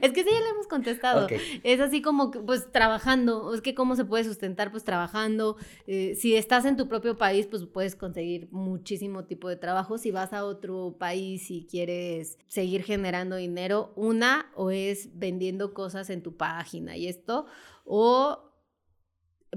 Es 0.03 0.12
que 0.12 0.22
sí, 0.22 0.31
ya 0.31 0.40
la 0.40 0.50
hemos 0.50 0.66
contestado. 0.66 1.27
Es 1.62 1.81
así 1.81 2.03
como, 2.03 2.31
que, 2.31 2.40
pues, 2.40 2.70
trabajando. 2.70 3.55
Es 3.55 3.61
que 3.61 3.74
cómo 3.74 3.96
se 3.96 4.05
puede 4.05 4.24
sustentar, 4.24 4.70
pues, 4.70 4.85
trabajando. 4.85 5.57
Eh, 5.87 6.14
si 6.16 6.37
estás 6.37 6.64
en 6.64 6.77
tu 6.77 6.88
propio 6.88 7.16
país, 7.16 7.46
pues, 7.46 7.64
puedes 7.66 7.96
conseguir 7.96 8.48
muchísimo 8.50 9.24
tipo 9.24 9.48
de 9.48 9.57
trabajo. 9.57 9.98
Si 9.98 10.11
vas 10.11 10.33
a 10.33 10.44
otro 10.44 10.96
país 10.98 11.50
y 11.50 11.66
quieres 11.66 12.38
seguir 12.46 12.83
generando 12.83 13.37
dinero, 13.37 13.92
una, 13.96 14.50
o 14.55 14.70
es 14.70 15.18
vendiendo 15.18 15.74
cosas 15.74 16.11
en 16.11 16.22
tu 16.22 16.37
página 16.37 16.96
y 16.96 17.09
esto, 17.09 17.46
o 17.85 18.54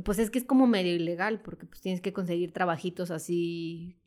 pues 0.03 0.19
es 0.19 0.29
que 0.29 0.39
es 0.39 0.45
como 0.45 0.67
medio 0.67 0.95
ilegal, 0.95 1.41
porque 1.41 1.65
pues 1.65 1.81
tienes 1.81 2.01
que 2.01 2.13
conseguir 2.13 2.51
trabajitos 2.51 3.11
así 3.11 3.97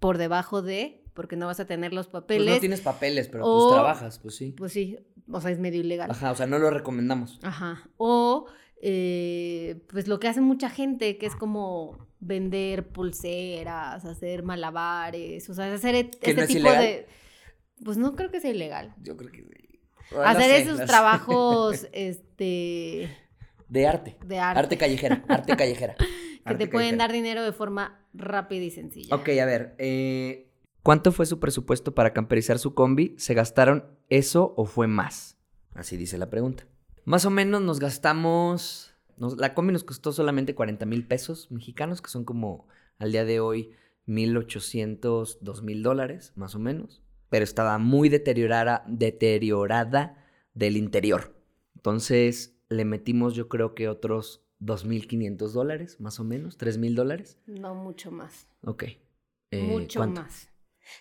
por 0.00 0.18
debajo 0.18 0.62
de, 0.62 1.02
porque 1.14 1.36
no 1.36 1.46
vas 1.46 1.60
a 1.60 1.66
tener 1.66 1.92
los 1.92 2.06
Pues 2.08 2.22
papeles. 2.22 2.54
no 2.54 2.60
tienes 2.60 2.80
papeles, 2.80 3.28
pero 3.28 3.46
o- 3.46 3.58
pues 3.68 3.74
trabajas, 3.74 4.18
pues 4.18 4.34
sí. 4.36 4.52
Pues 4.56 4.72
sí, 4.72 4.98
o 5.30 5.40
sea, 5.40 5.50
es 5.50 5.58
medio 5.58 5.80
ilegal. 5.80 6.10
Ajá, 6.10 6.30
o 6.32 6.34
sea, 6.36 6.46
no 6.46 6.58
lo 6.58 6.70
recomendamos. 6.70 7.38
Ajá. 7.42 7.88
O 7.96 8.46
eh, 8.86 9.80
pues 9.88 10.08
lo 10.08 10.20
que 10.20 10.28
hace 10.28 10.40
mucha 10.42 10.68
gente, 10.68 11.16
que 11.16 11.24
es 11.26 11.34
como 11.36 12.06
vender 12.20 12.88
pulseras, 12.88 14.04
hacer 14.04 14.42
malabares, 14.42 15.48
o 15.48 15.54
sea, 15.54 15.72
hacer 15.72 15.94
e- 15.94 16.10
¿Que 16.10 16.30
este 16.30 16.40
no 16.42 16.46
tipo 16.46 16.60
ilegal? 16.60 16.82
de... 16.82 17.06
Pues 17.84 17.96
no 17.96 18.14
creo 18.14 18.30
que 18.30 18.40
sea 18.40 18.50
ilegal. 18.50 18.94
Yo 19.02 19.16
creo 19.16 19.32
que 19.32 19.42
sí. 19.42 19.80
hacer 20.24 20.42
sé, 20.50 20.58
esos 20.62 20.78
sé. 20.78 20.86
trabajos, 20.86 21.86
este, 21.92 23.08
De 23.74 23.86
arte. 23.86 24.16
de 24.24 24.38
arte, 24.38 24.58
Arte 24.60 24.78
callejera, 24.78 25.24
arte 25.28 25.56
callejera. 25.58 25.94
que 25.96 26.04
Arte 26.44 26.66
te 26.66 26.70
pueden 26.70 26.96
callejera. 26.96 26.96
dar 26.98 27.12
dinero 27.12 27.42
de 27.44 27.52
forma 27.52 28.06
rápida 28.14 28.62
y 28.64 28.70
sencilla. 28.70 29.14
Ok, 29.14 29.28
a 29.40 29.44
ver. 29.44 29.74
eh, 29.78 30.50
¿Cuánto 30.82 31.12
fue 31.12 31.26
su 31.26 31.40
presupuesto 31.40 31.94
para 31.94 32.12
camperizar 32.12 32.58
su 32.58 32.74
combi? 32.74 33.14
¿Se 33.18 33.34
gastaron 33.34 33.84
eso 34.10 34.54
o 34.56 34.64
fue 34.66 34.86
más? 34.86 35.38
Así 35.74 35.96
dice 35.96 36.18
la 36.18 36.30
pregunta. 36.30 36.66
Más 37.04 37.24
o 37.24 37.30
menos 37.30 37.60
nos 37.62 37.80
gastamos... 37.80 38.94
nos- 39.16 39.36
la 39.38 39.54
combi 39.54 39.72
nos 39.72 39.82
costó 39.84 40.12
solamente 40.12 40.54
40 40.54 40.84
mil 40.86 41.06
pesos 41.06 41.50
mexicanos, 41.50 42.00
que 42.02 42.10
son 42.10 42.24
como 42.24 42.68
al 42.98 43.12
día 43.12 43.24
de 43.24 43.40
hoy 43.40 43.72
1.800, 44.06 45.38
2.000 45.40 45.82
dólares, 45.82 46.32
más 46.36 46.54
o 46.54 46.58
menos. 46.58 47.02
Pero 47.30 47.44
estaba 47.44 47.78
muy 47.78 48.08
deteriorada, 48.08 48.84
deteriorada 48.86 50.24
del 50.54 50.76
interior. 50.76 51.34
Entonces 51.76 52.53
le 52.74 52.84
metimos 52.84 53.34
yo 53.34 53.48
creo 53.48 53.74
que 53.74 53.88
otros 53.88 54.42
2.500 54.60 55.52
dólares, 55.52 56.00
más 56.00 56.20
o 56.20 56.24
menos, 56.24 56.58
3.000 56.58 56.94
dólares. 56.94 57.38
No 57.46 57.74
mucho 57.74 58.10
más. 58.10 58.48
Ok. 58.62 58.84
Eh, 59.50 59.62
mucho 59.62 60.00
¿cuánto? 60.00 60.22
más. 60.22 60.48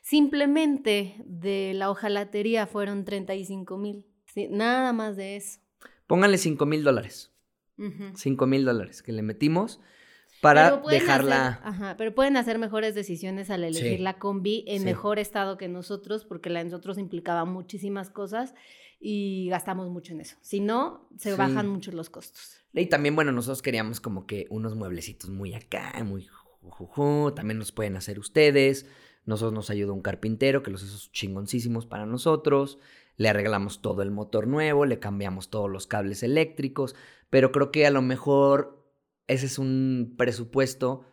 Simplemente 0.01 1.15
de 1.25 1.73
la 1.73 1.89
hojalatería 1.89 2.67
fueron 2.67 3.03
35 3.03 3.77
mil. 3.77 4.05
Sí, 4.25 4.47
nada 4.49 4.93
más 4.93 5.15
de 5.17 5.37
eso. 5.37 5.59
Pónganle 6.07 6.37
5 6.37 6.65
mil 6.65 6.83
dólares. 6.83 7.31
Ujú. 7.77 8.15
5 8.15 8.45
mil 8.45 8.63
dólares 8.63 9.01
que 9.01 9.11
le 9.11 9.23
metimos 9.23 9.79
para 10.41 10.77
dejarla. 10.77 11.47
hacer- 11.47 11.67
ajá, 11.67 11.97
pero 11.97 12.13
pueden 12.13 12.37
hacer 12.37 12.59
mejores 12.59 12.93
decisiones 12.95 13.49
al 13.49 13.63
elegir 13.63 13.97
Sí. 13.97 14.03
la 14.03 14.19
combi 14.19 14.65
en 14.67 14.79
Sí. 14.79 14.85
mejor 14.85 15.17
estado 15.17 15.57
que 15.57 15.67
nosotros, 15.69 16.25
porque 16.25 16.49
la 16.49 16.59
de 16.59 16.65
nosotros 16.65 16.97
implicaba 16.97 17.45
muchísimas 17.45 18.09
cosas 18.11 18.53
y 19.05 19.49
gastamos 19.49 19.89
mucho 19.89 20.13
en 20.13 20.21
eso. 20.21 20.37
Si 20.41 20.61
no, 20.61 21.09
se 21.17 21.31
Sí. 21.31 21.37
bajan 21.37 21.67
mucho 21.67 21.91
los 21.91 22.09
costos. 22.09 22.57
Y 22.73 22.85
también, 22.85 23.15
bueno, 23.15 23.33
nosotros 23.33 23.61
queríamos 23.61 23.99
como 23.99 24.25
que 24.25 24.47
unos 24.49 24.75
mueblecitos 24.75 25.29
muy 25.29 25.53
acá, 25.53 25.93
muy 26.05 26.25
jujuju. 26.61 27.33
También 27.35 27.59
nos 27.59 27.73
pueden 27.73 27.97
hacer 27.97 28.17
ustedes. 28.17 28.85
Nosotros 29.25 29.53
nos 29.53 29.69
ayudó 29.69 29.93
un 29.93 30.01
carpintero 30.01 30.63
que 30.63 30.71
los 30.71 30.83
hizo 30.83 31.09
chingoncísimos 31.11 31.85
para 31.85 32.05
nosotros. 32.05 32.79
Le 33.17 33.27
arreglamos 33.27 33.81
todo 33.81 34.01
el 34.03 34.09
motor 34.11 34.47
nuevo, 34.47 34.85
le 34.85 34.99
cambiamos 34.99 35.49
todos 35.49 35.69
los 35.69 35.85
cables 35.85 36.23
eléctricos. 36.23 36.95
Pero 37.29 37.51
creo 37.51 37.71
que 37.71 37.85
a 37.85 37.91
lo 37.91 38.01
mejor 38.01 38.87
ese 39.27 39.47
es 39.47 39.59
un 39.59 40.15
presupuesto 40.17 41.03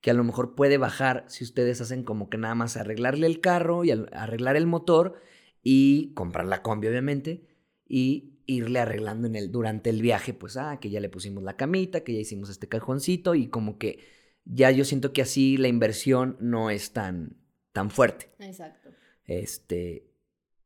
que 0.00 0.10
a 0.10 0.14
lo 0.14 0.22
mejor 0.24 0.54
puede 0.54 0.78
bajar 0.78 1.24
si 1.28 1.44
ustedes 1.44 1.80
hacen 1.80 2.04
como 2.04 2.30
que 2.30 2.38
nada 2.38 2.54
más 2.54 2.76
arreglarle 2.76 3.26
el 3.26 3.40
carro 3.40 3.84
y 3.84 3.90
arreglar 3.90 4.56
el 4.56 4.66
motor 4.66 5.14
y 5.62 6.12
comprar 6.14 6.46
la 6.46 6.62
combi, 6.62 6.88
obviamente, 6.88 7.46
y 7.86 8.40
irle 8.46 8.80
arreglando 8.80 9.28
en 9.28 9.36
el, 9.36 9.52
durante 9.52 9.90
el 9.90 10.02
viaje, 10.02 10.34
pues, 10.34 10.56
ah, 10.56 10.78
que 10.80 10.90
ya 10.90 11.00
le 11.00 11.08
pusimos 11.08 11.42
la 11.42 11.56
camita, 11.56 12.02
que 12.04 12.14
ya 12.14 12.20
hicimos 12.20 12.50
este 12.50 12.68
cajoncito 12.68 13.34
y 13.34 13.48
como 13.48 13.78
que 13.78 14.00
ya 14.44 14.70
yo 14.72 14.84
siento 14.84 15.12
que 15.12 15.22
así 15.22 15.56
la 15.56 15.68
inversión 15.68 16.36
no 16.40 16.70
es 16.70 16.92
tan, 16.92 17.36
tan 17.72 17.90
fuerte. 17.90 18.30
Exacto. 18.40 18.90
Este, 19.24 20.10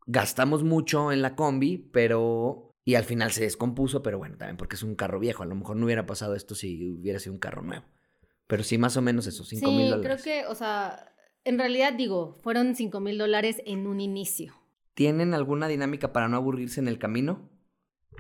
gastamos 0.07 0.63
mucho 0.63 1.13
en 1.13 1.23
la 1.23 1.37
combi, 1.37 1.79
pero... 1.79 2.63
Y 2.89 2.95
al 2.95 3.03
final 3.05 3.33
se 3.33 3.43
descompuso, 3.43 4.01
pero 4.01 4.17
bueno, 4.19 4.37
también 4.37 4.57
porque 4.57 4.77
es 4.77 4.83
un 4.85 4.95
carro 4.95 5.19
viejo. 5.19 5.43
A 5.43 5.47
lo 5.47 5.57
mejor 5.57 5.77
no 5.77 5.87
hubiera 5.87 6.07
pasado 6.07 6.37
esto 6.37 6.55
si 6.55 6.93
hubiera 6.93 7.19
sido 7.19 7.33
un 7.33 7.41
carro 7.41 7.61
nuevo. 7.63 7.85
Pero 8.47 8.63
sí, 8.63 8.79
más 8.79 8.97
o 8.97 9.03
menos 9.03 9.27
eso, 9.27 9.43
5 9.43 9.71
mil 9.73 9.87
Sí, 9.87 9.91
dólares. 9.91 10.23
creo 10.23 10.43
que, 10.43 10.47
o 10.47 10.55
sea, 10.55 11.13
en 11.43 11.59
realidad 11.59 11.95
digo, 11.95 12.39
fueron 12.43 12.77
5 12.77 13.01
mil 13.01 13.19
dólares 13.19 13.61
en 13.67 13.89
un 13.89 14.01
inicio. 14.01 14.55
¿Tienen 14.97 15.35
alguna 15.35 15.69
dinámica 15.69 16.11
para 16.11 16.27
no 16.27 16.39
aburrirse 16.39 16.81
en 16.81 16.89
el 16.89 16.99
camino? 16.99 17.51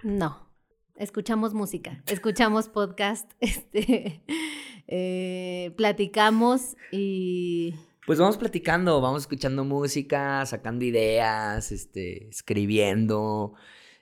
No. 0.03 0.53
Escuchamos 0.95 1.55
música, 1.55 2.03
escuchamos 2.07 2.69
podcast, 2.69 3.33
este, 3.41 4.23
eh, 4.87 5.73
platicamos 5.79 6.77
y 6.93 7.75
Pues 8.05 8.19
vamos 8.19 8.37
platicando, 8.37 9.01
vamos 9.01 9.23
escuchando 9.23 9.65
música, 9.65 10.45
sacando 10.45 10.85
ideas, 10.85 11.73
este, 11.73 12.29
escribiendo. 12.29 13.55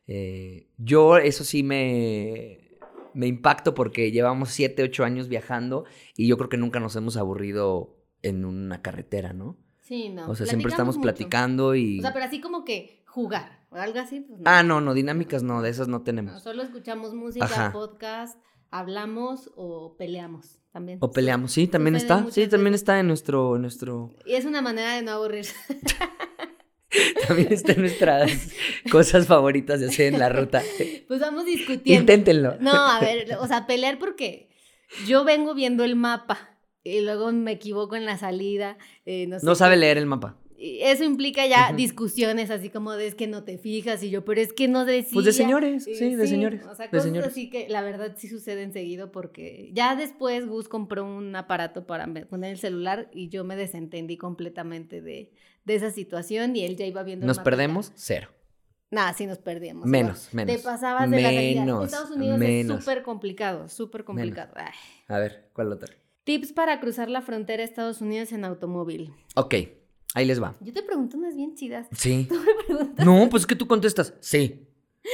Eh, 0.08 0.66
yo 0.76 1.18
eso 1.18 1.44
sí 1.44 1.62
me, 1.62 2.76
me 3.14 3.28
impacto 3.28 3.74
porque 3.74 4.10
llevamos 4.10 4.50
7, 4.50 4.82
8 4.82 5.04
años 5.04 5.28
viajando 5.28 5.84
y 6.16 6.26
yo 6.26 6.36
creo 6.38 6.48
que 6.48 6.56
nunca 6.56 6.80
nos 6.80 6.96
hemos 6.96 7.16
aburrido 7.16 8.04
en 8.22 8.44
una 8.44 8.82
carretera, 8.82 9.32
¿no? 9.32 9.63
Sí, 9.84 10.08
no. 10.08 10.28
o 10.28 10.34
sea, 10.34 10.46
siempre 10.46 10.70
estamos 10.70 10.96
mucho. 10.96 11.02
platicando 11.02 11.74
y... 11.74 11.98
O 12.00 12.02
sea, 12.02 12.12
pero 12.12 12.24
así 12.24 12.40
como 12.40 12.64
que 12.64 13.02
jugar 13.06 13.64
o 13.70 13.76
algo 13.76 14.00
así, 14.00 14.20
pues 14.20 14.40
no. 14.40 14.44
Ah, 14.50 14.62
no, 14.62 14.80
no, 14.80 14.94
dinámicas 14.94 15.42
no, 15.42 15.62
de 15.62 15.70
esas 15.70 15.88
no 15.88 15.98
No, 15.98 16.04
tenemos. 16.04 16.42
solo 16.42 16.62
escuchamos 16.62 17.14
música, 17.14 17.44
Ajá. 17.44 17.72
podcast, 17.72 18.38
hablamos 18.70 19.50
o 19.56 19.96
peleamos 19.96 20.60
también. 20.72 20.98
O 21.00 21.10
peleamos, 21.12 21.52
sí, 21.52 21.68
también 21.68 21.94
Sucede 22.00 22.18
está, 22.18 22.30
sí, 22.32 22.48
también 22.48 22.74
está 22.74 22.98
en 22.98 23.06
nuestro, 23.06 23.54
en 23.56 23.62
nuestro, 23.62 24.14
Y 24.26 24.34
es 24.34 24.44
una 24.44 24.62
manera 24.62 24.94
de 24.96 25.02
no 25.02 25.12
aburrirse. 25.12 25.54
también 27.28 27.52
está 27.52 27.72
en 27.72 27.80
nuestras 27.80 28.30
cosas 28.90 29.26
favoritas 29.26 29.80
de 29.80 29.88
hacer 29.88 30.12
en 30.12 30.18
la 30.18 30.28
ruta. 30.28 30.62
Pues 31.06 31.20
vamos 31.20 31.44
discutiendo. 31.44 32.00
Inténtenlo. 32.00 32.56
No, 32.60 32.72
a 32.72 32.98
ver, 32.98 33.36
o 33.38 33.46
sea, 33.46 33.66
pelear 33.66 33.98
porque 33.98 34.48
yo 35.06 35.22
vengo 35.24 35.54
viendo 35.54 35.84
el 35.84 35.96
mapa 35.96 36.53
y 36.84 37.00
luego 37.00 37.32
me 37.32 37.52
equivoco 37.52 37.96
en 37.96 38.04
la 38.04 38.16
salida. 38.18 38.76
eh, 39.06 39.26
no 39.26 39.40
sé 39.40 39.46
No 39.46 39.54
sabe 39.54 39.74
qué. 39.74 39.80
leer 39.80 39.98
el 39.98 40.06
mapa. 40.06 40.38
Eso 40.56 41.04
implica 41.04 41.46
ya 41.46 41.72
discusiones 41.74 42.48
así 42.50 42.70
como 42.70 42.92
de 42.92 43.08
es 43.08 43.14
que 43.14 43.26
no 43.26 43.42
te 43.44 43.58
fijas 43.58 44.02
y 44.02 44.08
yo, 44.10 44.24
pero 44.24 44.40
es 44.40 44.52
que 44.52 44.66
no 44.68 44.84
decía. 44.84 45.10
Pues 45.12 45.26
de 45.26 45.32
señores, 45.32 45.84
sí, 45.84 46.14
de 46.14 46.26
señores, 46.26 46.62
O 46.64 46.74
sea, 46.74 46.86
de 46.86 46.90
cosas 46.90 47.04
señores. 47.04 47.28
así 47.30 47.50
que 47.50 47.68
la 47.68 47.82
verdad 47.82 48.14
sí 48.16 48.28
suceden 48.28 48.72
seguido 48.72 49.10
porque 49.12 49.70
ya 49.74 49.94
después 49.96 50.46
Gus 50.46 50.68
compró 50.68 51.04
un 51.04 51.34
aparato 51.36 51.86
para 51.86 52.06
poner 52.30 52.52
el 52.52 52.58
celular 52.58 53.10
y 53.12 53.28
yo 53.28 53.44
me 53.44 53.56
desentendí 53.56 54.16
completamente 54.16 55.02
de, 55.02 55.32
de 55.64 55.74
esa 55.74 55.90
situación 55.90 56.54
y 56.56 56.64
él 56.64 56.76
ya 56.76 56.86
iba 56.86 57.02
viendo 57.02 57.26
Nos 57.26 57.40
perdemos, 57.40 57.92
cero. 57.96 58.28
Nada, 58.90 59.12
sí 59.12 59.26
nos 59.26 59.38
perdíamos. 59.38 59.86
Menos, 59.86 60.28
menos. 60.32 60.54
Te 60.56 60.62
pasabas 60.62 61.10
de 61.10 61.20
la 61.20 61.30
salida. 61.30 61.60
Menos, 61.62 61.84
Estados 61.86 62.10
Unidos 62.12 62.38
menos. 62.38 62.78
es 62.78 62.84
súper 62.84 63.02
complicado, 63.02 63.68
súper 63.68 64.04
complicado. 64.04 64.54
A 65.08 65.18
ver, 65.18 65.50
¿cuál 65.52 65.72
otra? 65.72 65.92
Tips 66.24 66.52
para 66.52 66.80
cruzar 66.80 67.10
la 67.10 67.20
frontera 67.22 67.62
a 67.62 67.66
Estados 67.66 68.00
Unidos 68.00 68.32
en 68.32 68.44
automóvil. 68.44 69.12
Ok, 69.36 69.54
ahí 70.14 70.24
les 70.24 70.42
va. 70.42 70.56
Yo 70.60 70.72
te 70.72 70.82
pregunto 70.82 71.16
unas 71.18 71.36
bien 71.36 71.54
chidas. 71.54 71.86
Sí. 71.92 72.26
Tú 72.28 72.34
me 72.36 72.64
preguntas. 72.64 73.04
No, 73.06 73.28
pues 73.28 73.42
es 73.42 73.46
que 73.46 73.56
tú 73.56 73.66
contestas, 73.66 74.14
sí. 74.20 74.68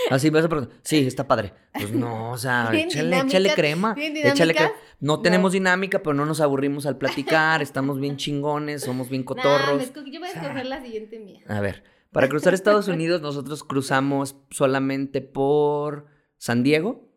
Así 0.08 0.30
vas 0.30 0.44
a 0.44 0.48
preguntar, 0.48 0.76
sí, 0.84 0.98
está 1.04 1.26
padre. 1.26 1.52
Pues 1.72 1.92
no, 1.92 2.30
o 2.30 2.38
sea, 2.38 2.70
échale, 2.74 3.18
échale 3.18 3.52
crema. 3.54 3.92
bien 3.94 4.16
Échale 4.16 4.54
crema. 4.54 4.70
No 5.00 5.16
No. 5.16 5.20
tenemos 5.22 5.50
dinámica, 5.52 6.00
pero 6.00 6.14
no 6.14 6.24
nos 6.26 6.40
aburrimos 6.40 6.86
al 6.86 6.96
platicar, 6.96 7.60
estamos 7.62 7.98
bien 7.98 8.16
chingones, 8.16 8.82
somos 8.82 9.08
bien 9.08 9.24
cotorros. 9.24 9.92
yo 9.92 10.20
voy 10.20 10.28
a 10.28 10.32
escoger 10.32 10.66
la 10.66 10.80
siguiente 10.80 11.18
mía. 11.18 11.40
A 11.48 11.60
ver, 11.60 11.82
para 12.12 12.28
cruzar 12.28 12.54
Estados 12.54 12.86
Unidos 12.86 13.20
nosotros 13.20 13.64
cruzamos 13.64 14.36
solamente 14.50 15.22
por 15.22 16.06
San 16.38 16.62
Diego 16.62 17.08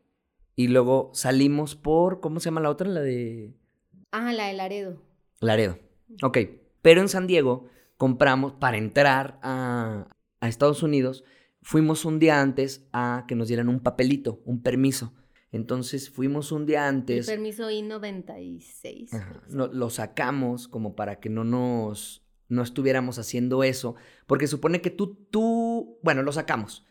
y 0.56 0.68
luego 0.70 1.12
salimos 1.14 1.76
por, 1.76 2.22
¿cómo 2.22 2.40
se 2.40 2.46
llama 2.46 2.62
la 2.62 2.72
otra? 2.72 2.90
La 2.90 3.02
de 3.02 3.54
Ah, 4.14 4.32
la 4.32 4.46
de 4.48 4.54
Laredo. 4.54 5.02
Laredo. 5.42 5.80
Ok, 6.22 6.38
pero 6.84 7.02
en 7.02 7.10
San 7.10 7.26
Diego 7.28 7.66
compramos 7.98 8.54
para 8.54 8.78
entrar 8.78 9.40
a, 9.42 10.08
a 10.40 10.48
Estados 10.48 10.84
Unidos, 10.84 11.24
fuimos 11.64 12.06
un 12.06 12.20
día 12.20 12.40
antes 12.40 12.88
a 12.94 13.26
que 13.28 13.34
nos 13.36 13.48
dieran 13.48 13.70
un 13.70 13.80
papelito, 13.80 14.42
un 14.46 14.62
permiso. 14.62 15.14
Entonces 15.52 16.10
fuimos 16.12 16.52
un 16.52 16.66
día 16.68 16.88
El 16.88 16.96
antes. 16.96 17.26
permiso 17.26 17.70
I-96. 17.70 19.14
Ajá, 19.14 19.30
creo 19.30 19.42
que 19.44 19.50
se 19.50 19.58
no- 19.58 19.68
lo 19.68 19.90
sacamos 19.90 20.68
como 20.68 20.96
para 20.96 21.20
que 21.20 21.30
no 21.30 21.44
nos 21.44 22.22
no 22.50 22.62
estuviéramos 22.62 23.18
haciendo 23.18 23.64
eso, 23.64 23.96
porque 24.28 24.46
supone 24.46 24.80
que 24.82 24.92
tú 24.92 25.16
tú, 25.32 25.98
bueno, 26.04 26.22
lo 26.22 26.32
sacamos. 26.32 26.86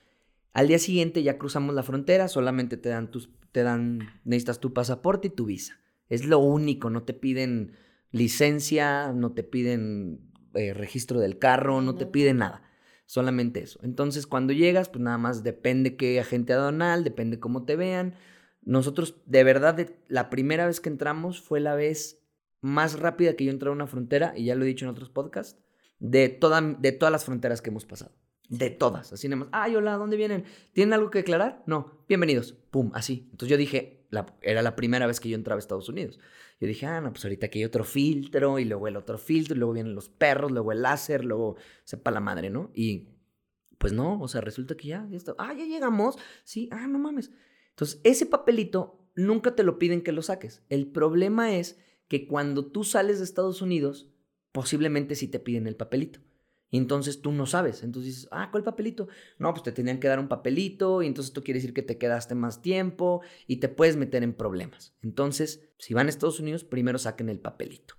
Al 0.55 0.67
día 0.67 0.79
siguiente 0.81 1.23
ya 1.23 1.39
cruzamos 1.39 1.75
la 1.75 1.85
frontera, 1.85 2.27
solamente 2.27 2.77
te 2.77 2.89
dan 2.89 3.11
tus 3.13 3.31
te 3.53 3.63
dan 3.63 4.01
necesitas 4.25 4.59
tu 4.59 4.73
pasaporte 4.73 5.29
y 5.29 5.31
tu 5.31 5.45
visa. 5.45 5.79
Es 6.13 6.27
lo 6.27 6.39
único, 6.41 6.91
no 6.91 7.05
te 7.05 7.15
piden 7.15 7.73
licencia, 8.11 9.13
no 9.15 9.33
te 9.33 9.43
piden 9.43 10.21
eh, 10.55 10.75
registro 10.75 11.21
del 11.21 11.39
carro, 11.39 11.81
no 11.81 11.95
te 11.95 12.05
piden 12.05 12.37
nada. 12.39 12.63
Solamente 13.07 13.63
eso. 13.63 13.81
Entonces, 13.83 14.27
cuando 14.27 14.53
llegas, 14.53 14.91
pues 14.91 15.03
nada 15.03 15.17
más 15.17 15.43
depende 15.43 15.97
qué 15.97 16.21
agente 16.21 16.53
aduanal, 16.53 17.03
depende 17.03 17.41
cómo 17.41 17.65
te 17.65 17.77
vean. 17.77 18.15
Nosotros, 18.61 19.23
de 19.25 19.43
verdad, 19.43 19.75
de- 19.75 19.97
la 20.09 20.29
primera 20.29 20.67
vez 20.67 20.81
que 20.81 20.91
entramos 20.91 21.41
fue 21.41 21.61
la 21.61 21.75
vez 21.75 22.23
más 22.61 22.99
rápida 23.01 23.35
que 23.35 23.47
yo 23.47 23.51
entré 23.51 23.71
a 23.71 23.73
una 23.73 23.87
frontera, 23.87 24.35
y 24.37 24.45
ya 24.45 24.55
lo 24.55 24.65
he 24.65 24.69
dicho 24.69 24.85
en 24.85 24.91
otros 24.91 25.09
podcasts, 25.09 25.59
de, 25.99 26.29
toda, 26.29 26.61
de 26.61 26.93
todas 26.93 27.11
las 27.13 27.25
fronteras 27.25 27.63
que 27.63 27.71
hemos 27.71 27.87
pasado. 27.87 28.13
De 28.51 28.69
todas. 28.69 29.15
Así 29.15 29.29
nada 29.29 29.45
más. 29.45 29.49
Ay, 29.53 29.77
hola, 29.77 29.97
¿dónde 29.97 30.19
vienen? 30.19 30.45
¿Tienen 30.75 30.93
algo 30.93 31.11
que 31.11 31.21
declarar? 31.21 31.63
No. 31.67 32.05
Bienvenidos. 32.07 32.53
Pum, 32.71 32.91
así. 32.93 33.29
Entonces 33.31 33.49
yo 33.49 33.57
dije, 33.57 34.02
era 34.43 34.63
la 34.63 34.77
primera 34.77 35.07
vez 35.07 35.21
que 35.21 35.29
yo 35.29 35.37
entraba 35.37 35.59
a 35.59 35.61
Estados 35.61 35.89
Unidos. 35.89 36.19
Yo 36.61 36.69
dije, 36.69 36.87
ah, 36.87 37.01
no, 37.01 37.13
pues 37.13 37.25
ahorita 37.25 37.47
aquí 37.47 37.61
hay 37.61 37.65
otro 37.65 37.85
filtro, 37.85 38.59
y 38.59 38.65
luego 38.65 38.89
el 38.89 38.97
otro 38.97 39.19
filtro, 39.19 39.55
y 39.55 39.59
luego 39.59 39.73
vienen 39.73 39.95
los 39.95 40.09
perros, 40.09 40.53
luego 40.53 40.73
el 40.73 40.83
láser, 40.83 41.25
luego 41.25 41.57
sepa 41.85 42.11
la 42.11 42.21
madre, 42.21 42.51
¿no? 42.51 42.71
Y 42.75 43.09
pues 43.79 43.93
no, 43.93 44.21
o 44.21 44.29
sea, 44.29 44.41
resulta 44.41 44.77
que 44.77 44.89
ya, 44.89 45.07
ya. 45.11 45.19
Ah, 45.39 45.55
ya 45.55 45.65
llegamos. 45.65 46.17
Sí, 46.45 46.69
ah, 46.71 46.87
no 46.87 46.99
mames. 46.99 47.33
Entonces, 47.71 48.01
ese 48.05 48.27
papelito 48.27 49.09
nunca 49.17 49.57
te 49.57 49.65
lo 49.65 49.79
piden 49.79 50.03
que 50.03 50.13
lo 50.13 50.23
saques. 50.23 50.63
El 50.69 50.87
problema 50.87 51.55
es 51.57 51.79
que 52.07 52.29
cuando 52.29 52.67
tú 52.67 52.85
sales 52.85 53.19
de 53.19 53.25
Estados 53.25 53.63
Unidos, 53.63 54.09
posiblemente 54.53 55.15
sí 55.15 55.27
te 55.27 55.41
piden 55.41 55.67
el 55.67 55.77
papelito. 55.77 56.21
Y 56.73 56.79
entonces 56.79 57.21
tú 57.21 57.33
no 57.33 57.45
sabes. 57.45 57.83
Entonces 57.83 58.15
dices, 58.15 58.29
ah, 58.33 58.49
¿cuál 58.51 58.65
papelito? 58.65 59.07
No, 59.39 59.53
pues 59.53 59.63
te 59.63 59.73
tenían 59.73 60.01
que 60.01 60.09
dar 60.09 60.19
un 60.19 60.29
papelito 60.29 61.03
y 61.03 61.07
entonces 61.07 61.29
esto 61.29 61.45
quiere 61.45 61.59
decir 61.59 61.75
que 61.75 61.83
te 61.83 61.99
quedaste 61.99 62.35
más 62.35 62.63
tiempo 62.63 63.21
y 63.47 63.57
te 63.57 63.69
puedes 63.69 63.97
meter 63.97 64.23
en 64.23 64.33
problemas. 64.33 64.97
Entonces, 65.03 65.69
si 65.77 65.93
van 65.93 66.07
a 66.07 66.11
Estados 66.11 66.41
Unidos, 66.41 66.65
primero 66.65 66.99
saquen 66.99 67.29
el 67.29 67.41
papelito. 67.41 67.97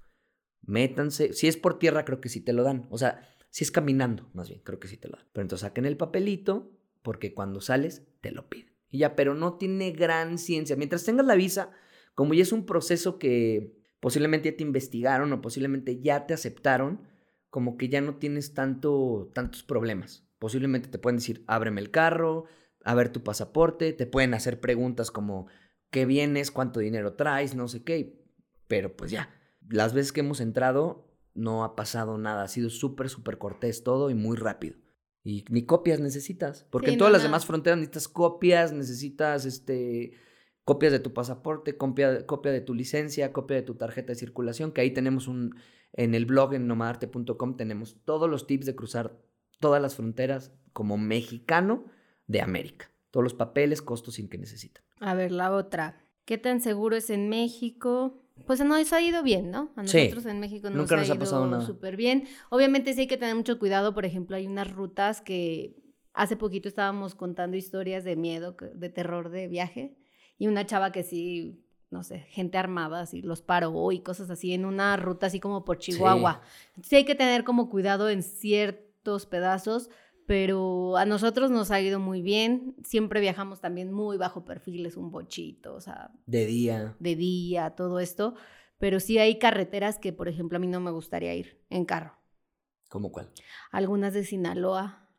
Métanse. 0.63 1.33
Si 1.33 1.47
es 1.47 1.55
por 1.55 1.77
tierra, 1.77 2.03
creo 2.03 2.19
que 2.19 2.29
sí 2.29 2.41
te 2.41 2.51
lo 2.51 2.63
dan. 2.63 2.87
O 2.89 2.97
sea, 2.97 3.29
si 3.51 3.63
es 3.63 3.69
caminando, 3.69 4.27
más 4.33 4.49
bien, 4.49 4.61
creo 4.63 4.79
que 4.79 4.87
sí 4.87 4.97
te 4.97 5.07
lo 5.07 5.17
dan. 5.17 5.27
Pero 5.33 5.43
entonces 5.43 5.67
saquen 5.67 5.85
el 5.85 5.95
papelito 5.95 6.71
porque 7.03 7.35
cuando 7.35 7.61
sales 7.61 8.01
te 8.21 8.31
lo 8.31 8.49
piden. 8.49 8.73
Y 8.89 8.99
ya, 8.99 9.15
pero 9.15 9.35
no 9.35 9.57
tiene 9.59 9.91
gran 9.91 10.39
ciencia. 10.39 10.75
Mientras 10.75 11.03
tengas 11.03 11.27
la 11.27 11.35
visa, 11.35 11.69
como 12.15 12.33
ya 12.33 12.41
es 12.41 12.51
un 12.51 12.65
proceso 12.65 13.19
que 13.19 13.77
posiblemente 13.99 14.49
ya 14.49 14.57
te 14.57 14.63
investigaron 14.63 15.31
o 15.31 15.41
posiblemente 15.41 16.01
ya 16.01 16.25
te 16.25 16.33
aceptaron, 16.33 17.12
como 17.53 17.77
que 17.77 17.87
ya 17.87 18.01
no 18.01 18.15
tienes 18.15 18.55
tanto, 18.55 19.29
tantos 19.35 19.61
problemas. 19.61 20.27
Posiblemente 20.39 20.89
te 20.89 20.97
pueden 20.97 21.17
decir, 21.17 21.43
ábreme 21.45 21.81
el 21.81 21.91
carro, 21.91 22.45
a 22.83 22.95
ver 22.95 23.09
tu 23.09 23.21
pasaporte, 23.21 23.93
te 23.93 24.07
pueden 24.07 24.33
hacer 24.33 24.59
preguntas 24.59 25.11
como, 25.11 25.45
¿qué 25.91 26.07
vienes? 26.07 26.49
¿Cuánto 26.49 26.79
dinero 26.79 27.13
traes? 27.13 27.53
No 27.53 27.67
sé 27.67 27.83
qué. 27.83 28.25
Pero 28.67 28.95
pues 28.95 29.11
ya, 29.11 29.29
las 29.69 29.93
veces 29.93 30.11
que 30.11 30.21
hemos 30.21 30.41
entrado 30.41 31.15
no 31.35 31.63
ha 31.63 31.75
pasado 31.75 32.17
nada, 32.17 32.41
ha 32.41 32.47
sido 32.47 32.71
súper, 32.71 33.07
súper 33.07 33.37
cortés 33.37 33.83
todo 33.83 34.09
y 34.09 34.15
muy 34.15 34.35
rápido. 34.35 34.77
Y 35.23 35.45
ni 35.51 35.63
copias 35.67 35.99
necesitas, 35.99 36.65
porque 36.71 36.87
Sí, 36.87 36.93
en 36.93 36.97
no, 36.97 37.01
todas 37.01 37.13
las 37.13 37.21
no. 37.21 37.27
demás 37.27 37.45
fronteras 37.45 37.77
necesitas 37.77 38.07
copias, 38.07 38.73
necesitas 38.73 39.45
este 39.45 40.13
copias 40.65 40.91
de 40.91 40.99
tu 40.99 41.13
pasaporte, 41.13 41.77
copia, 41.77 42.25
copia 42.25 42.51
de 42.51 42.61
tu 42.61 42.73
licencia, 42.73 43.33
copia 43.33 43.57
de 43.57 43.63
tu 43.63 43.75
tarjeta 43.75 44.13
de 44.13 44.15
circulación, 44.15 44.71
que 44.71 44.81
ahí 44.81 44.91
tenemos 44.91 45.27
un, 45.27 45.55
en 45.93 46.15
el 46.15 46.25
blog 46.25 46.53
en 46.53 46.67
nomadarte.com 46.67 47.57
tenemos 47.57 47.97
todos 48.05 48.29
los 48.29 48.47
tips 48.47 48.65
de 48.65 48.75
cruzar 48.75 49.17
todas 49.59 49.81
las 49.81 49.95
fronteras 49.95 50.51
como 50.71 50.97
mexicano 50.97 51.85
de 52.27 52.41
América. 52.41 52.89
Todos 53.11 53.23
los 53.23 53.33
papeles, 53.33 53.81
costos 53.81 54.15
sin 54.15 54.27
que 54.27 54.37
necesitan. 54.37 54.83
A 54.99 55.13
ver, 55.13 55.31
la 55.31 55.53
otra. 55.53 56.01
¿Qué 56.25 56.37
tan 56.37 56.61
seguro 56.61 56.95
es 56.95 57.09
en 57.09 57.29
México? 57.29 58.19
Pues 58.47 58.63
no, 58.65 58.75
eso 58.77 58.95
ha 58.95 59.01
ido 59.01 59.21
bien, 59.21 59.51
¿no? 59.51 59.71
A 59.75 59.85
Sí. 59.85 59.97
nosotros 60.05 60.25
en 60.25 60.39
México 60.39 60.69
nos 60.69 60.77
Nunca 60.77 60.95
nos 60.95 61.09
ha 61.09 61.15
ido 61.15 61.61
súper 61.61 61.95
bien. 61.95 62.23
Obviamente 62.49 62.93
sí 62.93 63.01
hay 63.01 63.07
que 63.07 63.17
tener 63.17 63.35
mucho 63.35 63.59
cuidado. 63.59 63.93
Por 63.93 64.05
ejemplo, 64.05 64.35
hay 64.35 64.47
unas 64.47 64.71
rutas 64.71 65.21
que 65.21 65.75
hace 66.13 66.35
poquito 66.37 66.67
estábamos 66.67 67.13
contando 67.13 67.55
historias 67.55 68.03
de 68.03 68.15
miedo, 68.15 68.55
de 68.73 68.89
terror 68.89 69.29
de 69.29 69.47
viaje. 69.47 69.95
Y 70.37 70.47
una 70.47 70.65
chava 70.65 70.91
que 70.91 71.03
sí, 71.03 71.63
no 71.89 72.03
sé, 72.03 72.19
gente 72.29 72.57
armada, 72.57 73.01
así 73.01 73.21
los 73.21 73.41
paró 73.41 73.91
y 73.91 73.99
cosas 74.01 74.29
así 74.29 74.53
en 74.53 74.65
una 74.65 74.97
ruta 74.97 75.27
así 75.27 75.39
como 75.39 75.63
por 75.63 75.77
Chihuahua. 75.77 76.41
Sí 76.81 76.95
hay 76.95 77.05
que 77.05 77.15
tener 77.15 77.43
como 77.43 77.69
cuidado 77.69 78.09
en 78.09 78.23
ciertos 78.23 79.25
pedazos, 79.25 79.89
pero 80.25 80.97
a 80.97 81.05
nosotros 81.05 81.51
nos 81.51 81.69
ha 81.71 81.79
ido 81.81 81.99
muy 81.99 82.21
bien. 82.21 82.75
Siempre 82.83 83.19
viajamos 83.19 83.59
también 83.61 83.91
muy 83.91 84.17
bajo 84.17 84.43
perfil, 84.45 84.85
es 84.85 84.97
un 84.97 85.11
bochito, 85.11 85.75
o 85.75 85.81
sea, 85.81 86.11
De 86.25 86.45
día. 86.45 86.95
de 86.99 87.15
día, 87.15 87.71
todo 87.71 87.99
esto. 87.99 88.35
Pero 88.79 88.99
sí 88.99 89.17
hay 89.17 89.37
carreteras 89.39 89.99
que, 89.99 90.11
por 90.11 90.27
ejemplo, 90.27 90.57
a 90.57 90.59
mí 90.59 90.67
no 90.67 90.79
me 90.81 90.91
gustaría 90.91 91.33
ir 91.35 91.61
en 91.69 91.85
carro. 91.85 92.17
¿Cómo 92.89 93.11
cuál? 93.11 93.31
Algunas 93.71 94.13
de 94.13 94.23
Sinaloa 94.23 95.09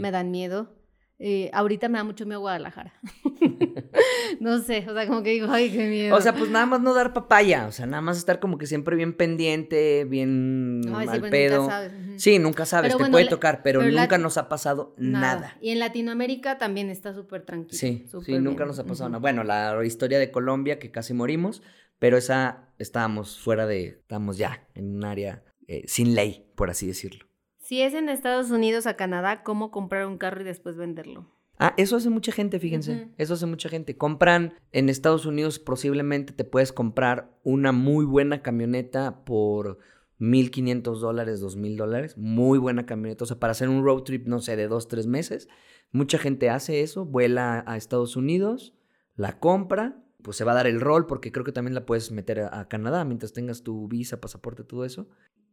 me 0.00 0.10
dan 0.10 0.30
miedo. 0.30 0.74
Eh, 1.22 1.50
ahorita 1.52 1.90
me 1.90 1.98
da 1.98 2.04
mucho 2.04 2.24
miedo 2.24 2.40
Guadalajara. 2.40 2.94
no 4.40 4.58
sé, 4.58 4.86
o 4.88 4.94
sea, 4.94 5.06
como 5.06 5.22
que 5.22 5.30
digo, 5.30 5.48
ay, 5.50 5.70
qué 5.70 5.88
miedo. 5.88 6.16
O 6.16 6.20
sea, 6.20 6.34
pues 6.34 6.50
nada 6.50 6.66
más 6.66 6.80
no 6.80 6.94
dar 6.94 7.12
papaya, 7.12 7.66
o 7.66 7.72
sea, 7.72 7.86
nada 7.86 8.00
más 8.00 8.16
estar 8.16 8.40
como 8.40 8.58
que 8.58 8.66
siempre 8.66 8.96
bien 8.96 9.12
pendiente, 9.12 10.04
bien 10.04 10.80
sí, 10.84 10.90
al 10.90 11.20
pero 11.20 11.30
pedo. 11.30 11.62
nunca 11.62 11.72
sabes. 11.72 12.22
Sí, 12.22 12.38
nunca 12.38 12.66
sabes, 12.66 12.88
Pero 12.88 12.98
te 12.98 13.02
bueno, 13.02 13.12
puede 13.12 13.28
tocar, 13.28 13.62
pero, 13.62 13.82
nunca 13.82 14.18
nos 14.18 14.36
ha 14.38 14.48
pasado 14.48 14.94
nada. 14.96 15.56
Y 15.60 15.70
en 15.70 15.78
Latinoamérica 15.78 16.58
también 16.58 16.90
está 16.90 17.14
súper 17.14 17.42
tranquilo. 17.42 17.78
Sí, 17.78 18.06
sí, 18.24 18.38
nunca 18.38 18.64
nos 18.64 18.78
ha 18.78 18.84
pasado 18.84 19.10
nada. 19.10 19.20
Bueno, 19.20 19.44
la 19.44 19.84
historia 19.84 20.18
de 20.18 20.30
Colombia, 20.30 20.78
que 20.78 20.90
casi 20.90 21.14
morimos, 21.14 21.62
pero 21.98 22.16
esa 22.16 22.68
estábamos 22.78 23.38
fuera 23.38 23.66
de, 23.66 23.86
estábamos 24.00 24.38
ya 24.38 24.66
en 24.74 24.96
un 24.96 25.04
área 25.04 25.44
eh, 25.66 25.84
sin 25.86 26.14
ley, 26.14 26.50
por 26.56 26.70
así 26.70 26.86
decirlo. 26.86 27.29
Si 27.70 27.82
es 27.82 27.94
en 27.94 28.08
Estados 28.08 28.50
Unidos 28.50 28.88
a 28.88 28.94
Canadá, 28.94 29.44
¿cómo 29.44 29.70
comprar 29.70 30.04
un 30.04 30.18
carro 30.18 30.40
y 30.40 30.44
después 30.44 30.76
venderlo? 30.76 31.30
Ah, 31.56 31.72
eso 31.76 31.94
hace 31.94 32.10
mucha 32.10 32.32
gente, 32.32 32.58
fíjense. 32.58 33.10
Eso 33.16 33.34
hace 33.34 33.46
mucha 33.46 33.68
gente. 33.68 33.96
Compran 33.96 34.54
en 34.72 34.88
Estados 34.88 35.24
Unidos, 35.24 35.60
posiblemente 35.60 36.32
te 36.32 36.42
puedes 36.42 36.72
comprar 36.72 37.30
una 37.44 37.70
muy 37.70 38.04
buena 38.04 38.42
camioneta 38.42 39.24
por 39.24 39.78
1.500 40.18 40.98
dólares, 40.98 41.40
2.000 41.40 41.76
dólares. 41.76 42.18
Muy 42.18 42.58
buena 42.58 42.86
camioneta. 42.86 43.22
O 43.22 43.26
sea, 43.28 43.38
para 43.38 43.52
hacer 43.52 43.68
un 43.68 43.84
road 43.84 44.02
trip, 44.02 44.26
no 44.26 44.40
sé, 44.40 44.56
de 44.56 44.66
dos, 44.66 44.88
tres 44.88 45.06
meses. 45.06 45.48
Mucha 45.92 46.18
gente 46.18 46.50
hace 46.50 46.80
eso, 46.80 47.04
vuela 47.04 47.62
a 47.68 47.76
Estados 47.76 48.16
Unidos, 48.16 48.74
la 49.14 49.38
compra, 49.38 50.02
pues 50.24 50.36
se 50.36 50.42
va 50.42 50.52
a 50.52 50.56
dar 50.56 50.66
el 50.66 50.80
rol 50.80 51.06
porque 51.06 51.30
creo 51.30 51.44
que 51.44 51.52
también 51.52 51.74
la 51.76 51.86
puedes 51.86 52.10
meter 52.10 52.40
a, 52.40 52.58
a 52.58 52.68
Canadá 52.68 53.04
mientras 53.04 53.32
tengas 53.32 53.62
tu 53.62 53.86
visa, 53.86 54.20
pasaporte, 54.20 54.64
todo 54.64 54.84
eso. 54.84 55.08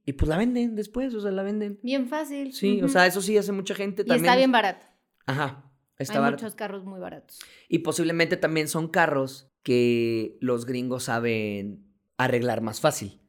Y 0.08 0.14
pues 0.14 0.30
la 0.30 0.38
venden 0.38 0.76
después, 0.76 1.14
o 1.14 1.20
sea, 1.22 1.32
la 1.32 1.44
venden. 1.44 1.80
Bien 1.84 2.08
fácil. 2.08 2.54
Sí, 2.54 2.82
o 2.82 2.88
sea, 2.88 3.06
eso 3.06 3.22
sí 3.22 3.38
hace 3.38 3.52
mucha 3.52 3.76
gente 3.76 4.04
Y 4.04 4.06
también. 4.06 4.26
está 4.26 4.38
bien 4.38 4.52
barato. 4.54 4.86
Ajá. 5.26 5.70
Está 6.00 6.14
Hay 6.14 6.20
barato. 6.22 6.42
muchos 6.44 6.56
carros 6.56 6.86
muy 6.86 7.00
baratos. 7.00 7.40
Y 7.68 7.80
posiblemente 7.80 8.38
también 8.38 8.68
son 8.70 8.88
carros 8.88 9.52
que 9.64 10.38
los 10.40 10.66
gringos 10.66 11.04
saben 11.04 11.86
arreglar 12.18 12.62
más 12.62 12.80
fácil 12.80 13.20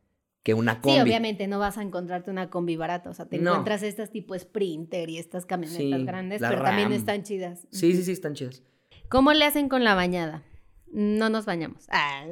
que 0.44 0.54
una 0.54 0.80
combi. 0.80 0.96
Sí, 0.98 1.02
obviamente 1.02 1.48
no 1.48 1.58
vas 1.58 1.78
a 1.78 1.82
encontrarte 1.82 2.30
una 2.30 2.48
combi 2.48 2.76
barata. 2.76 3.10
O 3.10 3.14
sea, 3.14 3.26
te 3.26 3.38
No. 3.38 3.50
encuentras 3.50 3.82
estas 3.82 4.12
tipo 4.12 4.38
Sprinter 4.38 5.10
y 5.10 5.18
estas 5.18 5.46
camionetas 5.46 5.98
Sí, 6.00 6.04
grandes, 6.06 6.40
pero 6.40 6.62
también 6.62 6.92
están 6.92 7.24
chidas. 7.24 7.66
Sí, 7.72 7.92
sí, 7.96 8.04
sí, 8.04 8.12
están 8.12 8.34
chidas. 8.34 8.62
¿Cómo 9.08 9.32
le 9.32 9.44
hacen 9.44 9.68
con 9.68 9.82
la 9.82 9.94
bañada? 9.96 10.44
No 10.92 11.28
nos 11.28 11.44
bañamos. 11.44 11.86
Ah. 11.90 12.24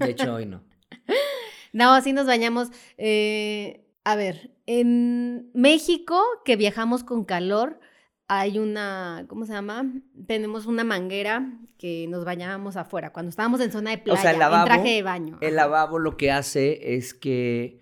De 0.00 0.10
hecho, 0.10 0.34
hoy 0.34 0.44
no. 0.44 0.62
No, 1.72 2.00
sí 2.00 2.12
nos 2.12 2.26
bañamos. 2.26 2.70
eh, 2.96 3.85
a 4.06 4.14
ver, 4.14 4.52
en 4.66 5.50
México, 5.52 6.20
que 6.44 6.54
viajamos 6.56 7.02
con 7.02 7.24
calor, 7.24 7.80
hay 8.28 8.58
una, 8.60 9.24
¿cómo 9.28 9.46
se 9.46 9.52
llama? 9.52 9.84
Tenemos 10.26 10.66
una 10.66 10.84
manguera 10.84 11.58
que 11.76 12.06
nos 12.08 12.24
bañábamos 12.24 12.76
afuera, 12.76 13.12
cuando 13.12 13.30
estábamos 13.30 13.60
en 13.60 13.72
zona 13.72 13.90
de 13.90 13.98
playa, 13.98 14.20
sea, 14.22 14.30
el 14.30 14.38
lavabo- 14.38 14.60
en 14.60 14.64
traje 14.64 14.90
de 14.94 15.02
baño. 15.02 15.38
El 15.40 15.56
lavabo 15.56 15.98
lo 15.98 16.16
que 16.16 16.30
hace 16.30 16.94
es 16.96 17.14
que 17.14 17.80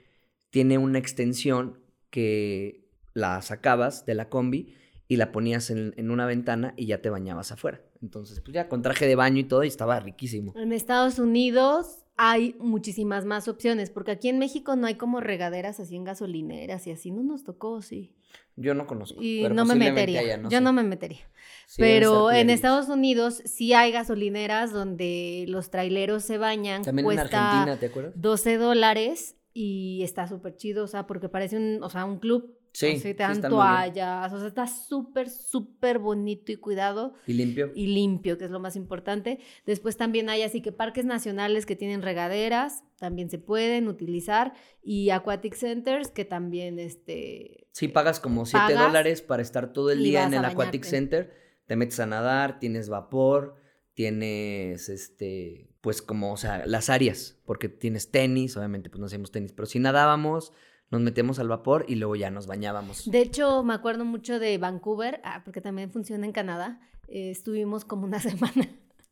tiene 0.51 0.79
una 0.79 0.99
extensión 0.99 1.79
que 2.11 2.89
la 3.13 3.43
sacabas 3.43 4.07
de 4.07 4.15
la 4.15 4.29
combi 4.29 4.75
y 5.09 5.17
la 5.17 5.31
ponías 5.31 5.69
en, 5.71 5.93
en 5.97 6.11
una 6.11 6.25
ventana 6.27 6.73
y 6.77 6.87
ya 6.87 7.03
te 7.03 7.11
bañabas 7.11 7.53
afuera. 7.53 7.83
Entonces, 8.01 8.41
pues 8.41 8.55
ya 8.55 8.69
con 8.69 8.81
traje 8.83 9.07
de 9.07 9.15
baño 9.17 9.41
y 9.41 9.45
todo 9.45 9.65
y 9.65 9.69
estaba 9.69 10.01
riquísimo. 10.01 10.53
En 10.57 10.73
Estados 10.73 11.19
Unidos 11.19 12.04
hay 12.17 12.55
muchísimas 12.59 13.25
más 13.25 13.49
opciones, 13.49 13.91
porque 13.91 14.13
aquí 14.13 14.29
en 14.29 14.39
México 14.39 14.77
no 14.77 14.87
hay 14.87 14.95
como 14.95 15.21
regaderas 15.21 15.81
así 15.81 15.97
en 15.97 16.05
gasolineras 16.05 16.87
y 16.87 16.93
así, 16.93 17.11
no 17.11 17.23
nos 17.23 17.45
tocó, 17.45 17.83
sí. 17.83 18.15
Yo 18.57 18.75
no 18.75 18.87
conozco. 18.87 19.19
Y 19.21 19.43
pero 19.43 19.55
no 19.55 19.65
me 19.65 19.75
metería, 19.75 20.41
yo 20.43 20.49
sé. 20.51 20.61
no 20.61 20.73
me 20.73 20.85
metería. 20.85 21.29
Sí, 21.67 21.83
Pero 21.83 22.31
en. 22.31 22.51
Estados 22.51 22.89
Unidos 22.89 23.43
sí 23.45 23.73
hay 23.73 23.91
gasolineras 23.91 24.73
donde 24.73 25.45
los 25.49 25.71
traileros 25.71 26.23
se 26.23 26.39
bañan, 26.39 26.83
También 26.83 27.05
en 27.05 27.17
cuesta 27.17 27.51
Argentina, 27.51 27.81
¿te 27.81 27.87
acuerdas? 27.87 28.13
12 28.17 28.59
dólares 28.59 29.37
y 29.53 30.03
está 30.05 30.29
súper 30.29 30.57
chido, 30.57 30.85
o 30.85 30.89
sea, 30.89 31.07
porque 31.07 31.29
parece 31.29 31.57
un, 31.57 31.83
o 31.83 31.91
sea, 31.91 32.05
un 32.05 32.19
club. 32.19 32.59
Sí, 32.75 32.99
sí 32.99 33.15
te 33.15 33.23
dan 33.23 33.39
bien. 33.41 33.51
toallas, 33.51 34.33
o 34.33 34.39
sea, 34.39 34.49
está 34.49 34.67
súper, 34.67 35.31
súper 35.31 36.01
bonito 36.01 36.51
y 36.51 36.57
cuidado 36.57 37.15
Y 37.27 37.35
limpio. 37.35 37.71
y 37.75 37.87
limpio, 37.87 38.37
que 38.37 38.45
es 38.47 38.51
lo 38.51 38.59
más 38.59 38.75
importante. 38.75 39.39
Después 39.65 39.97
también 39.97 40.29
hay 40.29 40.43
así 40.43 40.61
que 40.61 40.73
parques 40.73 41.05
nacionales 41.05 41.67
que 41.67 41.77
tienen 41.77 42.03
regaderas, 42.03 42.83
también 42.99 43.31
se 43.31 43.39
pueden 43.39 43.87
utilizar, 43.87 44.55
y 44.83 45.11
aquatic 45.11 45.55
centers 45.55 46.11
que 46.11 46.25
también, 46.25 46.79
este, 46.81 47.69
Sí, 47.71 47.87
pagas 47.89 48.19
como 48.19 48.45
7 48.45 48.59
Pagas 48.75 48.87
dólares 48.89 49.23
para 49.23 49.41
estar 49.43 49.73
todo 49.73 49.91
el 49.93 50.03
día 50.03 50.25
en 50.25 50.35
el 50.35 50.45
Aquatic. 50.45 50.83
Center. 50.85 51.33
Te 51.67 51.77
metes 51.77 51.99
a 52.01 52.07
nadar, 52.07 52.59
tienes 52.59 52.89
vapor, 52.89 53.55
tienes 53.95 54.89
este, 54.89 55.71
pues 55.81 56.03
como, 56.03 56.33
o 56.33 56.37
sea, 56.37 56.67
las 56.67 56.91
áreas, 56.91 57.41
porque 57.47 57.69
tienes 57.69 58.11
tenis, 58.11 58.57
obviamente 58.57 58.91
pues 58.91 59.01
no 59.01 59.07
hacíamos 59.07 59.31
tenis, 59.31 59.53
pero 59.53 59.67
si 59.67 59.79
nadábamos, 59.79 60.53
nos 60.95 61.03
metemos 61.03 61.39
al 61.39 61.49
vapor 61.49 61.85
y 61.89 61.97
luego 61.97 62.17
ya 62.17 62.31
nos 62.31 62.47
bañábamos. 62.47 63.11
De 63.11 63.21
hecho, 63.21 63.63
me 63.63 63.75
acuerdo 63.75 64.05
mucho 64.05 64.39
de 64.39 64.57
Vancouver, 64.59 65.21
ah, 65.25 65.43
porque 65.45 65.61
también 65.61 65.91
funciona 65.91 66.25
en 66.25 66.33
Canadá. 66.33 66.81
eh, 67.09 67.31
estuvimos 67.31 67.85
como 67.85 68.05
una 68.05 68.19
semana. 68.31 68.69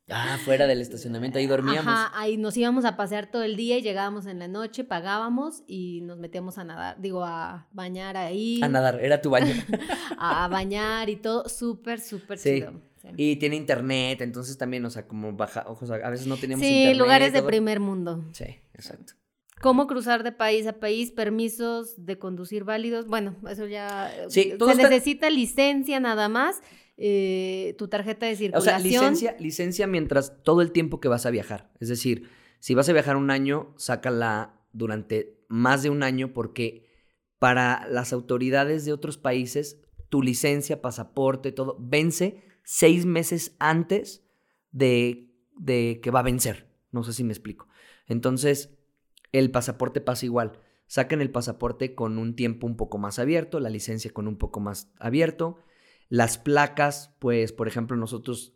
Ah, 0.09 0.37
fuera 0.43 0.67
del 0.67 0.81
estacionamiento, 0.81 1.37
ahí 1.39 1.47
dormíamos. 1.47 1.87
Ajá, 1.93 2.11
ahí 2.19 2.35
nos 2.37 2.57
íbamos 2.57 2.83
a 2.83 2.97
pasear 2.97 3.31
todo 3.31 3.43
el 3.43 3.55
día 3.55 3.77
y 3.77 3.81
llegábamos 3.81 4.25
en 4.25 4.37
la 4.39 4.47
noche, 4.49 4.83
pagábamos 4.83 5.63
y 5.65 6.01
nos 6.01 6.17
metíamos 6.17 6.57
a 6.57 6.63
nadar, 6.65 6.99
digo, 6.99 7.23
a 7.23 7.67
bañar 7.71 8.17
ahí, 8.17 8.59
A 8.61 8.67
nadar, 8.67 8.99
era 9.01 9.21
tu 9.21 9.29
baño. 9.29 9.53
a 10.17 10.47
bañar 10.49 11.09
y 11.09 11.15
todo, 11.15 11.47
súper, 11.47 12.01
súper 12.01 12.37
Sí. 12.37 12.55
chido. 12.55 12.73
Sí, 13.01 13.09
y 13.15 13.35
tiene 13.37 13.55
internet, 13.55 14.21
entonces 14.21 14.57
también, 14.57 14.83
o 14.85 14.89
sea, 14.89 15.07
como 15.07 15.33
baja, 15.33 15.65
o 15.67 15.85
sea, 15.85 15.95
a 15.97 16.09
veces 16.09 16.25
no 16.27 16.35
teníamos 16.37 16.65
Sí, 16.65 16.73
internet. 16.73 16.97
lugares 16.97 17.33
de 17.33 17.41
primer 17.43 17.79
mundo. 17.79 18.23
Sí, 18.33 18.45
exacto. 18.73 19.13
¿Cómo 19.63 19.87
cruzar 19.87 20.23
de 20.23 20.31
país 20.33 20.67
a 20.67 20.73
país? 20.79 21.11
Permisos 21.11 22.05
de 22.05 22.19
conducir 22.19 22.65
válidos. 22.65 23.07
Bueno, 23.07 23.35
eso 23.49 23.65
ya. 23.65 24.13
eh, 24.15 24.25
Sí, 24.29 24.43
se 24.51 24.57
todo 24.57 24.71
está- 24.71 24.89
necesita 24.89 25.29
licencia 25.29 25.99
nada 25.99 26.27
más. 26.29 26.61
eh, 26.97 27.73
tu 27.79 27.87
tarjeta 27.87 28.27
de 28.27 28.33
O 28.33 28.35
circulación. 28.35 28.63
sea, 28.63 28.77
licencia, 28.77 29.35
licencia 29.39 29.87
mientras 29.87 30.43
todo 30.43 30.61
el 30.61 30.71
tiempo 30.71 30.99
que 30.99 31.07
vas 31.07 31.25
a 31.25 31.31
viajar. 31.31 31.71
Es 31.79 31.87
decir, 31.89 32.29
si 32.59 32.75
vas 32.75 32.87
a 32.87 32.93
viajar 32.93 33.15
un 33.15 33.31
año, 33.31 33.73
sácala 33.77 34.61
durante 34.73 35.43
más 35.47 35.81
de 35.81 35.89
un 35.89 36.03
año 36.03 36.33
porque 36.33 36.85
para 37.39 37.87
las 37.89 38.13
autoridades 38.13 38.85
de 38.85 38.93
otros 38.93 39.17
países, 39.17 39.81
tu 40.09 40.21
licencia, 40.21 40.81
pasaporte, 40.83 41.51
todo, 41.51 41.77
vence 41.79 42.43
seis 42.63 43.05
meses 43.07 43.55
antes 43.57 44.23
de, 44.71 45.33
de 45.57 45.99
que 46.03 46.11
va 46.11 46.19
a 46.19 46.23
vencer. 46.23 46.67
No 46.91 47.03
sé 47.03 47.11
si 47.13 47.23
me 47.23 47.33
explico. 47.33 47.67
Entonces, 48.07 48.69
el 49.33 49.51
pasaporte 49.51 49.99
pasa 49.99 50.25
igual. 50.25 50.53
Saquen 50.87 51.21
el 51.21 51.31
pasaporte 51.31 51.95
con 51.95 52.17
un 52.17 52.35
tiempo 52.35 52.65
un 52.67 52.77
poco 52.77 52.97
más 52.97 53.19
abierto, 53.19 53.59
la 53.59 53.69
licencia 53.69 54.11
con 54.11 54.27
un 54.27 54.37
poco 54.37 54.59
más 54.61 54.91
abierto. 54.99 55.57
Las 56.09 56.37
placas, 56.37 57.15
pues, 57.19 57.51
por 57.51 57.67
ejemplo, 57.67 57.97
nosotros 57.97 58.53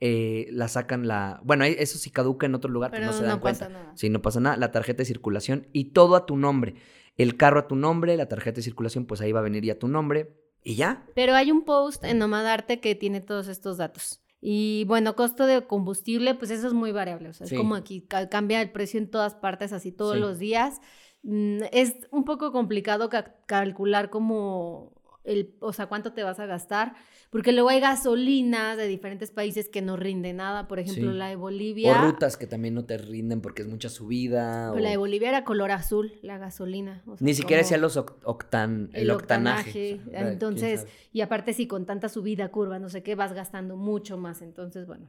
eh, 0.00 0.48
la 0.50 0.68
sacan 0.68 1.06
la... 1.08 1.40
Bueno, 1.44 1.64
ahí- 1.64 1.76
eso 1.78 1.98
sí 1.98 2.10
caduca 2.10 2.46
en 2.46 2.54
otro 2.54 2.70
lugar, 2.70 2.90
pero, 2.90 3.02
pero 3.02 3.12
no 3.12 3.12
no, 3.12 3.18
se 3.18 3.26
dan 3.26 3.40
cuenta. 3.40 3.66
pasa 3.68 3.78
nada. 3.78 3.92
Sí, 3.96 4.08
no 4.10 4.22
pasa 4.22 4.40
nada. 4.40 4.56
La 4.56 4.70
tarjeta 4.72 4.98
de 4.98 5.04
circulación 5.06 5.68
y 5.72 5.86
todo 5.92 6.16
a 6.16 6.26
tu 6.26 6.36
nombre. 6.36 6.74
El 7.16 7.36
carro 7.36 7.60
a 7.60 7.68
tu 7.68 7.76
nombre, 7.76 8.16
la 8.16 8.26
tarjeta 8.28 8.56
de 8.56 8.62
circulación, 8.62 9.06
pues 9.06 9.20
ahí 9.20 9.32
va 9.32 9.40
a 9.40 9.44
venir 9.44 9.64
ya 9.64 9.78
tu 9.78 9.88
nombre. 9.88 10.34
Y 10.64 10.74
ya. 10.76 11.06
Pero 11.14 11.34
hay 11.34 11.50
un 11.52 11.64
post 11.64 12.02
en 12.04 12.18
Nomadarte 12.18 12.80
que 12.80 12.94
tiene 12.94 13.20
todos 13.20 13.48
estos 13.48 13.76
datos. 13.76 14.20
Y 14.40 14.84
bueno, 14.86 15.16
costo 15.16 15.46
de 15.46 15.66
combustible, 15.66 16.34
pues 16.34 16.50
eso 16.50 16.66
es 16.68 16.72
muy 16.72 16.92
variable. 16.92 17.28
O 17.30 17.32
sea, 17.32 17.46
Sí. 17.46 17.54
es 17.54 17.58
como 17.60 17.74
aquí 17.74 18.02
ca- 18.02 18.28
cambia 18.28 18.60
el 18.62 18.70
precio 18.70 18.98
en 19.00 19.10
todas 19.10 19.34
partes, 19.34 19.72
así 19.72 19.90
todos 19.92 20.14
Sí. 20.14 20.20
los 20.20 20.38
días. 20.38 20.80
Mm, 21.22 21.62
Es 21.72 21.96
un 22.12 22.24
poco 22.24 22.52
complicado 22.52 23.08
ca- 23.08 23.34
calcular 23.46 24.10
como 24.10 24.92
el, 25.30 25.54
o 25.60 25.72
sea, 25.72 25.86
cuánto 25.86 26.12
te 26.12 26.22
vas 26.24 26.40
a 26.40 26.46
gastar, 26.46 26.94
porque 27.30 27.52
luego 27.52 27.68
hay 27.68 27.80
gasolinas 27.80 28.76
de 28.76 28.86
diferentes 28.88 29.30
países 29.30 29.68
que 29.68 29.82
no 29.82 29.96
rinden 29.96 30.36
nada. 30.38 30.66
Por 30.68 30.78
ejemplo, 30.78 31.12
Sí. 31.12 31.18
la 31.18 31.28
de 31.28 31.36
O 31.36 31.40
Bolivia. 31.40 32.00
rutas 32.02 32.36
que 32.36 32.46
también 32.46 32.74
no 32.74 32.84
te 32.86 32.96
rinden 32.98 33.40
porque 33.40 33.62
es 33.62 33.68
mucha 33.68 33.88
subida. 33.88 34.72
la 34.74 34.90
de 34.90 34.96
o- 34.96 35.00
Bolivia 35.00 35.28
era 35.28 35.44
color 35.44 35.70
azul, 35.70 36.12
la 36.22 36.38
gasolina. 36.38 37.02
o 37.06 37.16
sea, 37.16 37.24
Ni 37.24 37.34
siquiera 37.34 37.62
decía 37.62 37.76
los 37.78 37.96
oct- 37.96 38.16
octan, 38.24 38.90
el, 38.94 39.02
el 39.02 39.10
octanaje. 39.10 39.68
octanaje, 39.68 39.94
o 39.94 40.10
sea, 40.10 40.18
quién 40.20 40.32
entonces, 40.32 40.86
y 41.12 41.20
aparte 41.20 41.52
si 41.52 41.66
con 41.66 41.84
tanta 41.86 42.08
subida, 42.08 42.48
curva, 42.50 42.78
no 42.78 42.88
sé 42.88 43.02
qué, 43.02 43.14
vas 43.14 43.32
gastando 43.32 43.76
mucho 43.76 44.16
más, 44.16 44.40
entonces, 44.42 44.86
bueno, 44.86 45.08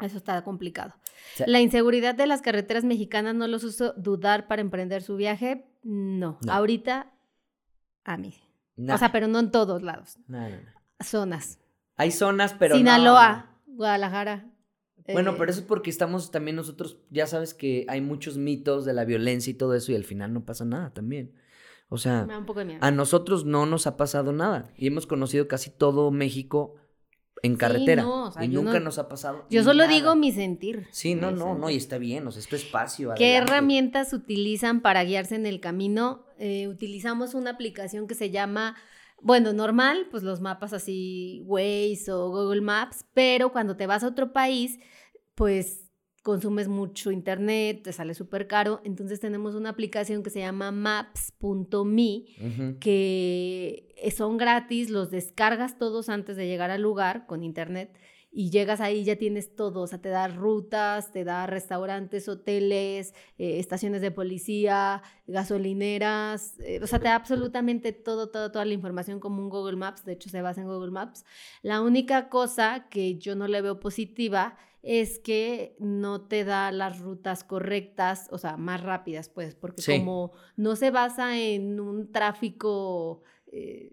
eso 0.00 0.16
está 0.16 0.42
complicado. 0.42 0.94
La 1.46 1.60
inseguridad 1.60 2.14
de 2.14 2.26
las 2.26 2.42
carreteras 2.42 2.84
mexicanas 2.84 3.34
no 3.34 3.46
los 3.46 3.62
hizo 3.64 3.92
dudar 3.94 4.46
para 4.48 4.62
emprender 4.62 5.02
su 5.02 5.16
viaje, 5.16 5.66
no, 5.82 6.38
No. 6.44 6.52
ahorita 6.52 7.12
a 8.04 8.16
mí. 8.16 8.34
Nah, 8.78 8.94
O 8.94 8.98
sea, 8.98 9.12
pero 9.12 9.28
no 9.28 9.38
en 9.40 9.50
todos 9.50 9.82
lados. 9.82 10.18
nah. 10.26 10.48
Zonas. 11.00 11.58
Hay 11.96 12.10
zonas, 12.10 12.54
pero 12.58 12.74
no. 12.74 12.78
Sinaloa, 12.78 13.60
Guadalajara. 13.66 14.50
Bueno, 15.12 15.32
eh, 15.32 15.34
pero 15.38 15.50
eso 15.50 15.60
es 15.60 15.66
porque 15.66 15.90
estamos 15.90 16.30
también 16.30 16.56
nosotros, 16.56 16.98
ya 17.10 17.26
sabes 17.26 17.54
que 17.54 17.86
hay 17.88 18.00
muchos 18.00 18.36
mitos 18.36 18.84
de 18.84 18.92
la 18.92 19.04
violencia 19.04 19.50
y 19.50 19.54
todo 19.54 19.74
eso 19.74 19.92
y 19.92 19.94
al 19.94 20.04
final 20.04 20.32
no 20.32 20.44
pasa 20.44 20.64
nada 20.64 20.92
también. 20.92 21.34
O 21.88 21.96
sea, 21.96 22.26
a 22.80 22.90
nosotros 22.90 23.44
no 23.46 23.64
nos 23.64 23.86
ha 23.86 23.96
pasado 23.96 24.32
nada 24.32 24.70
y 24.76 24.88
hemos 24.88 25.06
conocido 25.06 25.48
casi 25.48 25.70
todo 25.70 26.10
México 26.10 26.74
en 27.42 27.56
carretera 27.56 28.02
no, 28.02 28.24
o 28.24 28.30
sea, 28.32 28.44
y 28.44 28.48
nunca 28.48 28.74
no- 28.74 28.80
nos 28.86 28.98
ha 28.98 29.08
pasado. 29.08 29.46
Yo 29.50 29.62
solo 29.62 29.84
nada. 29.84 29.94
digo 29.94 30.14
mi 30.16 30.32
sentir. 30.32 30.86
Sí, 30.90 31.14
no, 31.14 31.30
no, 31.30 31.54
no, 31.56 31.70
y 31.70 31.76
está 31.76 31.98
bien, 31.98 32.26
o 32.26 32.32
sea, 32.32 32.40
es 32.40 32.48
tu 32.48 32.56
espacio. 32.56 33.12
¿Qué 33.16 33.26
adelante. 33.26 33.52
herramientas 33.52 34.12
utilizan 34.12 34.80
para 34.80 35.04
guiarse 35.04 35.34
en 35.36 35.46
el 35.46 35.60
camino? 35.60 36.24
Eh, 36.38 36.68
utilizamos 36.68 37.34
una 37.34 37.50
aplicación 37.50 38.06
que 38.06 38.14
se 38.14 38.30
llama, 38.30 38.76
bueno, 39.20 39.52
normal, 39.52 40.06
pues 40.10 40.22
los 40.22 40.40
mapas 40.40 40.72
así, 40.72 41.42
Waze 41.46 42.10
o 42.12 42.30
Google 42.30 42.60
Maps, 42.60 43.04
pero 43.14 43.50
cuando 43.52 43.76
te 43.76 43.86
vas 43.86 44.02
a 44.04 44.08
otro 44.08 44.32
país, 44.32 44.78
pues 45.34 45.87
consumes 46.22 46.68
mucho 46.68 47.10
internet, 47.10 47.82
te 47.82 47.92
sale 47.92 48.14
súper 48.14 48.46
caro, 48.46 48.80
entonces 48.84 49.20
tenemos 49.20 49.54
una 49.54 49.70
aplicación 49.70 50.22
que 50.22 50.30
se 50.30 50.40
llama 50.40 50.70
maps.me 50.72 52.24
que 52.80 53.94
eh, 53.96 54.10
son 54.10 54.36
gratis, 54.36 54.90
los 54.90 55.10
descargas 55.10 55.78
todos 55.78 56.08
antes 56.08 56.36
de 56.36 56.46
llegar 56.46 56.70
al 56.70 56.82
lugar 56.82 57.26
con 57.26 57.42
internet 57.42 57.96
y 58.30 58.50
llegas 58.50 58.80
ahí 58.80 59.04
ya 59.04 59.16
tienes 59.16 59.56
todo, 59.56 59.80
o 59.82 59.86
sea, 59.86 60.00
te 60.00 60.10
da 60.10 60.28
rutas, 60.28 61.10
te 61.12 61.24
da 61.24 61.46
restaurantes, 61.46 62.28
hoteles, 62.28 63.14
eh, 63.38 63.58
estaciones 63.58 64.02
de 64.02 64.10
policía, 64.10 65.02
gasolineras, 65.26 66.58
eh, 66.60 66.80
o 66.82 66.86
sea, 66.86 66.98
te 66.98 67.06
da 67.08 67.14
absolutamente 67.14 67.92
todo, 67.92 68.28
todo, 68.30 68.50
toda 68.52 68.64
la 68.64 68.74
información 68.74 69.20
como 69.20 69.42
un 69.42 69.48
Google 69.48 69.76
Maps, 69.76 70.04
de 70.04 70.12
hecho 70.12 70.28
se 70.28 70.42
basa 70.42 70.60
en 70.60 70.68
Google 70.68 70.90
Maps. 70.90 71.24
La 71.62 71.80
única 71.82 72.28
cosa 72.28 72.86
que 72.90 73.16
yo 73.18 73.34
no 73.34 73.48
le 73.48 73.60
veo 73.62 73.80
positiva 73.80 74.56
es 74.82 75.18
que 75.18 75.74
no 75.80 76.20
te 76.28 76.44
da 76.44 76.70
las 76.70 77.00
rutas 77.00 77.44
correctas, 77.44 78.28
o 78.30 78.38
sea, 78.38 78.56
más 78.56 78.82
rápidas, 78.82 79.28
pues, 79.28 79.54
porque 79.54 79.82
Sí. 79.82 79.98
como 79.98 80.32
no 80.56 80.76
se 80.76 80.90
basa 80.90 81.38
en 81.38 81.80
un 81.80 82.12
tráfico 82.12 83.22
eh, 83.50 83.92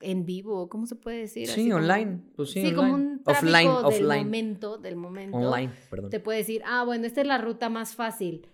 en 0.00 0.24
vivo, 0.24 0.68
¿cómo 0.68 0.86
se 0.86 0.96
puede 0.96 1.18
decir? 1.18 1.46
Sí, 1.46 1.52
Así 1.52 1.70
como- 1.70 1.76
online, 1.82 2.20
pues 2.36 2.50
sí, 2.50 2.62
Sí, 2.62 2.72
como 2.74 2.94
online. 2.94 3.10
un 3.12 3.22
tráfico 3.22 3.46
Offline, 3.46 3.68
del 3.68 3.84
offline. 3.84 4.24
momento, 4.24 4.78
del 4.78 4.96
momento. 4.96 5.36
Online, 5.36 5.72
perdón. 5.90 6.10
Te 6.10 6.20
puede 6.20 6.38
decir, 6.38 6.62
ah, 6.66 6.84
bueno, 6.84 7.06
esta 7.06 7.20
es 7.20 7.26
la 7.26 7.38
ruta 7.38 7.68
más 7.68 7.94
fácil, 7.94 8.46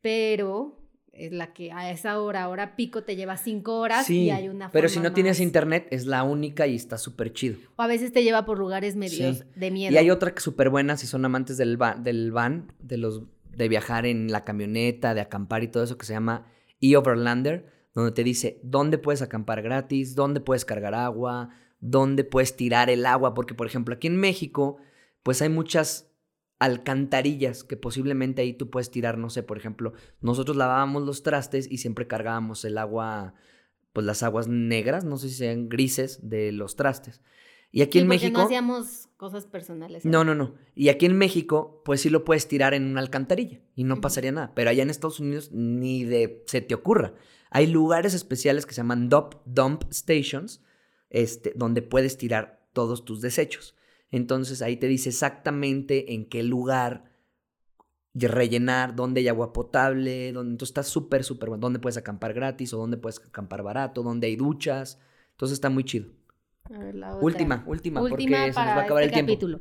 pero 0.00 0.78
es 1.12 1.32
la 1.32 1.52
que 1.52 1.72
a 1.72 1.90
esa 1.90 2.18
hora, 2.20 2.48
hora 2.48 2.74
pico, 2.74 3.02
te 3.04 3.16
lleva 3.16 3.36
cinco 3.36 3.78
horas 3.78 4.06
Sí, 4.06 4.24
y 4.24 4.30
hay 4.30 4.48
una 4.48 4.70
pero 4.70 4.88
forma 4.88 4.94
si 5.02 5.08
no 5.08 5.12
tienes 5.12 5.40
internet, 5.40 5.86
es 5.90 6.06
la 6.06 6.22
única 6.22 6.66
y 6.66 6.74
está 6.74 6.96
súper 6.96 7.32
chido. 7.34 7.58
O 7.76 7.82
a 7.82 7.86
veces 7.86 8.12
te 8.12 8.22
lleva 8.22 8.46
por 8.46 8.58
lugares 8.58 8.96
medios 8.96 9.38
Sí. 9.38 9.44
de 9.54 9.70
miedo. 9.70 9.92
Y 9.92 9.98
hay 9.98 10.10
otra 10.10 10.32
que 10.34 10.40
súper 10.40 10.70
buena 10.70 10.96
si 10.96 11.06
son 11.06 11.24
amantes 11.24 11.58
del 11.58 11.76
van, 11.76 12.02
del 12.02 12.32
van, 12.32 12.72
de 12.80 12.96
los 12.96 13.22
de 13.54 13.68
viajar 13.68 14.06
en 14.06 14.32
la 14.32 14.44
camioneta, 14.44 15.12
de 15.12 15.20
acampar 15.20 15.62
y 15.62 15.68
todo 15.68 15.82
eso 15.84 15.98
que 15.98 16.06
se 16.06 16.14
llama 16.14 16.46
e-Overlander, 16.80 17.66
donde 17.94 18.12
te 18.12 18.24
dice 18.24 18.60
dónde 18.62 18.98
puedes 18.98 19.22
acampar 19.22 19.62
gratis, 19.62 20.14
dónde 20.14 20.40
puedes 20.40 20.64
cargar 20.64 20.94
agua, 20.94 21.50
dónde 21.80 22.24
puedes 22.24 22.56
tirar 22.56 22.90
el 22.90 23.06
agua, 23.06 23.34
porque 23.34 23.54
por 23.54 23.66
ejemplo 23.66 23.94
aquí 23.94 24.06
en 24.06 24.16
México, 24.16 24.78
pues 25.22 25.42
hay 25.42 25.48
muchas 25.48 26.12
alcantarillas 26.58 27.64
que 27.64 27.76
posiblemente 27.76 28.40
ahí 28.42 28.52
tú 28.52 28.70
puedes 28.70 28.90
tirar, 28.90 29.18
no 29.18 29.30
sé, 29.30 29.42
por 29.42 29.58
ejemplo, 29.58 29.94
nosotros 30.20 30.56
lavábamos 30.56 31.02
los 31.02 31.24
trastes 31.24 31.68
y 31.70 31.78
siempre 31.78 32.06
cargábamos 32.06 32.64
el 32.64 32.78
agua, 32.78 33.34
pues 33.92 34.06
las 34.06 34.22
aguas 34.22 34.46
negras, 34.46 35.04
no 35.04 35.16
sé 35.16 35.28
si 35.28 35.34
sean 35.34 35.68
grises 35.68 36.20
de 36.28 36.52
los 36.52 36.76
trastes. 36.76 37.20
Y 37.72 37.82
aquí 37.82 37.98
Sí, 37.98 38.02
en 38.02 38.06
porque 38.06 38.20
México... 38.20 38.38
no 38.38 38.44
hacíamos 38.44 39.08
cosas 39.16 39.46
personales. 39.46 40.04
No, 40.04 40.24
no, 40.24 40.34
no. 40.34 40.54
Y 40.74 40.90
aquí 40.90 41.06
en 41.06 41.16
México, 41.16 41.82
pues 41.84 42.02
sí 42.02 42.10
lo 42.10 42.22
puedes 42.24 42.46
tirar 42.46 42.74
en 42.74 42.84
una 42.84 43.00
alcantarilla 43.00 43.60
y 43.74 43.84
no 43.84 44.00
pasaría 44.00 44.30
nada. 44.30 44.52
Pero 44.54 44.70
allá 44.70 44.82
en 44.82 44.90
Estados 44.90 45.20
Unidos 45.20 45.50
ni 45.52 46.04
de 46.04 46.44
se 46.46 46.60
te 46.60 46.74
ocurra. 46.74 47.14
Hay 47.54 47.66
lugares 47.66 48.14
especiales 48.14 48.64
que 48.64 48.72
se 48.72 48.78
llaman 48.78 49.08
dump, 49.08 49.34
dump 49.44 49.84
stations, 49.92 50.62
este, 51.10 51.52
donde 51.54 51.82
puedes 51.82 52.16
tirar 52.16 52.66
todos 52.72 53.04
tus 53.04 53.20
desechos. 53.20 53.76
Entonces 54.10 54.62
ahí 54.62 54.76
te 54.76 54.88
dice 54.88 55.10
exactamente 55.10 56.14
en 56.14 56.28
qué 56.28 56.42
lugar 56.42 57.12
rellenar, 58.14 58.94
dónde 58.94 59.20
hay 59.20 59.28
agua 59.28 59.52
potable, 59.52 60.32
dónde, 60.32 60.52
entonces 60.52 60.70
está 60.70 60.82
súper, 60.82 61.24
súper 61.24 61.50
bueno. 61.50 61.60
Dónde 61.62 61.78
puedes 61.78 61.96
acampar 61.96 62.32
gratis 62.34 62.72
o 62.72 62.78
dónde 62.78 62.96
puedes 62.96 63.18
acampar 63.18 63.62
barato, 63.62 64.02
dónde 64.02 64.28
hay 64.28 64.36
duchas. 64.36 64.98
Entonces 65.32 65.56
está 65.56 65.70
muy 65.70 65.84
chido. 65.84 66.10
A 66.74 66.78
ver, 66.78 66.94
la 66.94 67.08
otra. 67.08 67.24
Última, 67.24 67.64
última, 67.66 68.00
porque 68.00 68.24
se 68.24 68.30
nos 68.30 68.56
va 68.56 68.62
a 68.62 68.80
acabar 68.82 69.02
este 69.02 69.20
el 69.20 69.26
tiempo. 69.26 69.32
capítulo. 69.32 69.60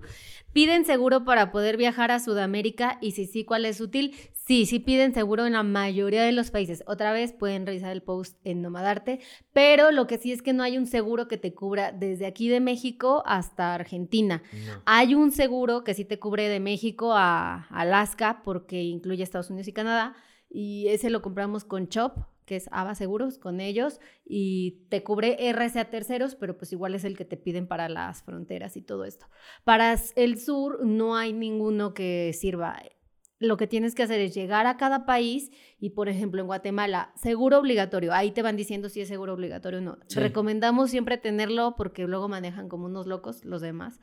¿Piden 0.54 0.86
seguro 0.86 1.24
para 1.24 1.52
poder 1.52 1.78
viajar 1.78 2.12
a 2.12 2.20
Sudamérica? 2.20 2.98
Y 3.02 3.12
si 3.12 3.26
sí, 3.26 3.46
¿cuál 3.46 3.66
es 3.66 3.80
útil? 3.80 4.16
Sí, 4.34 4.66
sí 4.66 4.80
piden 4.80 5.14
seguro 5.14 5.46
en 5.46 5.54
la 5.54 5.64
mayoría 5.64 6.24
de 6.24 6.32
los 6.32 6.52
países. 6.52 6.84
Otra 6.88 7.14
vez 7.14 7.32
pueden 7.32 7.66
revisar 7.66 7.92
el 7.92 8.02
post 8.02 8.38
en 8.44 8.62
Nomadarte, 8.62 9.20
pero 9.54 9.92
lo 9.92 10.08
que 10.08 10.18
sí 10.18 10.32
es 10.32 10.42
que 10.42 10.52
no 10.54 10.64
hay 10.64 10.78
un 10.78 10.88
seguro 10.88 11.28
que 11.28 11.38
te 11.38 11.54
cubra 11.54 11.92
desde 11.92 12.26
aquí 12.26 12.50
de 12.50 12.60
México 12.60 13.24
hasta 13.26 13.74
Argentina. 13.74 14.44
No. 14.52 14.82
Hay 14.86 15.16
un 15.16 15.32
seguro 15.32 15.84
que 15.84 15.94
sí 15.94 16.06
te 16.06 16.20
cubre 16.20 16.50
de 16.50 16.60
México 16.60 17.14
a 17.14 17.68
Alaska 17.70 18.42
porque 18.44 18.82
incluye 18.82 19.24
Estados 19.24 19.50
Unidos 19.50 19.68
y 19.68 19.74
Canadá 19.74 20.16
y 20.50 20.88
ese 20.90 21.10
lo 21.10 21.22
compramos 21.22 21.64
con 21.64 21.88
Chop, 21.88 22.18
que 22.52 22.58
es 22.58 22.68
ABA 22.74 22.96
Seguros, 22.96 23.38
con 23.38 23.62
ellos 23.62 24.02
y 24.26 24.86
te 24.90 25.04
cubre 25.04 25.38
RC 25.40 25.80
a 25.80 25.90
terceros, 25.90 26.36
pero 26.36 26.58
pues 26.58 26.74
igual 26.74 26.94
es 26.96 27.06
el 27.06 27.16
que 27.16 27.24
te 27.24 27.38
piden 27.38 27.66
para 27.66 27.88
las 27.88 28.24
fronteras 28.24 28.76
y 28.76 28.82
todo 28.82 29.06
esto. 29.06 29.28
Para 29.64 29.96
el 30.18 30.38
sur 30.38 30.86
no 30.86 31.16
hay 31.16 31.32
ninguno 31.32 31.94
que 31.94 32.34
sirva. 32.34 32.84
Lo 33.40 33.56
que 33.56 33.68
tienes 33.68 33.96
que 33.96 34.04
hacer 34.04 34.20
es 34.20 34.36
llegar 34.36 34.68
a 34.68 34.76
cada 34.76 35.06
país 35.06 35.50
y, 35.80 35.92
por 35.92 36.10
ejemplo, 36.10 36.42
en 36.42 36.48
Guatemala, 36.48 37.14
seguro 37.16 37.58
obligatorio. 37.58 38.12
Ahí 38.12 38.32
te 38.32 38.42
van 38.42 38.58
diciendo 38.58 38.90
si 38.90 39.00
es 39.00 39.08
seguro 39.08 39.34
obligatorio 39.34 39.80
o 39.80 39.82
no. 39.82 39.98
Sí. 40.08 40.20
Recomendamos 40.20 40.92
siempre 40.92 41.18
tenerlo 41.18 41.76
porque 41.78 42.06
luego 42.06 42.28
manejan 42.28 42.68
como 42.68 42.88
unos 42.88 43.08
locos 43.08 43.46
los 43.46 43.62
demás. 43.62 44.02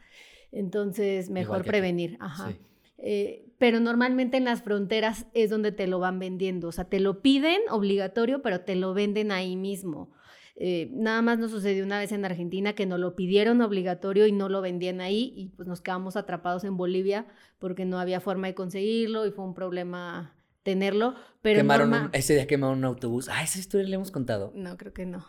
Entonces, 0.52 1.28
mejor 1.28 1.66
prevenir. 1.66 2.16
Ajá. 2.18 2.48
Sí. 2.48 2.58
Eh, 2.98 3.44
pero 3.58 3.80
normalmente 3.80 4.36
en 4.36 4.44
las 4.44 4.62
fronteras 4.62 5.26
es 5.34 5.50
donde 5.50 5.72
te 5.72 5.86
lo 5.86 5.98
van 5.98 6.18
vendiendo. 6.18 6.68
O 6.68 6.72
sea, 6.72 6.84
te 6.84 7.00
lo 7.00 7.22
piden 7.22 7.60
obligatorio, 7.70 8.42
pero 8.42 8.60
te 8.60 8.74
lo 8.76 8.94
venden 8.94 9.32
ahí 9.32 9.56
mismo. 9.56 10.12
Eh, 10.60 10.90
nada 10.92 11.22
más 11.22 11.38
nos 11.38 11.52
sucedió 11.52 11.84
una 11.84 12.00
vez 12.00 12.10
en 12.10 12.24
Argentina 12.24 12.72
que 12.74 12.84
nos 12.86 12.98
lo 12.98 13.14
pidieron 13.14 13.60
obligatorio 13.60 14.26
y 14.26 14.32
no 14.32 14.48
lo 14.48 14.60
vendían 14.60 15.00
ahí 15.00 15.32
y 15.36 15.50
pues 15.50 15.68
nos 15.68 15.80
quedamos 15.80 16.16
atrapados 16.16 16.64
en 16.64 16.76
Bolivia 16.76 17.26
porque 17.60 17.84
no 17.84 18.00
había 18.00 18.20
forma 18.20 18.48
de 18.48 18.54
conseguirlo 18.56 19.24
y 19.24 19.30
fue 19.30 19.44
un 19.44 19.54
problema 19.54 20.34
tenerlo. 20.64 21.14
Pero 21.42 21.58
quemaron 21.60 21.90
norma- 21.90 22.06
un- 22.06 22.10
ese 22.14 22.34
día 22.34 22.48
quemaron 22.48 22.78
un 22.78 22.84
autobús. 22.86 23.28
Ah, 23.28 23.44
esa 23.44 23.60
historia 23.60 23.86
le 23.88 23.94
hemos 23.94 24.10
contado. 24.10 24.50
no, 24.56 24.76
creo 24.76 24.92
que 24.92 25.06
no. 25.06 25.24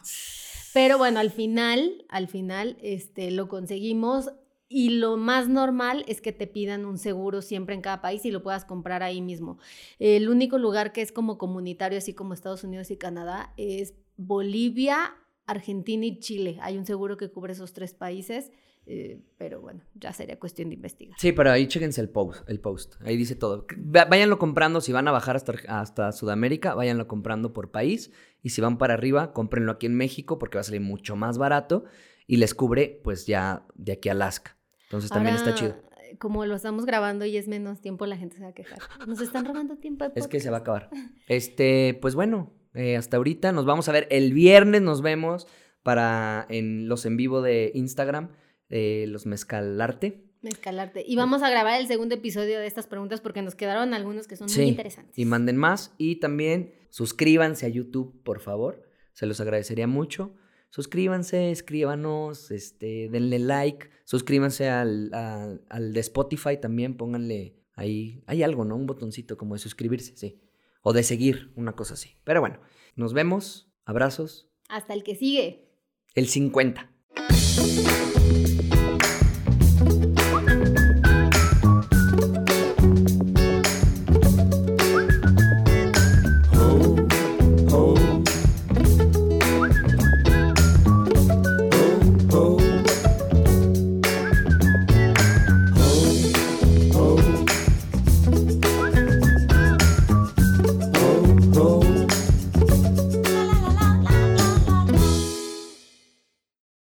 Pero 0.74 0.98
bueno, 0.98 1.20
al 1.20 1.30
final, 1.32 2.06
al 2.10 2.28
final, 2.28 2.78
este, 2.82 3.30
lo 3.32 3.48
conseguimos 3.50 4.32
y 4.70 4.92
lo 4.92 5.18
más 5.18 5.50
normal 5.50 6.06
es 6.08 6.22
que 6.22 6.32
te 6.32 6.46
pidan 6.46 6.86
un 6.86 7.00
seguro 7.00 7.42
siempre 7.42 7.74
en 7.74 7.82
cada 7.82 8.02
país 8.02 8.24
y 8.24 8.32
lo 8.32 8.44
puedas 8.44 8.66
comprar 8.66 9.02
ahí 9.02 9.20
mismo. 9.20 9.58
El 9.98 10.30
único 10.30 10.60
lugar 10.60 10.94
que 10.94 11.02
es 11.02 11.12
como 11.12 11.40
comunitario, 11.40 11.98
así 11.98 12.14
como 12.14 12.36
Estados 12.36 12.64
Unidos 12.64 12.92
y 12.92 12.98
Canadá, 12.98 13.52
es 13.58 13.96
Bolivia, 14.16 15.16
Argentina 15.48 16.06
y 16.06 16.20
Chile. 16.20 16.60
Hay 16.62 16.78
un 16.78 16.86
seguro 16.86 17.18
que 17.18 17.32
cubre 17.32 17.54
esos 17.54 17.74
tres 17.74 17.96
países, 17.96 18.52
eh, 18.86 19.20
pero 19.40 19.60
bueno, 19.60 19.82
ya 19.96 20.14
sería 20.14 20.38
cuestión 20.38 20.70
de 20.70 20.76
investigar. 20.76 21.18
Sí, 21.20 21.32
pero 21.32 21.50
ahí 21.50 21.68
chéquense 21.68 22.00
el 22.00 22.10
post, 22.10 22.48
el 22.48 22.60
post. 22.60 22.94
Ahí 23.02 23.18
dice 23.18 23.36
todo. 23.36 23.66
Váyanlo 23.76 24.38
comprando, 24.38 24.82
si 24.82 24.92
van 24.92 25.08
a 25.08 25.12
bajar 25.12 25.36
hasta, 25.36 25.54
hasta 25.68 26.12
Sudamérica, 26.12 26.76
váyanlo 26.76 27.08
comprando 27.08 27.54
por 27.54 27.72
país. 27.72 28.12
Y 28.44 28.50
si 28.50 28.62
van 28.62 28.78
para 28.78 28.94
arriba, 28.94 29.34
cómprenlo 29.34 29.72
aquí 29.72 29.88
en 29.88 29.96
México 29.96 30.38
porque 30.38 30.58
va 30.58 30.62
a 30.62 30.64
salir 30.64 30.82
mucho 30.82 31.16
más 31.16 31.40
barato 31.40 31.86
y 32.28 32.38
les 32.38 32.54
cubre 32.54 33.02
pues 33.04 33.26
ya 33.26 33.66
de 33.74 33.94
aquí 33.94 34.10
a 34.10 34.12
Alaska. 34.12 34.59
Entonces 34.90 35.12
también 35.12 35.36
está 35.36 35.54
chido. 35.54 35.76
Como 36.18 36.44
lo 36.48 36.56
estamos 36.56 36.88
grabando 36.88 37.24
y 37.24 37.38
es 37.38 37.48
menos 37.48 37.80
tiempo, 37.80 38.08
la 38.08 38.18
gente 38.18 38.38
se 38.38 38.42
va 38.42 38.50
a 38.50 38.54
quejar. 38.54 38.80
Nos 39.08 39.22
están 39.22 39.46
robando 39.46 39.78
tiempo 39.78 40.04
de 40.04 40.14
Es 40.16 40.28
que 40.28 40.40
se 40.40 40.50
va 40.50 40.58
a 40.58 40.60
acabar. 40.62 40.90
Este, 41.28 41.98
pues 42.02 42.16
bueno, 42.16 42.52
eh, 42.74 42.98
hasta 42.98 43.18
ahorita 43.18 43.52
nos 43.52 43.66
vamos 43.66 43.88
a 43.88 43.92
ver. 43.92 44.08
El 44.10 44.34
viernes 44.34 44.82
nos 44.82 45.04
vemos 45.04 45.46
para 45.84 46.48
en 46.50 46.90
los 46.90 47.06
en 47.06 47.18
vivo 47.18 47.44
de 47.44 47.72
Instagram, 47.76 48.32
eh, 48.70 49.06
los 49.08 49.28
Mezcalarte. 49.28 50.26
Mezcalarte. 50.42 51.04
Y 51.06 51.16
vamos 51.16 51.44
a 51.44 51.52
grabar 51.52 51.80
el 51.80 51.88
segundo 51.88 52.16
episodio 52.16 52.60
de 52.60 52.66
estas 52.66 52.88
preguntas 52.88 53.22
porque 53.22 53.44
nos 53.44 53.54
quedaron 53.54 53.94
algunos 53.94 54.26
que 54.26 54.38
son 54.38 54.50
Sí, 54.50 54.62
muy 54.62 54.70
interesantes. 54.70 55.16
Y 55.20 55.26
manden 55.26 55.58
más. 55.58 55.94
Y 56.00 56.16
también 56.16 56.74
suscríbanse 56.90 57.68
a 57.68 57.70
YouTube, 57.70 58.24
por 58.24 58.40
favor. 58.40 58.90
Se 59.14 59.28
los 59.28 59.40
agradecería 59.40 59.86
mucho. 59.86 60.34
Suscríbanse, 60.70 61.52
escríbanos, 61.52 62.52
este, 62.52 63.10
denle 63.10 63.40
like. 63.40 63.90
Suscríbanse 64.06 64.70
al, 64.70 65.12
a- 65.14 65.56
al 65.70 65.94
de 65.94 66.00
Spotify 66.00 66.58
también. 66.62 66.96
Pónganle 66.98 67.56
ahí. 67.74 68.24
Hay 68.28 68.44
algo, 68.44 68.66
¿no? 68.66 68.76
Un 68.76 68.86
botoncito 68.86 69.38
como 69.38 69.56
de 69.56 69.60
suscribirse, 69.60 70.16
sí. 70.16 70.40
O 70.82 70.94
de 70.94 71.04
seguir, 71.04 71.52
una 71.56 71.74
cosa 71.76 71.96
así. 71.96 72.12
Pero 72.24 72.40
bueno, 72.42 72.60
nos 72.96 73.14
vemos. 73.14 73.72
Abrazos. 73.86 74.48
Hasta 74.70 74.94
el 74.94 75.04
que 75.04 75.16
sigue. 75.16 75.68
El 76.16 76.28
50. 76.28 76.92